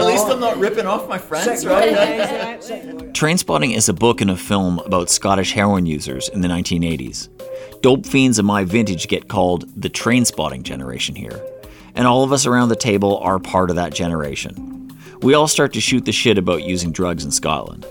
At 0.00 0.06
least 0.06 0.26
I'm 0.26 0.40
not 0.40 0.58
ripping 0.58 0.86
off 0.86 1.08
my 1.08 1.18
friends, 1.18 1.66
right? 1.66 2.60
Trainspotting 3.12 3.74
is 3.76 3.88
a 3.88 3.92
book 3.92 4.20
and 4.20 4.30
a 4.30 4.36
film 4.36 4.78
about 4.80 5.10
Scottish 5.10 5.52
heroin 5.52 5.86
users 5.86 6.28
in 6.28 6.40
the 6.40 6.48
1980s. 6.48 7.28
Dope 7.80 8.06
fiends 8.06 8.38
of 8.38 8.44
my 8.44 8.64
vintage 8.64 9.08
get 9.08 9.28
called 9.28 9.64
the 9.80 9.90
trainspotting 9.90 10.62
generation 10.62 11.14
here, 11.14 11.40
and 11.94 12.06
all 12.06 12.24
of 12.24 12.32
us 12.32 12.46
around 12.46 12.68
the 12.68 12.76
table 12.76 13.18
are 13.18 13.38
part 13.38 13.70
of 13.70 13.76
that 13.76 13.94
generation. 13.94 14.90
We 15.22 15.34
all 15.34 15.48
start 15.48 15.72
to 15.72 15.80
shoot 15.80 16.04
the 16.04 16.12
shit 16.12 16.38
about 16.38 16.62
using 16.62 16.92
drugs 16.92 17.24
in 17.24 17.30
Scotland. 17.30 17.84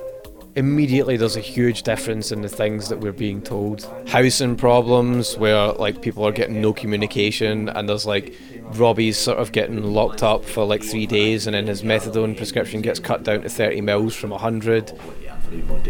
Immediately 0.58 1.18
there's 1.18 1.36
a 1.36 1.39
huge 1.39 1.84
difference 1.84 2.32
in 2.32 2.41
the 2.41 2.49
things 2.49 2.89
that 2.89 2.99
we're 2.99 3.12
being 3.12 3.43
told. 3.43 3.88
Housing 4.08 4.55
problems 4.55 5.38
where 5.38 5.72
like 5.74 6.01
people 6.01 6.26
are 6.26 6.32
getting 6.32 6.60
no 6.60 6.74
communication 6.74 7.70
and 7.70 7.88
there's 7.88 8.08
like 8.08 8.36
Robbie's 8.74 9.18
sort 9.18 9.38
of 9.38 9.51
getting 9.51 9.84
locked 9.84 10.24
up 10.24 10.43
for 10.43 10.66
like 10.66 10.84
three 10.84 11.05
days 11.05 11.45
and 11.45 11.53
then 11.53 11.68
his 11.68 11.84
methadone 11.84 12.36
prescription 12.36 12.82
gets 12.82 12.99
cut 12.99 13.24
down 13.24 13.43
to 13.43 13.49
30 13.49 13.82
mils 13.82 14.16
from 14.16 14.32
100. 14.32 14.99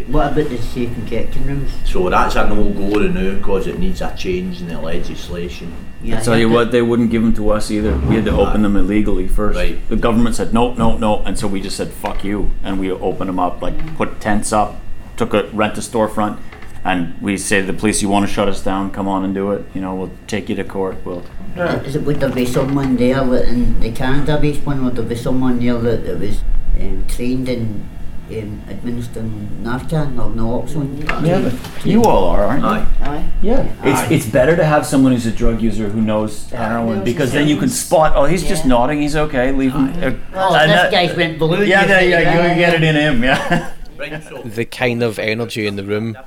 What 0.08 0.34
about 0.34 0.50
the 0.50 0.58
safe 0.58 0.96
injection 0.98 1.46
rooms? 1.48 1.72
So 1.86 2.10
that's 2.10 2.36
a 2.36 2.48
no-go 2.48 3.08
now 3.08 3.36
because 3.36 3.68
it 3.68 3.80
needs 3.80 4.02
a 4.02 4.16
change 4.16 4.62
in 4.62 4.68
the 4.68 4.80
legislation. 4.80 5.74
I 6.06 6.20
tell 6.22 6.38
you 6.38 6.50
what, 6.50 6.72
they 6.72 6.82
wouldn't 6.82 7.10
give 7.10 7.24
them 7.24 7.34
to 7.36 7.50
us 7.50 7.72
either. 7.72 7.98
We 7.98 8.16
had 8.16 8.26
to 8.26 8.32
open 8.32 8.62
them 8.62 8.76
illegally 8.76 9.28
first. 9.28 9.58
The 9.90 9.96
government 9.96 10.36
said 10.36 10.54
no, 10.54 10.74
no, 10.74 10.98
no, 10.98 11.24
and 11.24 11.38
so 11.38 11.48
we 11.48 11.62
just 11.62 11.76
said 11.76 11.90
fuck 11.90 12.24
you, 12.24 12.52
and 12.64 12.80
we 12.80 12.92
opened 12.92 13.30
them 13.30 13.40
up, 13.40 13.62
like 13.62 13.96
put 13.96 14.20
tents 14.20 14.54
up, 14.54 14.76
took 15.16 15.34
a 15.34 15.48
rent 15.48 15.78
a 15.78 15.82
storefront, 15.82 16.40
and 16.84 17.20
we 17.22 17.36
say 17.38 17.62
to 17.62 17.68
the 17.68 17.74
police, 17.74 18.02
"You 18.02 18.10
want 18.10 18.28
to 18.28 18.32
shut 18.32 18.48
us 18.48 18.64
down? 18.64 18.92
Come 18.92 19.08
on 19.08 19.26
and 19.26 19.34
do 19.34 19.52
it. 19.52 19.66
You 19.74 19.82
know, 19.82 19.96
we'll 19.96 20.12
take 20.28 20.50
you 20.50 20.56
to 20.56 20.64
court. 20.64 20.98
We'll." 21.04 21.24
Is 21.58 21.96
it, 21.96 22.04
would 22.04 22.20
there 22.20 22.30
be 22.30 22.46
someone 22.46 22.96
there 22.98 23.26
that 23.26 23.48
in 23.48 23.80
the 23.80 23.92
Canada 23.92 24.38
based 24.40 24.64
one, 24.66 24.86
would 24.86 24.96
there 24.96 25.04
be 25.04 25.16
someone 25.16 25.60
there 25.60 25.80
that, 25.80 26.06
that 26.06 26.20
was 26.20 26.42
um, 26.80 27.06
trained 27.08 27.50
in 27.50 27.90
um, 28.30 28.62
administering 28.70 29.50
Narcan 29.64 30.18
or 30.20 30.30
naloxone? 30.32 31.00
Yeah, 31.26 31.42
but 31.50 31.86
you 31.86 32.04
all 32.04 32.26
are, 32.26 32.44
aren't 32.44 32.62
you? 32.64 33.06
Aye. 33.06 33.30
Yeah, 33.42 33.76
Aye. 33.82 33.90
it's 34.10 34.12
it's 34.26 34.26
better 34.34 34.56
to 34.56 34.64
have 34.66 34.86
someone 34.86 35.12
who's 35.14 35.26
a 35.26 35.32
drug 35.32 35.62
user 35.62 35.90
who 35.90 36.02
knows 36.02 36.50
heroin 36.50 36.98
Knows 36.98 37.06
because 37.06 37.32
then 37.32 37.48
you 37.48 37.58
can 37.58 37.70
spot. 37.70 38.14
Oh, 38.16 38.26
he's 38.26 38.44
just 38.44 38.64
Yeah. 38.64 38.70
nodding. 38.70 39.02
He's 39.02 39.16
okay. 39.16 39.52
Leave 39.52 39.74
him. 39.74 39.88
uh, 40.04 40.12
Oh, 40.34 40.56
and 40.56 40.72
this 40.72 40.82
that- 40.82 40.92
guy's 40.92 41.16
went 41.16 41.40
blue. 41.40 41.64
Yeah, 41.64 41.84
you 41.84 41.90
yeah, 41.90 42.00
see, 42.00 42.10
yeah. 42.10 42.50
You 42.54 42.60
get 42.60 42.74
it 42.76 42.84
in 42.84 42.96
him. 42.96 43.24
Yeah. 43.24 43.74
the 44.46 44.66
kind 44.66 45.02
of 45.04 45.18
energy 45.20 45.66
in 45.66 45.76
the 45.76 45.84
room 45.84 46.18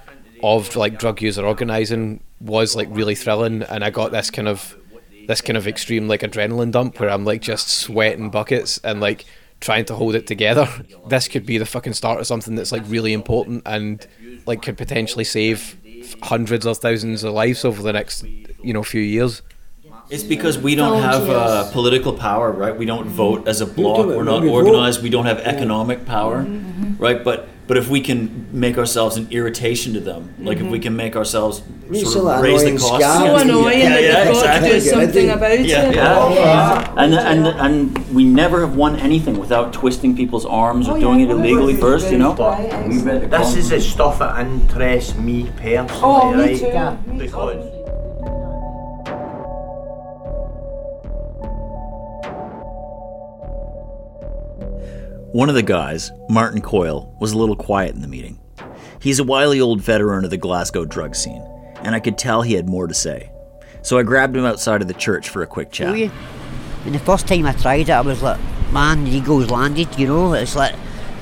of 0.42 0.74
like 0.74 0.98
drug 0.98 1.22
user 1.22 1.44
organizing 1.46 2.20
was 2.40 2.74
like 2.74 2.88
really 2.90 3.14
thrilling 3.14 3.62
and 3.62 3.84
I 3.84 3.90
got 3.90 4.10
this 4.10 4.30
kind 4.30 4.48
of 4.48 4.74
this 5.28 5.40
kind 5.42 5.56
of 5.56 5.68
extreme 5.68 6.08
like 6.08 6.22
adrenaline 6.22 6.72
dump 6.72 6.98
where 6.98 7.10
I'm 7.10 7.24
like 7.24 7.42
just 7.42 7.68
sweating 7.68 8.30
buckets 8.30 8.78
and 8.82 9.00
like 9.00 9.24
trying 9.60 9.84
to 9.86 9.94
hold 9.94 10.14
it 10.14 10.26
together. 10.26 10.68
This 11.08 11.28
could 11.28 11.46
be 11.46 11.58
the 11.58 11.66
fucking 11.66 11.92
start 11.92 12.20
of 12.20 12.26
something 12.26 12.54
that's 12.54 12.72
like 12.72 12.82
really 12.86 13.12
important 13.12 13.62
and 13.66 14.06
like 14.46 14.62
could 14.62 14.76
potentially 14.78 15.24
save 15.24 15.76
hundreds 16.22 16.66
or 16.66 16.74
thousands 16.74 17.24
of 17.24 17.34
lives 17.34 17.64
over 17.64 17.82
the 17.82 17.92
next 17.92 18.24
you 18.62 18.72
know 18.72 18.82
few 18.82 19.02
years. 19.02 19.42
It's 20.10 20.24
because 20.24 20.58
we 20.58 20.74
don't 20.74 20.98
Oh, 20.98 21.00
have 21.00 21.30
uh, 21.30 21.70
political 21.72 22.12
power, 22.12 22.50
right? 22.50 22.76
We 22.76 22.84
don't 22.84 23.08
vote 23.08 23.46
as 23.46 23.60
a 23.60 23.66
bloc. 23.66 24.06
We're 24.06 24.24
not 24.24 24.44
organized. 24.44 25.02
We 25.02 25.10
don't 25.10 25.26
have 25.26 25.38
economic 25.40 26.04
power, 26.04 26.42
mm-hmm. 26.42 26.84
Mm-hmm. 26.84 27.02
right? 27.02 27.22
But 27.22 27.48
but 27.68 27.76
if 27.76 27.88
we 27.88 28.00
can 28.00 28.48
make 28.50 28.76
ourselves 28.78 29.16
an 29.16 29.28
irritation 29.30 29.92
to 29.92 30.00
them, 30.00 30.34
like 30.40 30.56
if 30.56 30.64
we 30.64 30.70
mm-hmm. 30.70 30.82
can 30.82 30.96
make 30.96 31.14
ourselves 31.14 31.62
sort 31.92 32.06
some 32.08 32.26
of 32.26 32.42
raise 32.42 32.62
the 32.62 32.70
annoying 32.70 32.78
cost, 32.78 33.04
scam. 33.04 33.18
So 33.18 33.36
annoying 33.36 33.78
yeah, 33.78 33.88
that 33.90 34.02
yeah, 34.02 34.24
you've 34.24 34.36
exactly. 34.38 34.70
do 34.70 34.80
something 34.80 35.30
about 35.30 35.60
Yeah, 35.60 35.90
it. 35.90 35.96
Oh, 36.00 36.34
yeah. 36.34 36.94
And, 36.96 37.14
and 37.14 37.46
and 37.46 38.12
we 38.12 38.24
never 38.24 38.62
have 38.62 38.74
won 38.74 38.96
anything 38.96 39.38
without 39.38 39.72
twisting 39.72 40.16
people's 40.16 40.44
arms 40.44 40.88
or 40.88 40.96
Oh, 40.96 41.00
doing 41.00 41.20
yeah, 41.20 41.26
it 41.26 41.30
illegally 41.30 41.76
first, 41.76 42.10
you 42.10 42.18
know. 42.18 42.32
We 42.88 42.98
read 43.02 43.30
This 43.30 43.54
is 43.54 43.70
the 43.70 43.80
stuff 43.80 44.18
that 44.18 44.40
interests 44.40 45.14
me 45.14 45.48
personally, 45.56 46.02
Oh, 46.02 46.34
me 46.34 46.42
right? 46.42 46.58
too, 47.06 47.12
me 47.12 47.18
Because 47.26 47.79
One 55.32 55.48
of 55.48 55.54
the 55.54 55.62
guys, 55.62 56.10
Martin 56.28 56.60
Coyle, 56.60 57.16
was 57.20 57.30
a 57.30 57.38
little 57.38 57.54
quiet 57.54 57.94
in 57.94 58.00
the 58.00 58.08
meeting. 58.08 58.40
He's 59.00 59.20
a 59.20 59.24
wily 59.24 59.60
old 59.60 59.80
veteran 59.80 60.24
of 60.24 60.30
the 60.30 60.36
Glasgow 60.36 60.84
drug 60.84 61.14
scene, 61.14 61.46
and 61.82 61.94
I 61.94 62.00
could 62.00 62.18
tell 62.18 62.42
he 62.42 62.54
had 62.54 62.68
more 62.68 62.88
to 62.88 62.94
say. 62.94 63.30
So 63.82 63.96
I 63.96 64.02
grabbed 64.02 64.36
him 64.36 64.44
outside 64.44 64.82
of 64.82 64.88
the 64.88 64.94
church 64.94 65.28
for 65.28 65.42
a 65.42 65.46
quick 65.46 65.70
chat. 65.70 65.90
Oh, 65.90 65.94
yeah. 65.94 66.10
And 66.84 66.96
the 66.96 66.98
first 66.98 67.28
time 67.28 67.46
I 67.46 67.52
tried 67.52 67.88
it, 67.88 67.90
I 67.90 68.00
was 68.00 68.22
like, 68.22 68.40
man, 68.72 69.04
the 69.04 69.10
eagle's 69.12 69.50
landed, 69.52 69.96
you 69.96 70.08
know? 70.08 70.34
It's 70.34 70.56
like, 70.56 70.74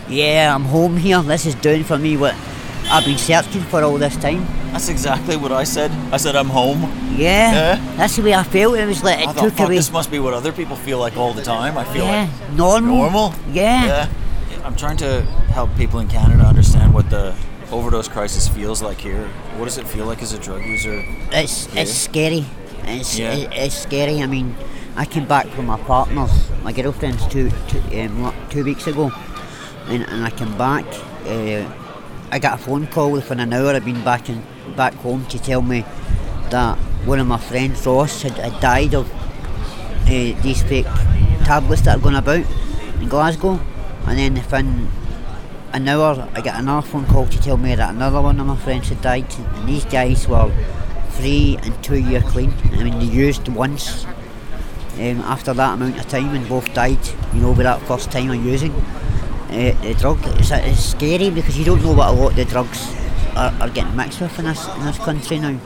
yeah, 0.08 0.54
I'm 0.54 0.64
home 0.64 0.96
here. 0.96 1.20
This 1.20 1.44
is 1.44 1.54
doing 1.56 1.84
for 1.84 1.98
me 1.98 2.16
what 2.16 2.34
I've 2.90 3.04
been 3.04 3.18
searching 3.18 3.60
for 3.64 3.82
all 3.82 3.98
this 3.98 4.16
time. 4.16 4.46
That's 4.72 4.88
exactly 4.88 5.36
what 5.36 5.52
I 5.52 5.64
said. 5.64 5.90
I 6.12 6.16
said 6.16 6.34
I'm 6.34 6.48
home. 6.48 6.87
Yeah, 7.18 7.52
Yeah. 7.52 7.96
that's 7.96 8.16
the 8.16 8.22
way 8.22 8.34
I 8.34 8.42
felt. 8.44 8.76
It 8.78 8.86
was 8.86 9.02
like 9.02 9.18
it 9.20 9.28
I 9.28 9.32
thought, 9.32 9.44
took 9.44 9.54
fuck, 9.54 9.66
away. 9.66 9.76
this 9.76 9.90
must 9.92 10.10
be 10.10 10.18
what 10.18 10.34
other 10.34 10.52
people 10.52 10.76
feel 10.76 10.98
like 10.98 11.16
all 11.16 11.32
the 11.34 11.42
time. 11.42 11.76
I 11.76 11.84
feel 11.84 12.04
yeah, 12.04 12.28
like 12.30 12.52
normal. 12.52 12.96
normal. 12.96 13.34
Yeah. 13.52 14.08
I'm 14.64 14.76
trying 14.76 14.96
to 14.98 15.22
help 15.52 15.74
people 15.76 15.98
in 16.00 16.08
Canada 16.08 16.44
understand 16.44 16.92
what 16.94 17.08
the 17.10 17.34
overdose 17.72 18.08
crisis 18.08 18.48
feels 18.48 18.82
like 18.82 18.98
here. 19.00 19.28
What 19.56 19.64
does 19.64 19.78
it 19.78 19.86
feel 19.86 20.06
like 20.06 20.22
as 20.22 20.32
a 20.32 20.38
drug 20.38 20.64
user? 20.64 21.02
It's 21.32 21.66
here? 21.66 21.82
it's 21.82 21.92
scary. 21.92 22.44
It's 22.84 23.18
Yeah. 23.18 23.32
it, 23.34 23.48
it's 23.52 23.74
scary. 23.76 24.22
I 24.22 24.26
mean, 24.26 24.54
I 24.96 25.04
came 25.04 25.26
back 25.26 25.46
from 25.48 25.66
my 25.66 25.78
partner's, 25.78 26.30
my 26.62 26.72
girlfriend's 26.72 27.26
two 27.28 27.50
two, 27.68 27.80
um, 28.00 28.32
two 28.50 28.64
weeks 28.64 28.86
ago, 28.86 29.10
and, 29.86 30.02
and 30.08 30.24
I 30.24 30.30
came 30.30 30.56
back. 30.58 30.84
Uh, 31.26 31.64
I 32.30 32.38
got 32.38 32.60
a 32.60 32.62
phone 32.62 32.86
call 32.88 33.10
within 33.12 33.40
an 33.40 33.52
hour. 33.52 33.74
I'd 33.74 33.84
been 33.84 34.04
back 34.04 34.28
in 34.28 34.42
back 34.76 34.94
home 34.94 35.24
to 35.26 35.38
tell 35.38 35.62
me 35.62 35.84
that 36.50 36.78
one 37.04 37.18
of 37.18 37.26
my 37.26 37.38
friends, 37.38 37.86
Ross, 37.86 38.22
had, 38.22 38.32
had 38.32 38.60
died 38.60 38.94
of 38.94 39.10
uh, 39.12 40.42
these 40.42 40.62
fake 40.62 40.86
tablets 41.44 41.82
that 41.82 41.98
are 41.98 42.00
going 42.00 42.16
about 42.16 42.44
in 43.00 43.08
Glasgow, 43.08 43.60
and 44.06 44.18
then 44.18 44.34
within 44.34 44.90
an 45.72 45.88
hour, 45.88 46.28
I 46.34 46.40
got 46.40 46.60
another 46.60 46.86
phone 46.86 47.06
call 47.06 47.26
to 47.26 47.40
tell 47.40 47.56
me 47.56 47.74
that 47.74 47.94
another 47.94 48.20
one 48.20 48.40
of 48.40 48.46
my 48.46 48.56
friends 48.56 48.88
had 48.88 49.00
died, 49.02 49.26
and 49.38 49.68
these 49.68 49.84
guys 49.84 50.26
were 50.26 50.52
three 51.10 51.58
and 51.62 51.82
two 51.82 51.98
year 51.98 52.20
clean. 52.22 52.52
I 52.72 52.84
mean, 52.84 52.98
they 52.98 53.04
used 53.04 53.48
once 53.48 54.04
um, 54.94 55.20
after 55.22 55.52
that 55.54 55.74
amount 55.74 55.98
of 55.98 56.08
time, 56.08 56.34
and 56.34 56.48
both 56.48 56.72
died. 56.74 56.98
You 57.34 57.42
know, 57.42 57.50
with 57.50 57.64
that 57.64 57.80
first 57.82 58.10
time 58.10 58.30
of 58.30 58.44
using 58.44 58.72
uh, 58.72 59.72
the 59.82 59.94
drug. 59.98 60.18
It's, 60.38 60.50
it's 60.50 60.84
scary 60.84 61.30
because 61.30 61.58
you 61.58 61.64
don't 61.64 61.82
know 61.82 61.92
what 61.92 62.08
a 62.08 62.12
lot 62.12 62.30
of 62.30 62.36
the 62.36 62.44
drugs 62.44 62.94
are, 63.36 63.52
are 63.60 63.70
getting 63.70 63.96
mixed 63.96 64.20
with 64.20 64.38
in 64.38 64.46
this 64.46 64.66
in 64.76 64.84
this 64.84 64.98
country 64.98 65.38
now. 65.38 65.58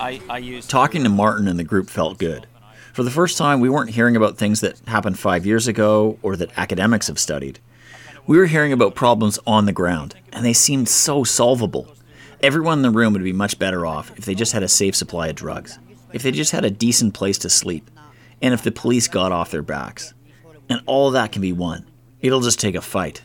I, 0.00 0.18
I 0.30 0.38
used 0.38 0.70
talking 0.70 1.02
to 1.04 1.10
Martin 1.10 1.46
and 1.46 1.58
the 1.58 1.64
group 1.64 1.90
felt 1.90 2.16
good. 2.16 2.46
For 2.94 3.02
the 3.02 3.10
first 3.10 3.36
time, 3.36 3.60
we 3.60 3.68
weren't 3.68 3.90
hearing 3.90 4.16
about 4.16 4.38
things 4.38 4.62
that 4.62 4.80
happened 4.86 5.18
five 5.18 5.44
years 5.44 5.68
ago 5.68 6.18
or 6.22 6.36
that 6.36 6.56
academics 6.56 7.08
have 7.08 7.18
studied. 7.18 7.58
We 8.26 8.38
were 8.38 8.46
hearing 8.46 8.72
about 8.72 8.94
problems 8.94 9.38
on 9.46 9.66
the 9.66 9.74
ground, 9.74 10.14
and 10.32 10.42
they 10.42 10.54
seemed 10.54 10.88
so 10.88 11.22
solvable. 11.22 11.94
Everyone 12.42 12.78
in 12.78 12.82
the 12.82 12.90
room 12.90 13.12
would 13.12 13.22
be 13.22 13.34
much 13.34 13.58
better 13.58 13.84
off 13.84 14.10
if 14.16 14.24
they 14.24 14.34
just 14.34 14.54
had 14.54 14.62
a 14.62 14.68
safe 14.68 14.96
supply 14.96 15.28
of 15.28 15.36
drugs, 15.36 15.78
if 16.14 16.22
they 16.22 16.30
just 16.30 16.52
had 16.52 16.64
a 16.64 16.70
decent 16.70 17.12
place 17.12 17.36
to 17.38 17.50
sleep, 17.50 17.90
and 18.40 18.54
if 18.54 18.62
the 18.62 18.72
police 18.72 19.06
got 19.06 19.32
off 19.32 19.50
their 19.50 19.62
backs. 19.62 20.14
And 20.70 20.80
all 20.86 21.08
of 21.08 21.12
that 21.12 21.30
can 21.30 21.42
be 21.42 21.52
won. 21.52 21.86
It'll 22.22 22.40
just 22.40 22.58
take 22.58 22.74
a 22.74 22.80
fight. 22.80 23.20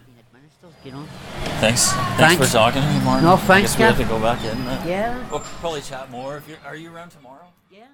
You. 1.56 1.62
Thanks. 1.62 1.92
Thanks. 2.18 2.46
for 2.48 2.52
talking 2.52 2.82
to 2.82 2.88
me, 2.88 3.00
Martin. 3.04 3.26
No, 3.26 3.34
I 3.34 3.38
thanks, 3.38 3.72
guess 3.76 3.80
we 3.80 3.84
have 3.86 3.98
to 3.98 4.04
go 4.06 4.20
back 4.20 4.44
in. 4.44 4.58
uh, 4.68 4.84
Yeah. 4.88 5.30
We'll 5.30 5.40
probably 5.40 5.82
chat 5.82 6.10
more. 6.12 6.38
If 6.38 6.48
you're, 6.48 6.58
are 6.66 6.76
you 6.76 6.94
around 6.94 7.10
tomorrow? 7.10 7.48
Yeah. 7.72 7.86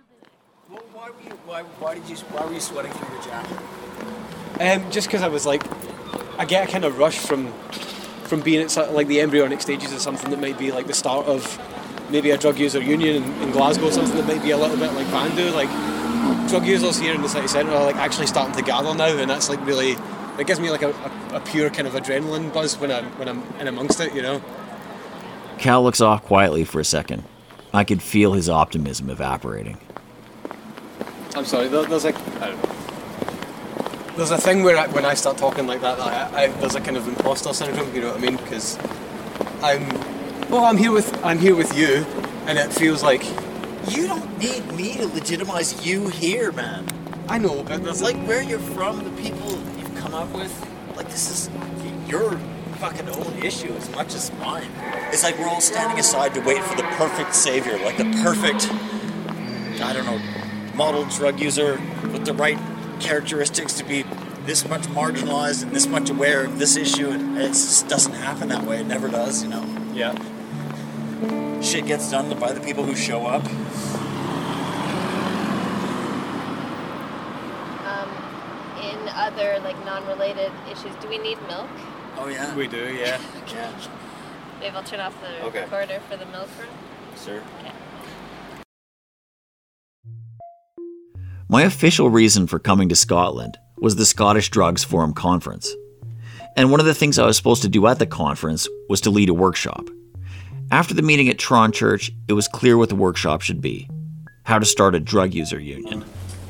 Why, 0.93 1.09
were 1.09 1.15
you, 1.23 1.31
why, 1.45 1.63
why 1.79 1.95
did 1.95 2.09
you? 2.09 2.15
Why 2.17 2.45
were 2.45 2.53
you 2.53 2.59
sweating 2.59 2.91
through 2.93 3.13
your 3.13 3.23
jacket? 3.23 3.57
Um, 4.59 4.91
just 4.91 5.07
because 5.07 5.21
I 5.21 5.27
was 5.27 5.45
like, 5.45 5.63
I 6.39 6.45
get 6.45 6.67
a 6.67 6.71
kind 6.71 6.85
of 6.85 6.97
rush 6.97 7.17
from 7.17 7.51
from 8.23 8.39
being 8.41 8.61
at 8.61 8.71
sort 8.71 8.87
of 8.87 8.93
like 8.95 9.07
the 9.07 9.19
embryonic 9.19 9.59
stages 9.61 9.91
of 9.91 9.99
something 9.99 10.29
that 10.31 10.39
might 10.39 10.57
be 10.57 10.71
like 10.71 10.87
the 10.87 10.93
start 10.93 11.25
of 11.27 11.59
maybe 12.09 12.31
a 12.31 12.37
drug 12.37 12.57
user 12.57 12.79
union 12.81 13.21
in, 13.23 13.41
in 13.41 13.51
Glasgow, 13.51 13.89
something 13.89 14.15
that 14.15 14.25
might 14.27 14.41
be 14.41 14.51
a 14.51 14.57
little 14.57 14.77
bit 14.77 14.93
like 14.93 15.07
Vandu. 15.07 15.53
Like 15.53 15.69
drug 16.49 16.65
users 16.65 16.97
here 16.99 17.13
in 17.13 17.21
the 17.21 17.27
city 17.29 17.47
centre 17.47 17.71
are 17.73 17.83
like 17.83 17.97
actually 17.97 18.27
starting 18.27 18.55
to 18.55 18.61
gather 18.63 18.93
now, 18.95 19.07
and 19.17 19.29
that's 19.29 19.49
like 19.49 19.63
really 19.65 19.95
it 20.41 20.47
gives 20.47 20.59
me 20.59 20.71
like 20.71 20.81
a, 20.81 20.89
a, 20.89 21.35
a 21.35 21.39
pure 21.39 21.69
kind 21.69 21.87
of 21.87 21.93
adrenaline 21.93 22.51
buzz 22.51 22.77
when 22.77 22.91
I'm 22.91 23.05
when 23.19 23.29
I'm 23.29 23.43
in 23.59 23.67
amongst 23.67 23.99
it, 23.99 24.13
you 24.15 24.23
know. 24.23 24.41
Cal 25.59 25.83
looks 25.83 26.01
off 26.01 26.23
quietly 26.23 26.63
for 26.63 26.79
a 26.79 26.85
second. 26.85 27.23
I 27.73 27.83
could 27.83 28.01
feel 28.01 28.33
his 28.33 28.49
optimism 28.49 29.09
evaporating. 29.09 29.77
I'm 31.35 31.45
sorry. 31.45 31.67
There, 31.67 31.85
there's 31.85 32.03
like 32.05 32.17
I 32.41 32.47
don't 32.47 32.63
know. 32.63 32.75
There's 34.17 34.31
a 34.31 34.37
thing 34.37 34.63
where 34.63 34.77
I, 34.77 34.87
when 34.87 35.05
I 35.05 35.13
start 35.13 35.37
talking 35.37 35.67
like 35.67 35.81
that, 35.81 35.99
I, 35.99 36.43
I, 36.43 36.47
there's 36.47 36.75
a 36.75 36.81
kind 36.81 36.97
of 36.97 37.07
imposter 37.07 37.53
syndrome. 37.53 37.93
You 37.95 38.01
know 38.01 38.07
what 38.09 38.17
I 38.17 38.21
mean? 38.21 38.35
Because 38.37 38.77
I'm 39.61 39.87
well, 40.49 40.65
I'm 40.65 40.77
here 40.77 40.91
with 40.91 41.23
I'm 41.23 41.37
here 41.37 41.55
with 41.55 41.77
you, 41.77 42.05
and 42.47 42.57
it 42.57 42.73
feels 42.73 43.03
like 43.03 43.23
You 43.89 44.07
don't 44.07 44.37
need 44.37 44.65
me 44.73 44.97
to 44.97 45.07
legitimize 45.07 45.85
you 45.85 46.07
here, 46.09 46.51
man. 46.51 46.85
I 47.29 47.37
know, 47.37 47.63
but 47.63 47.83
like 48.01 48.17
where 48.27 48.41
you're 48.41 48.59
from, 48.59 49.03
the 49.03 49.21
people 49.21 49.57
come 50.01 50.13
up 50.15 50.33
with. 50.33 50.51
Like 50.95 51.09
this 51.09 51.29
is 51.29 51.49
your 52.09 52.37
fucking 52.77 53.07
own 53.09 53.33
issue 53.43 53.71
as 53.73 53.89
much 53.91 54.15
as 54.15 54.31
mine. 54.39 54.67
It's 55.11 55.23
like 55.23 55.37
we're 55.37 55.47
all 55.47 55.61
standing 55.61 55.99
aside 55.99 56.33
to 56.33 56.41
wait 56.41 56.63
for 56.63 56.75
the 56.75 56.83
perfect 56.83 57.35
savior, 57.35 57.77
like 57.85 57.97
the 57.97 58.11
perfect, 58.23 58.67
I 59.81 59.93
don't 59.93 60.05
know, 60.05 60.19
model 60.75 61.05
drug 61.05 61.39
user 61.39 61.79
with 62.11 62.25
the 62.25 62.33
right 62.33 62.57
characteristics 62.99 63.73
to 63.73 63.83
be 63.83 64.03
this 64.45 64.67
much 64.67 64.83
marginalized 64.83 65.61
and 65.63 65.71
this 65.71 65.85
much 65.85 66.09
aware 66.09 66.45
of 66.45 66.57
this 66.57 66.75
issue. 66.75 67.09
And 67.09 67.37
it 67.37 67.49
just 67.49 67.87
doesn't 67.87 68.13
happen 68.13 68.49
that 68.49 68.63
way. 68.63 68.81
It 68.81 68.87
never 68.87 69.07
does, 69.07 69.43
you 69.43 69.49
know. 69.49 69.63
Yeah. 69.93 70.15
Shit 71.61 71.85
gets 71.85 72.09
done 72.09 72.37
by 72.39 72.51
the 72.51 72.61
people 72.61 72.83
who 72.83 72.95
show 72.95 73.27
up. 73.27 73.45
Um, 77.85 78.09
in 78.81 79.07
other 79.41 79.59
like 79.63 79.77
non-related 79.85 80.51
issues, 80.71 80.93
do 81.01 81.07
we 81.09 81.17
need 81.17 81.37
milk? 81.47 81.67
Oh 82.17 82.27
yeah. 82.27 82.55
We 82.55 82.67
do, 82.67 82.93
yeah. 82.93 83.19
yeah. 83.47 83.73
Maybe 84.59 84.75
I'll 84.75 84.83
turn 84.83 84.99
off 84.99 85.15
the 85.21 85.45
Okay. 85.45 85.61
recorder 85.63 85.99
for 86.09 86.17
the 86.17 86.25
milk 86.27 86.49
room. 86.59 86.69
Sir. 87.15 87.43
Okay. 87.59 87.71
My 91.47 91.63
official 91.63 92.09
reason 92.09 92.47
for 92.47 92.59
coming 92.59 92.89
to 92.89 92.95
Scotland 92.95 93.57
was 93.77 93.95
the 93.95 94.05
Scottish 94.05 94.49
Drugs 94.49 94.83
Forum 94.83 95.13
conference. 95.13 95.73
And 96.55 96.69
one 96.69 96.79
of 96.79 96.85
the 96.85 96.93
things 96.93 97.17
I 97.17 97.25
was 97.25 97.37
supposed 97.37 97.61
to 97.63 97.69
do 97.69 97.87
at 97.87 97.99
the 97.99 98.05
conference 98.05 98.67
was 98.89 99.01
to 99.01 99.09
lead 99.09 99.29
a 99.29 99.33
workshop. 99.33 99.89
After 100.69 100.93
the 100.93 101.01
meeting 101.01 101.27
at 101.29 101.39
Tron 101.39 101.71
Church, 101.71 102.11
it 102.27 102.33
was 102.33 102.47
clear 102.47 102.77
what 102.77 102.89
the 102.89 102.95
workshop 102.95 103.41
should 103.41 103.61
be 103.61 103.89
how 104.43 104.57
to 104.57 104.65
start 104.65 104.95
a 104.95 104.99
drug 104.99 105.33
user 105.35 105.59
union. 105.59 106.03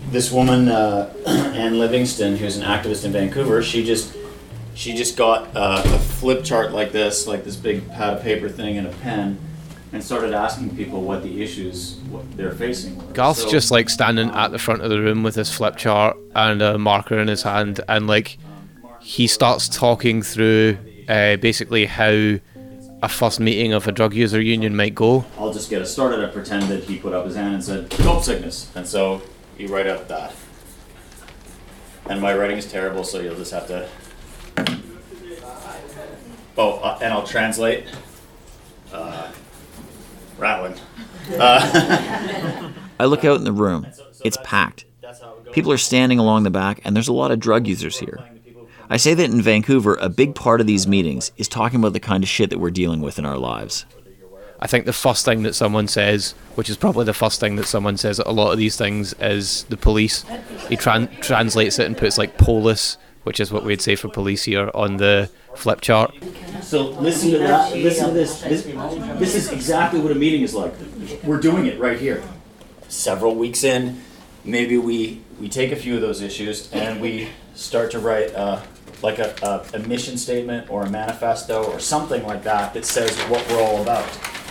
This 0.10 0.32
woman, 0.32 0.68
uh, 0.68 1.14
Anne 1.26 1.80
Livingston, 1.80 2.36
who's 2.38 2.58
an 2.58 2.64
activist 2.64 3.06
in 3.06 3.12
Vancouver, 3.12 3.62
she 3.64 3.84
just 3.84 4.16
she 4.74 4.94
just 4.94 5.18
got 5.18 5.56
uh, 5.56 5.82
a 5.86 6.00
flip 6.00 6.44
chart 6.44 6.72
like 6.72 6.92
this, 6.92 7.28
like 7.28 7.44
this 7.44 7.56
big 7.56 7.88
pad 7.90 8.18
of 8.18 8.24
paper 8.24 8.50
thing 8.50 8.78
and 8.78 8.88
a 8.88 8.92
pen, 8.98 9.38
and 9.94 10.04
started 10.04 10.34
asking 10.34 10.76
people 10.76 11.02
what 11.02 11.24
the 11.24 11.42
issues 11.44 11.96
what 12.10 12.26
they're 12.36 12.52
facing. 12.52 12.98
were. 12.98 13.14
Garth's 13.14 13.44
So- 13.44 13.50
just 13.52 13.72
like 13.72 13.90
standing 13.90 14.30
at 14.32 14.52
the 14.52 14.60
front 14.60 14.82
of 14.82 14.90
the 14.90 15.00
room 15.00 15.24
with 15.24 15.36
his 15.36 15.52
flip 15.52 15.78
chart 15.78 16.18
and 16.36 16.62
a 16.62 16.78
marker 16.78 17.18
in 17.20 17.28
his 17.28 17.44
hand, 17.44 17.80
and 17.88 18.08
like 18.08 18.38
he 19.00 19.28
starts 19.28 19.70
talking 19.70 20.22
through 20.22 20.78
uh, 21.08 21.36
basically 21.38 21.86
how 21.86 22.38
a 23.04 23.10
first 23.10 23.40
meeting 23.40 23.74
of 23.74 23.88
a 23.88 23.92
drug 23.92 24.14
user 24.14 24.40
union 24.42 24.76
might 24.76 24.94
go. 24.94 25.26
I'll 25.40 25.52
just 25.54 25.70
get 25.70 25.82
us 25.82 25.92
started. 25.92 26.24
I 26.24 26.28
pretend 26.32 26.64
that 26.70 26.84
he 26.84 26.98
put 26.98 27.14
up 27.14 27.26
his 27.26 27.36
hand 27.36 27.56
and 27.56 27.64
said 27.64 27.90
dope 27.90 28.24
sickness, 28.24 28.70
and 28.76 28.86
so 28.88 29.22
you 29.58 29.68
write 29.68 29.88
out 29.88 30.08
that. 30.08 30.34
And 32.10 32.22
my 32.22 32.36
writing 32.36 32.58
is 32.58 32.70
terrible, 32.72 33.04
so 33.04 33.20
you'll 33.20 33.36
just 33.36 33.52
have 33.52 33.68
to. 33.68 33.88
Oh, 36.58 36.80
uh, 36.80 37.00
and 37.02 37.14
I'll 37.14 37.26
translate. 37.26 37.86
Uh, 38.92 39.32
rattling. 40.38 40.76
Uh, 41.40 42.72
I 43.00 43.06
look 43.06 43.24
out 43.24 43.38
in 43.38 43.44
the 43.44 43.52
room. 43.54 43.88
It's 44.24 44.38
packed. 44.44 44.86
People 45.52 45.72
are 45.72 45.78
standing 45.78 46.20
along 46.20 46.44
the 46.44 46.50
back, 46.50 46.82
and 46.84 46.96
there's 46.96 47.08
a 47.08 47.14
lot 47.14 47.32
of 47.32 47.40
drug 47.40 47.68
users 47.68 48.00
here. 48.00 48.20
I 48.90 48.98
say 48.98 49.14
that 49.14 49.30
in 49.30 49.42
Vancouver, 49.42 49.96
a 50.02 50.10
big 50.10 50.36
part 50.36 50.60
of 50.60 50.68
these 50.68 50.86
meetings 50.88 51.32
is 51.38 51.48
talking 51.48 51.80
about 51.80 51.94
the 51.94 52.00
kind 52.00 52.24
of 52.24 52.30
shit 52.30 52.50
that 52.50 52.60
we're 52.60 52.72
dealing 52.72 53.00
with 53.02 53.18
in 53.18 53.26
our 53.26 53.38
lives. 53.38 53.86
I 54.62 54.68
think 54.68 54.86
the 54.86 54.94
first 54.94 55.26
thing 55.26 55.42
that 55.44 55.56
someone 55.56 55.88
says, 55.88 56.34
which 56.54 56.70
is 56.70 56.78
probably 56.78 57.04
the 57.04 57.16
first 57.16 57.40
thing 57.40 57.56
that 57.56 57.66
someone 57.66 57.98
says 57.98 58.20
at 58.20 58.28
a 58.28 58.32
lot 58.32 58.52
of 58.52 58.60
these 58.60 58.78
things, 58.78 59.14
is 59.20 59.64
the 59.70 59.78
police. 59.78 60.24
He 60.70 60.78
tran- 60.78 61.20
translates 61.20 61.80
it 61.80 61.88
and 61.88 61.98
puts 61.98 62.20
like 62.20 62.38
polis, 62.38 62.98
which 63.24 63.40
is 63.40 63.52
what 63.52 63.64
we'd 63.64 63.82
say 63.82 63.96
for 63.96 64.08
police 64.08 64.44
here, 64.44 64.70
on 64.76 64.98
the 64.98 65.32
flip 65.56 65.82
chart. 65.82 66.14
so 66.62 66.90
listen 66.90 67.32
to 67.32 67.40
that. 67.40 67.74
Listen 67.76 68.10
to 68.10 68.14
this. 68.14 68.42
This, 68.42 68.64
this 68.64 69.36
is 69.36 69.52
exactly 69.52 70.00
what 70.00 70.12
a 70.12 70.16
meeting 70.16 70.44
is 70.44 70.54
like. 70.54 70.74
We're 71.24 71.40
doing 71.42 71.66
it 71.66 71.80
right 71.80 72.00
here. 72.00 72.24
Several 72.88 73.34
weeks 73.34 73.64
in, 73.64 74.02
maybe 74.46 74.78
we 74.78 75.22
we 75.40 75.50
take 75.50 75.72
a 75.72 75.76
few 75.76 75.96
of 75.96 76.02
those 76.02 76.22
issues 76.22 76.72
and 76.72 77.02
we 77.02 77.30
start 77.56 77.90
to 77.92 78.00
write 78.00 78.34
uh, 78.36 78.62
like 79.02 79.18
a, 79.18 79.34
a, 79.42 79.78
a 79.78 79.80
mission 79.80 80.18
statement 80.18 80.70
or 80.70 80.84
a 80.84 80.90
manifesto 80.90 81.64
or 81.64 81.80
something 81.80 82.24
like 82.24 82.44
that 82.44 82.76
that 82.76 82.86
says 82.86 83.18
what 83.22 83.48
we're 83.50 83.60
all 83.60 83.82
about 83.82 84.06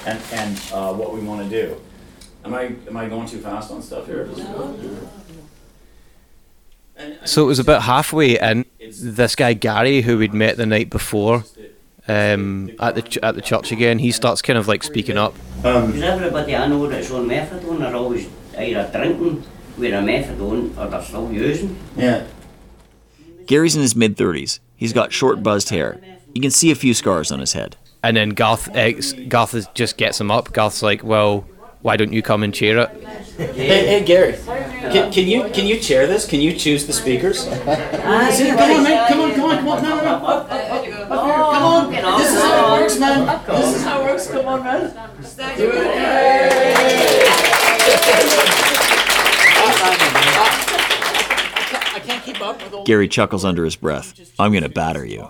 and 0.07 0.20
and 0.32 0.62
uh, 0.72 0.92
what 0.92 1.12
we 1.14 1.20
want 1.20 1.42
to 1.42 1.48
do. 1.48 1.80
Am 2.44 2.55
I 2.55 2.72
am 2.88 2.96
I 2.96 3.09
going 3.09 3.28
too 3.28 3.38
fast 3.40 3.70
on 3.70 3.82
stuff 3.82 4.07
here? 4.07 4.28
So 7.24 7.42
it 7.44 7.46
was 7.46 7.59
about 7.59 7.82
halfway 7.82 8.38
and 8.38 8.64
This 8.78 9.34
guy 9.34 9.55
Gary, 9.55 10.03
who 10.03 10.18
we'd 10.18 10.34
met 10.34 10.57
the 10.57 10.66
night 10.66 10.90
before, 10.90 11.44
um, 12.09 12.70
at 12.78 12.94
the 12.94 13.03
ch- 13.03 13.18
at 13.18 13.34
the 13.34 13.40
church 13.40 13.72
again, 13.72 13.98
he 13.98 14.11
starts 14.12 14.42
kind 14.42 14.59
of 14.59 14.68
like 14.68 14.82
speaking 14.82 15.16
up. 15.16 15.34
Because 15.57 16.03
everybody 16.03 16.55
I 16.57 16.66
know 16.66 16.86
that's 16.88 17.11
on 17.11 17.26
methadone 17.26 17.88
are 17.88 17.94
always 17.94 18.28
either 18.59 18.88
drinking 18.92 19.42
with 19.78 19.92
a 19.94 19.98
methadone 19.98 20.76
or 20.76 20.88
they're 20.90 21.03
still 21.03 21.32
using. 21.32 21.76
Yeah. 21.96 22.26
Gary's 23.46 23.76
in 23.76 23.82
his 23.82 23.96
mid 23.96 24.16
30s. 24.16 24.61
He's 24.76 24.92
got 24.92 25.12
short, 25.12 25.42
buzzed 25.42 25.70
hair. 25.70 26.01
You 26.34 26.40
can 26.42 26.51
see 26.51 26.70
a 26.70 26.74
few 26.74 26.94
scars 26.94 27.32
on 27.32 27.40
his 27.40 27.53
head. 27.55 27.76
And 28.03 28.16
then 28.16 28.30
Garth, 28.30 28.74
ex- 28.74 29.12
Garth 29.12 29.55
is, 29.55 29.68
just 29.74 29.96
gets 29.96 30.20
him 30.20 30.30
up. 30.30 30.53
Garth's 30.53 30.82
like, 30.82 31.05
"Well, 31.05 31.46
why 31.82 31.96
don't 31.96 32.12
you 32.12 32.22
come 32.22 32.42
and 32.42 32.55
cheer 32.55 32.78
it?" 32.78 32.90
Hey, 33.36 33.86
hey 33.86 34.05
Gary, 34.05 34.36
can, 34.44 35.12
can 35.12 35.26
you 35.26 35.48
can 35.51 35.66
you 35.66 35.78
chair 35.78 36.07
this? 36.07 36.26
Can 36.26 36.40
you 36.40 36.53
choose 36.55 36.86
the 36.86 36.92
speakers? 36.92 37.46
Ah, 37.46 38.30
come 38.38 38.70
on, 38.70 38.82
man. 38.84 39.09
Come 39.09 39.20
on, 39.20 39.34
come 39.34 39.44
on, 39.44 39.57
come 39.59 39.68
on. 39.68 39.82
No, 39.82 39.96
no, 39.96 40.05
no. 40.05 40.14
Up, 40.14 40.24
up, 40.24 40.51
up, 40.51 40.84
here. 40.84 40.94
Come 40.94 41.12
on. 41.12 41.94
Oh, 42.03 42.18
this 42.18 42.32
is 42.32 42.42
how 42.42 42.76
it 42.76 42.80
works, 42.80 42.98
man. 42.98 43.42
This 43.46 43.76
is 43.76 43.84
how 43.84 44.01
it 44.01 44.05
works. 44.05 44.26
Come 44.30 44.46
on, 44.46 44.64
man. 44.64 44.92
Do 45.57 45.72
I 51.92 52.01
can't 52.05 52.24
keep 52.24 52.40
up 52.40 52.84
Gary 52.84 53.09
chuckles 53.09 53.44
under 53.44 53.64
his 53.64 53.76
breath. 53.76 54.32
I'm 54.38 54.53
going 54.53 54.62
to 54.62 54.68
batter 54.68 55.05
you. 55.05 55.28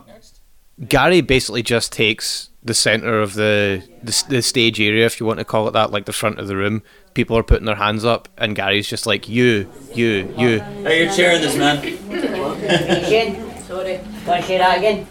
Gary 0.88 1.20
basically 1.20 1.62
just 1.62 1.92
takes 1.92 2.48
the 2.62 2.74
center 2.74 3.20
of 3.20 3.34
the, 3.34 3.82
the 4.02 4.24
the 4.28 4.42
stage 4.42 4.80
area, 4.80 5.06
if 5.06 5.18
you 5.20 5.26
want 5.26 5.38
to 5.38 5.44
call 5.44 5.66
it 5.68 5.72
that, 5.72 5.90
like 5.90 6.04
the 6.04 6.12
front 6.12 6.38
of 6.38 6.46
the 6.46 6.56
room. 6.56 6.82
People 7.14 7.36
are 7.36 7.42
putting 7.42 7.66
their 7.66 7.76
hands 7.76 8.04
up, 8.04 8.28
and 8.38 8.54
Gary's 8.54 8.88
just 8.88 9.06
like, 9.06 9.28
"You, 9.28 9.70
you, 9.94 10.32
you." 10.36 10.60
Are 10.84 10.92
you're 10.92 11.12
chairing 11.12 11.40
this, 11.40 11.56
man. 11.56 11.80
Sorry. 13.66 13.98
Want 14.26 14.40
to 14.40 14.42
say 14.42 14.58
that 14.58 14.78
again? 14.78 15.06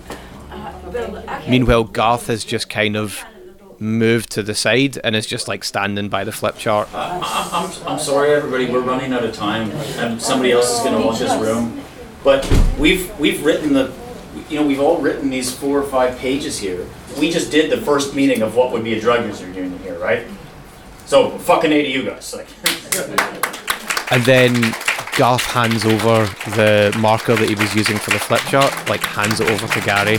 Meanwhile, 1.47 1.85
Garth 1.85 2.27
has 2.27 2.43
just 2.43 2.69
kind 2.69 2.95
of 2.95 3.23
moved 3.79 4.29
to 4.31 4.43
the 4.43 4.53
side 4.55 4.99
and 5.03 5.15
is 5.15 5.25
just 5.25 5.47
like 5.47 5.63
standing 5.63 6.09
by 6.09 6.23
the 6.23 6.31
flip 6.31 6.57
chart. 6.57 6.89
I'm, 6.93 7.23
I'm, 7.23 7.87
I'm 7.87 7.99
sorry, 7.99 8.33
everybody. 8.33 8.65
We're 8.69 8.81
running 8.81 9.13
out 9.13 9.23
of 9.23 9.33
time, 9.33 9.71
and 9.71 10.21
somebody 10.21 10.51
else 10.51 10.77
is 10.77 10.79
going 10.83 10.99
to 10.99 11.05
want 11.05 11.19
this 11.19 11.35
room. 11.41 11.83
But 12.23 12.45
we've 12.77 13.17
we've 13.19 13.43
written 13.45 13.73
the, 13.73 13.93
you 14.49 14.59
know, 14.59 14.65
we've 14.65 14.79
all 14.79 14.99
written 14.99 15.29
these 15.29 15.53
four 15.53 15.79
or 15.79 15.83
five 15.83 16.17
pages 16.17 16.57
here. 16.59 16.85
We 17.19 17.29
just 17.31 17.51
did 17.51 17.71
the 17.71 17.77
first 17.77 18.15
meeting 18.15 18.41
of 18.41 18.55
what 18.55 18.71
would 18.71 18.83
be 18.83 18.93
a 18.95 18.99
drug 18.99 19.25
user 19.25 19.45
union 19.47 19.77
here, 19.79 19.97
right? 19.99 20.25
So 21.05 21.37
fucking 21.39 21.71
a 21.71 21.83
to 21.83 21.89
you 21.89 22.03
guys. 22.03 22.33
Like, 22.33 22.47
And 24.11 24.23
then 24.23 24.53
Garth 25.17 25.43
hands 25.43 25.85
over 25.85 26.25
the 26.55 26.95
marker 26.99 27.35
that 27.35 27.47
he 27.47 27.55
was 27.55 27.75
using 27.75 27.97
for 27.97 28.09
the 28.09 28.19
flip 28.19 28.41
chart, 28.41 28.71
like 28.89 29.03
hands 29.03 29.39
it 29.39 29.49
over 29.49 29.67
to 29.67 29.81
Gary 29.81 30.17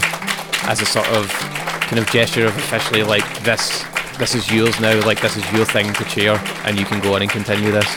as 0.64 0.80
a 0.80 0.86
sort 0.86 1.08
of 1.08 1.28
kind 1.30 1.98
of 1.98 2.08
gesture 2.10 2.46
of 2.46 2.56
officially 2.56 3.02
like 3.02 3.24
this 3.42 3.84
this 4.18 4.34
is 4.34 4.52
yours 4.52 4.78
now, 4.78 5.00
like 5.06 5.20
this 5.22 5.36
is 5.36 5.52
your 5.52 5.64
thing 5.64 5.92
to 5.94 6.04
chair 6.04 6.40
and 6.64 6.78
you 6.78 6.84
can 6.84 7.00
go 7.00 7.14
on 7.14 7.22
and 7.22 7.30
continue 7.30 7.72
this. 7.72 7.88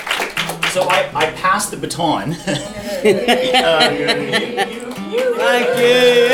so 0.72 0.84
I, 0.84 1.12
I 1.14 1.32
passed 1.34 1.72
the 1.72 1.78
baton. 1.78 2.36
Uh, 3.04 4.80
Thank 5.16 5.80
you. 5.80 6.34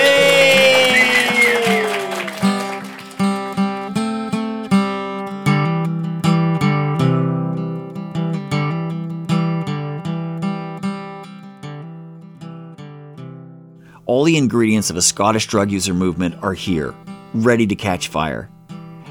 All 14.05 14.23
the 14.23 14.37
ingredients 14.37 14.89
of 14.89 14.97
a 14.97 15.01
Scottish 15.03 15.45
drug 15.45 15.71
user 15.71 15.93
movement 15.93 16.35
are 16.41 16.53
here, 16.53 16.95
ready 17.33 17.67
to 17.67 17.75
catch 17.75 18.07
fire. 18.07 18.49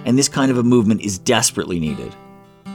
And 0.05 0.19
this 0.19 0.29
kind 0.29 0.51
of 0.51 0.59
a 0.59 0.63
movement 0.63 1.03
is 1.03 1.19
desperately 1.19 1.79
needed. 1.79 2.15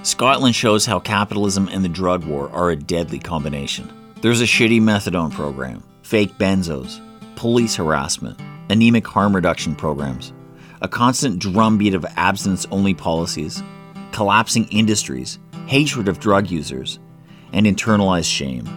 Scotland 0.04 0.56
shows 0.56 0.86
how 0.86 1.00
capitalism 1.00 1.68
and 1.70 1.84
the 1.84 1.90
drug 1.90 2.24
war 2.24 2.50
are 2.52 2.70
a 2.70 2.76
deadly 2.76 3.20
combination. 3.20 3.92
There's 4.22 4.40
a 4.40 4.46
shitty 4.46 4.82
methadone 4.82 5.32
program, 5.32 5.84
fake 6.04 6.38
benzos, 6.38 7.02
police 7.36 7.76
harassment, 7.76 8.40
anemic 8.70 9.08
harm 9.08 9.36
reduction 9.36 9.76
programs, 9.76 10.34
a 10.82 10.88
constant 10.88 11.40
drumbeat 11.40 11.94
of 11.94 12.06
abstinence 12.18 12.66
only 12.72 12.94
policies, 12.94 13.64
collapsing 14.12 14.66
industries, 14.66 15.40
hatred 15.66 16.08
of 16.08 16.20
drug 16.20 16.52
users, 16.52 17.00
and 17.54 17.66
internalized 17.66 18.32
shame. 18.32 18.68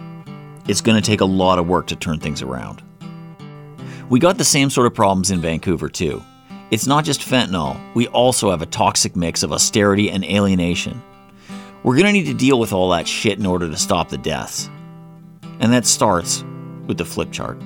It's 0.67 0.81
going 0.81 1.01
to 1.01 1.05
take 1.05 1.21
a 1.21 1.25
lot 1.25 1.59
of 1.59 1.67
work 1.67 1.87
to 1.87 1.95
turn 1.95 2.19
things 2.19 2.41
around. 2.41 2.81
We 4.09 4.19
got 4.19 4.37
the 4.37 4.45
same 4.45 4.69
sort 4.69 4.87
of 4.87 4.93
problems 4.93 5.31
in 5.31 5.41
Vancouver, 5.41 5.89
too. 5.89 6.23
It's 6.71 6.87
not 6.87 7.05
just 7.05 7.21
fentanyl, 7.21 7.79
we 7.93 8.07
also 8.07 8.51
have 8.51 8.61
a 8.61 8.65
toxic 8.65 9.15
mix 9.15 9.43
of 9.43 9.51
austerity 9.51 10.09
and 10.09 10.23
alienation. 10.25 11.01
We're 11.83 11.95
going 11.95 12.07
to 12.07 12.11
need 12.11 12.25
to 12.25 12.33
deal 12.33 12.59
with 12.59 12.73
all 12.73 12.89
that 12.89 13.07
shit 13.07 13.37
in 13.37 13.45
order 13.45 13.69
to 13.69 13.77
stop 13.77 14.09
the 14.09 14.17
deaths. 14.17 14.69
And 15.59 15.71
that 15.73 15.85
starts 15.85 16.43
with 16.87 16.97
the 16.97 17.05
flip 17.05 17.31
chart. 17.31 17.59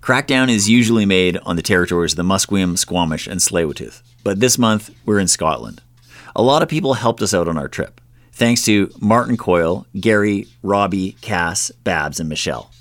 Crackdown 0.00 0.48
is 0.48 0.68
usually 0.68 1.06
made 1.06 1.36
on 1.44 1.54
the 1.54 1.62
territories 1.62 2.14
of 2.14 2.16
the 2.16 2.24
Musqueam, 2.24 2.76
Squamish, 2.76 3.28
and 3.28 3.38
Tsleil-Waututh, 3.38 4.02
but 4.24 4.40
this 4.40 4.58
month 4.58 4.90
we're 5.06 5.20
in 5.20 5.28
Scotland. 5.28 5.82
A 6.34 6.42
lot 6.42 6.62
of 6.62 6.68
people 6.68 6.94
helped 6.94 7.22
us 7.22 7.32
out 7.32 7.46
on 7.46 7.56
our 7.56 7.68
trip, 7.68 8.00
thanks 8.32 8.62
to 8.64 8.90
Martin 9.00 9.36
Coyle, 9.36 9.86
Gary, 10.00 10.48
Robbie, 10.64 11.12
Cass, 11.20 11.70
Babs, 11.84 12.18
and 12.18 12.28
Michelle. 12.28 12.72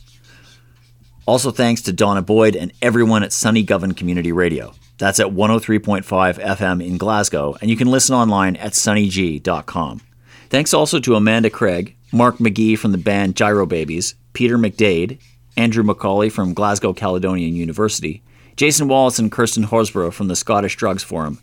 Also 1.27 1.51
thanks 1.51 1.83
to 1.83 1.93
Donna 1.93 2.23
Boyd 2.23 2.55
and 2.55 2.71
everyone 2.81 3.21
at 3.21 3.31
Sunny 3.31 3.61
Govan 3.61 3.93
Community 3.93 4.31
Radio. 4.31 4.73
That's 4.99 5.19
at 5.21 5.27
103.5 5.27 6.03
FM 6.03 6.85
in 6.85 6.97
Glasgow, 6.97 7.55
and 7.61 7.69
you 7.69 7.77
can 7.77 7.87
listen 7.87 8.13
online 8.13 8.57
at 8.57 8.73
sunnyg.com. 8.73 10.01
Thanks 10.49 10.73
also 10.73 10.99
to 10.99 11.15
Amanda 11.15 11.49
Craig, 11.49 11.95
Mark 12.11 12.37
McGee 12.37 12.77
from 12.77 12.91
the 12.91 12.97
band 12.97 13.35
Gyro 13.35 13.65
Babies, 13.65 14.15
Peter 14.33 14.57
McDade, 14.57 15.19
Andrew 15.55 15.83
McAuley 15.83 16.31
from 16.31 16.53
Glasgow 16.53 16.93
Caledonian 16.93 17.55
University, 17.55 18.21
Jason 18.57 18.89
Wallace 18.89 19.19
and 19.19 19.31
Kirsten 19.31 19.63
Horsburgh 19.63 20.11
from 20.11 20.27
the 20.27 20.35
Scottish 20.35 20.75
Drugs 20.75 21.03
Forum. 21.03 21.39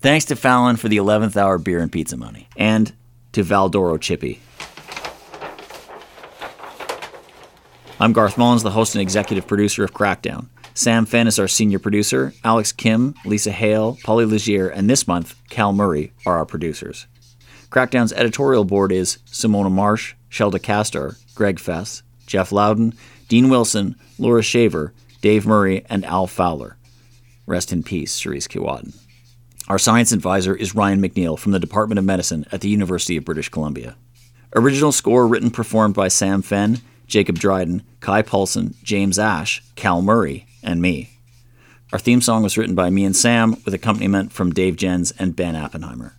Thanks 0.00 0.24
to 0.26 0.36
Fallon 0.36 0.76
for 0.76 0.88
the 0.88 0.96
11th 0.96 1.36
hour 1.36 1.58
beer 1.58 1.80
and 1.80 1.90
pizza 1.90 2.16
money, 2.16 2.48
and 2.56 2.92
to 3.32 3.42
Val 3.42 3.68
D'Oro 3.68 3.98
Chippy. 3.98 4.40
I'm 7.98 8.12
Garth 8.12 8.38
Mullins, 8.38 8.62
the 8.62 8.70
host 8.70 8.94
and 8.94 9.02
executive 9.02 9.46
producer 9.46 9.82
of 9.82 9.92
Crackdown. 9.92 10.46
Sam 10.74 11.04
Fenn 11.04 11.26
is 11.26 11.38
our 11.38 11.48
senior 11.48 11.78
producer. 11.78 12.32
Alex 12.44 12.72
Kim, 12.72 13.14
Lisa 13.26 13.52
Hale, 13.52 13.98
Polly 14.04 14.24
Legier, 14.24 14.68
and 14.68 14.88
this 14.88 15.06
month, 15.06 15.34
Cal 15.50 15.72
Murray 15.72 16.12
are 16.24 16.38
our 16.38 16.46
producers. 16.46 17.06
Crackdown's 17.70 18.12
editorial 18.12 18.64
board 18.64 18.90
is 18.90 19.18
Simona 19.26 19.70
Marsh, 19.70 20.14
Shelda 20.30 20.62
Castor, 20.62 21.16
Greg 21.34 21.58
Fess, 21.58 22.02
Jeff 22.26 22.52
Loudon, 22.52 22.94
Dean 23.28 23.50
Wilson, 23.50 23.96
Laura 24.18 24.42
Shaver, 24.42 24.94
Dave 25.20 25.46
Murray, 25.46 25.84
and 25.90 26.04
Al 26.06 26.26
Fowler. 26.26 26.76
Rest 27.46 27.72
in 27.72 27.82
peace, 27.82 28.12
Cerise 28.12 28.48
Kiwatin. 28.48 28.96
Our 29.68 29.78
science 29.78 30.12
advisor 30.12 30.54
is 30.54 30.74
Ryan 30.74 31.00
McNeil 31.00 31.38
from 31.38 31.52
the 31.52 31.60
Department 31.60 31.98
of 31.98 32.04
Medicine 32.04 32.46
at 32.50 32.62
the 32.62 32.68
University 32.68 33.16
of 33.16 33.24
British 33.24 33.48
Columbia. 33.48 33.96
Original 34.54 34.92
score 34.92 35.26
written 35.26 35.50
performed 35.50 35.94
by 35.94 36.08
Sam 36.08 36.42
Fenn, 36.42 36.80
Jacob 37.06 37.38
Dryden, 37.38 37.82
Kai 38.00 38.22
Paulson, 38.22 38.74
James 38.82 39.18
Ash, 39.18 39.62
Cal 39.76 40.02
Murray, 40.02 40.46
and 40.62 40.80
me. 40.80 41.10
Our 41.92 41.98
theme 41.98 42.20
song 42.20 42.42
was 42.42 42.56
written 42.56 42.74
by 42.74 42.90
me 42.90 43.04
and 43.04 43.14
Sam 43.14 43.56
with 43.64 43.74
accompaniment 43.74 44.32
from 44.32 44.52
Dave 44.52 44.76
Jens 44.76 45.12
and 45.18 45.36
Ben 45.36 45.54
Appenheimer. 45.54 46.12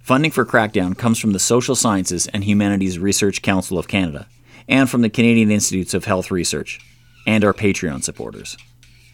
Funding 0.00 0.30
for 0.30 0.44
Crackdown 0.44 0.98
comes 0.98 1.18
from 1.18 1.32
the 1.32 1.38
Social 1.38 1.74
Sciences 1.74 2.26
and 2.26 2.44
Humanities 2.44 2.98
Research 2.98 3.40
Council 3.40 3.78
of 3.78 3.88
Canada 3.88 4.26
and 4.68 4.90
from 4.90 5.02
the 5.02 5.08
Canadian 5.08 5.50
Institutes 5.50 5.94
of 5.94 6.04
Health 6.04 6.30
Research 6.30 6.80
and 7.26 7.44
our 7.44 7.54
Patreon 7.54 8.02
supporters. 8.02 8.56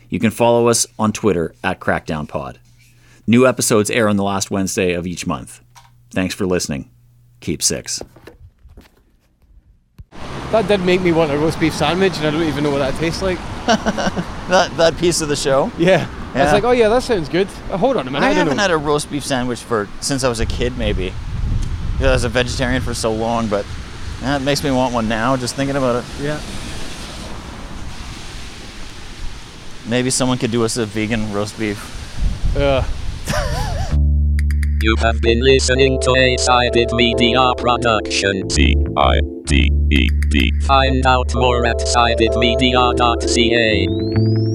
You 0.09 0.19
can 0.19 0.31
follow 0.31 0.69
us 0.69 0.87
on 0.99 1.13
Twitter 1.13 1.55
at 1.63 1.81
CrackdownPod. 1.81 2.57
New 3.27 3.47
episodes 3.47 3.91
air 3.91 4.09
on 4.09 4.17
the 4.17 4.25
last 4.25 4.51
Wednesday 4.51 4.95
of 4.95 5.07
each 5.07 5.27
month. 5.27 5.61
Thanks 6.11 6.35
for 6.35 6.47
listening. 6.47 6.91
Keep 7.41 7.63
six. 7.63 8.03
That 10.53 10.67
did 10.67 10.81
make 10.81 11.03
me 11.03 11.13
want 11.13 11.31
a 11.31 11.37
roast 11.37 11.61
beef 11.61 11.75
sandwich, 11.75 12.17
and 12.17 12.27
I 12.27 12.31
don't 12.31 12.43
even 12.43 12.65
know 12.65 12.71
what 12.71 12.79
that 12.79 12.95
tastes 12.95 13.21
like. 13.21 13.39
that 13.67 14.73
that 14.77 14.97
piece 14.97 15.21
of 15.21 15.29
the 15.29 15.37
show. 15.37 15.71
Yeah. 15.77 16.09
I 16.35 16.45
was 16.45 16.53
like, 16.53 16.65
oh 16.65 16.71
yeah, 16.71 16.89
that 16.89 17.03
sounds 17.03 17.29
good. 17.29 17.49
Uh, 17.71 17.77
hold 17.77 17.97
on 17.97 18.07
a 18.07 18.11
minute. 18.11 18.25
I, 18.25 18.31
I, 18.31 18.33
haven't 18.33 18.57
know. 18.57 18.63
had 18.63 18.71
a 18.71 18.77
roast 18.77 19.11
beef 19.11 19.25
sandwich 19.25 19.61
for 19.61 19.89
since 20.01 20.25
I 20.25 20.29
was 20.29 20.41
a 20.41 20.47
kid, 20.47 20.79
maybe. 20.79 21.13
Because 21.93 22.07
I 22.07 22.13
was 22.13 22.25
a 22.25 22.29
vegetarian 22.29 22.81
for 22.81 22.95
so 22.95 23.13
long, 23.13 23.49
but 23.49 23.67
that 24.21 24.43
makes 24.43 24.63
me 24.63 24.71
want 24.71 24.95
one 24.95 25.09
now. 25.09 25.37
Just 25.37 25.55
thinking 25.55 25.77
about 25.77 26.05
it. 26.05 26.11
Yeah. 26.21 26.41
Maybe 29.89 30.11
someone 30.11 30.39
could 30.39 30.51
do 30.51 30.65
us 30.65 30.77
a 30.77 30.87
vegan 30.87 31.33
roast 31.33 31.59
beef. 31.59 32.57
Uh, 32.57 32.85
You 34.81 34.95
have 35.01 35.21
been 35.21 35.41
listening 35.41 36.01
to 36.03 36.15
a 36.15 36.37
Cited 36.37 36.93
Media 36.93 37.53
production. 37.59 38.49
C 38.49 38.77
I 38.97 39.19
T 39.45 39.69
E 39.91 40.09
D. 40.31 40.53
Find 40.61 41.05
out 41.05 41.35
more 41.35 41.67
at 41.67 41.79
citedmedia.ca. 41.79 44.48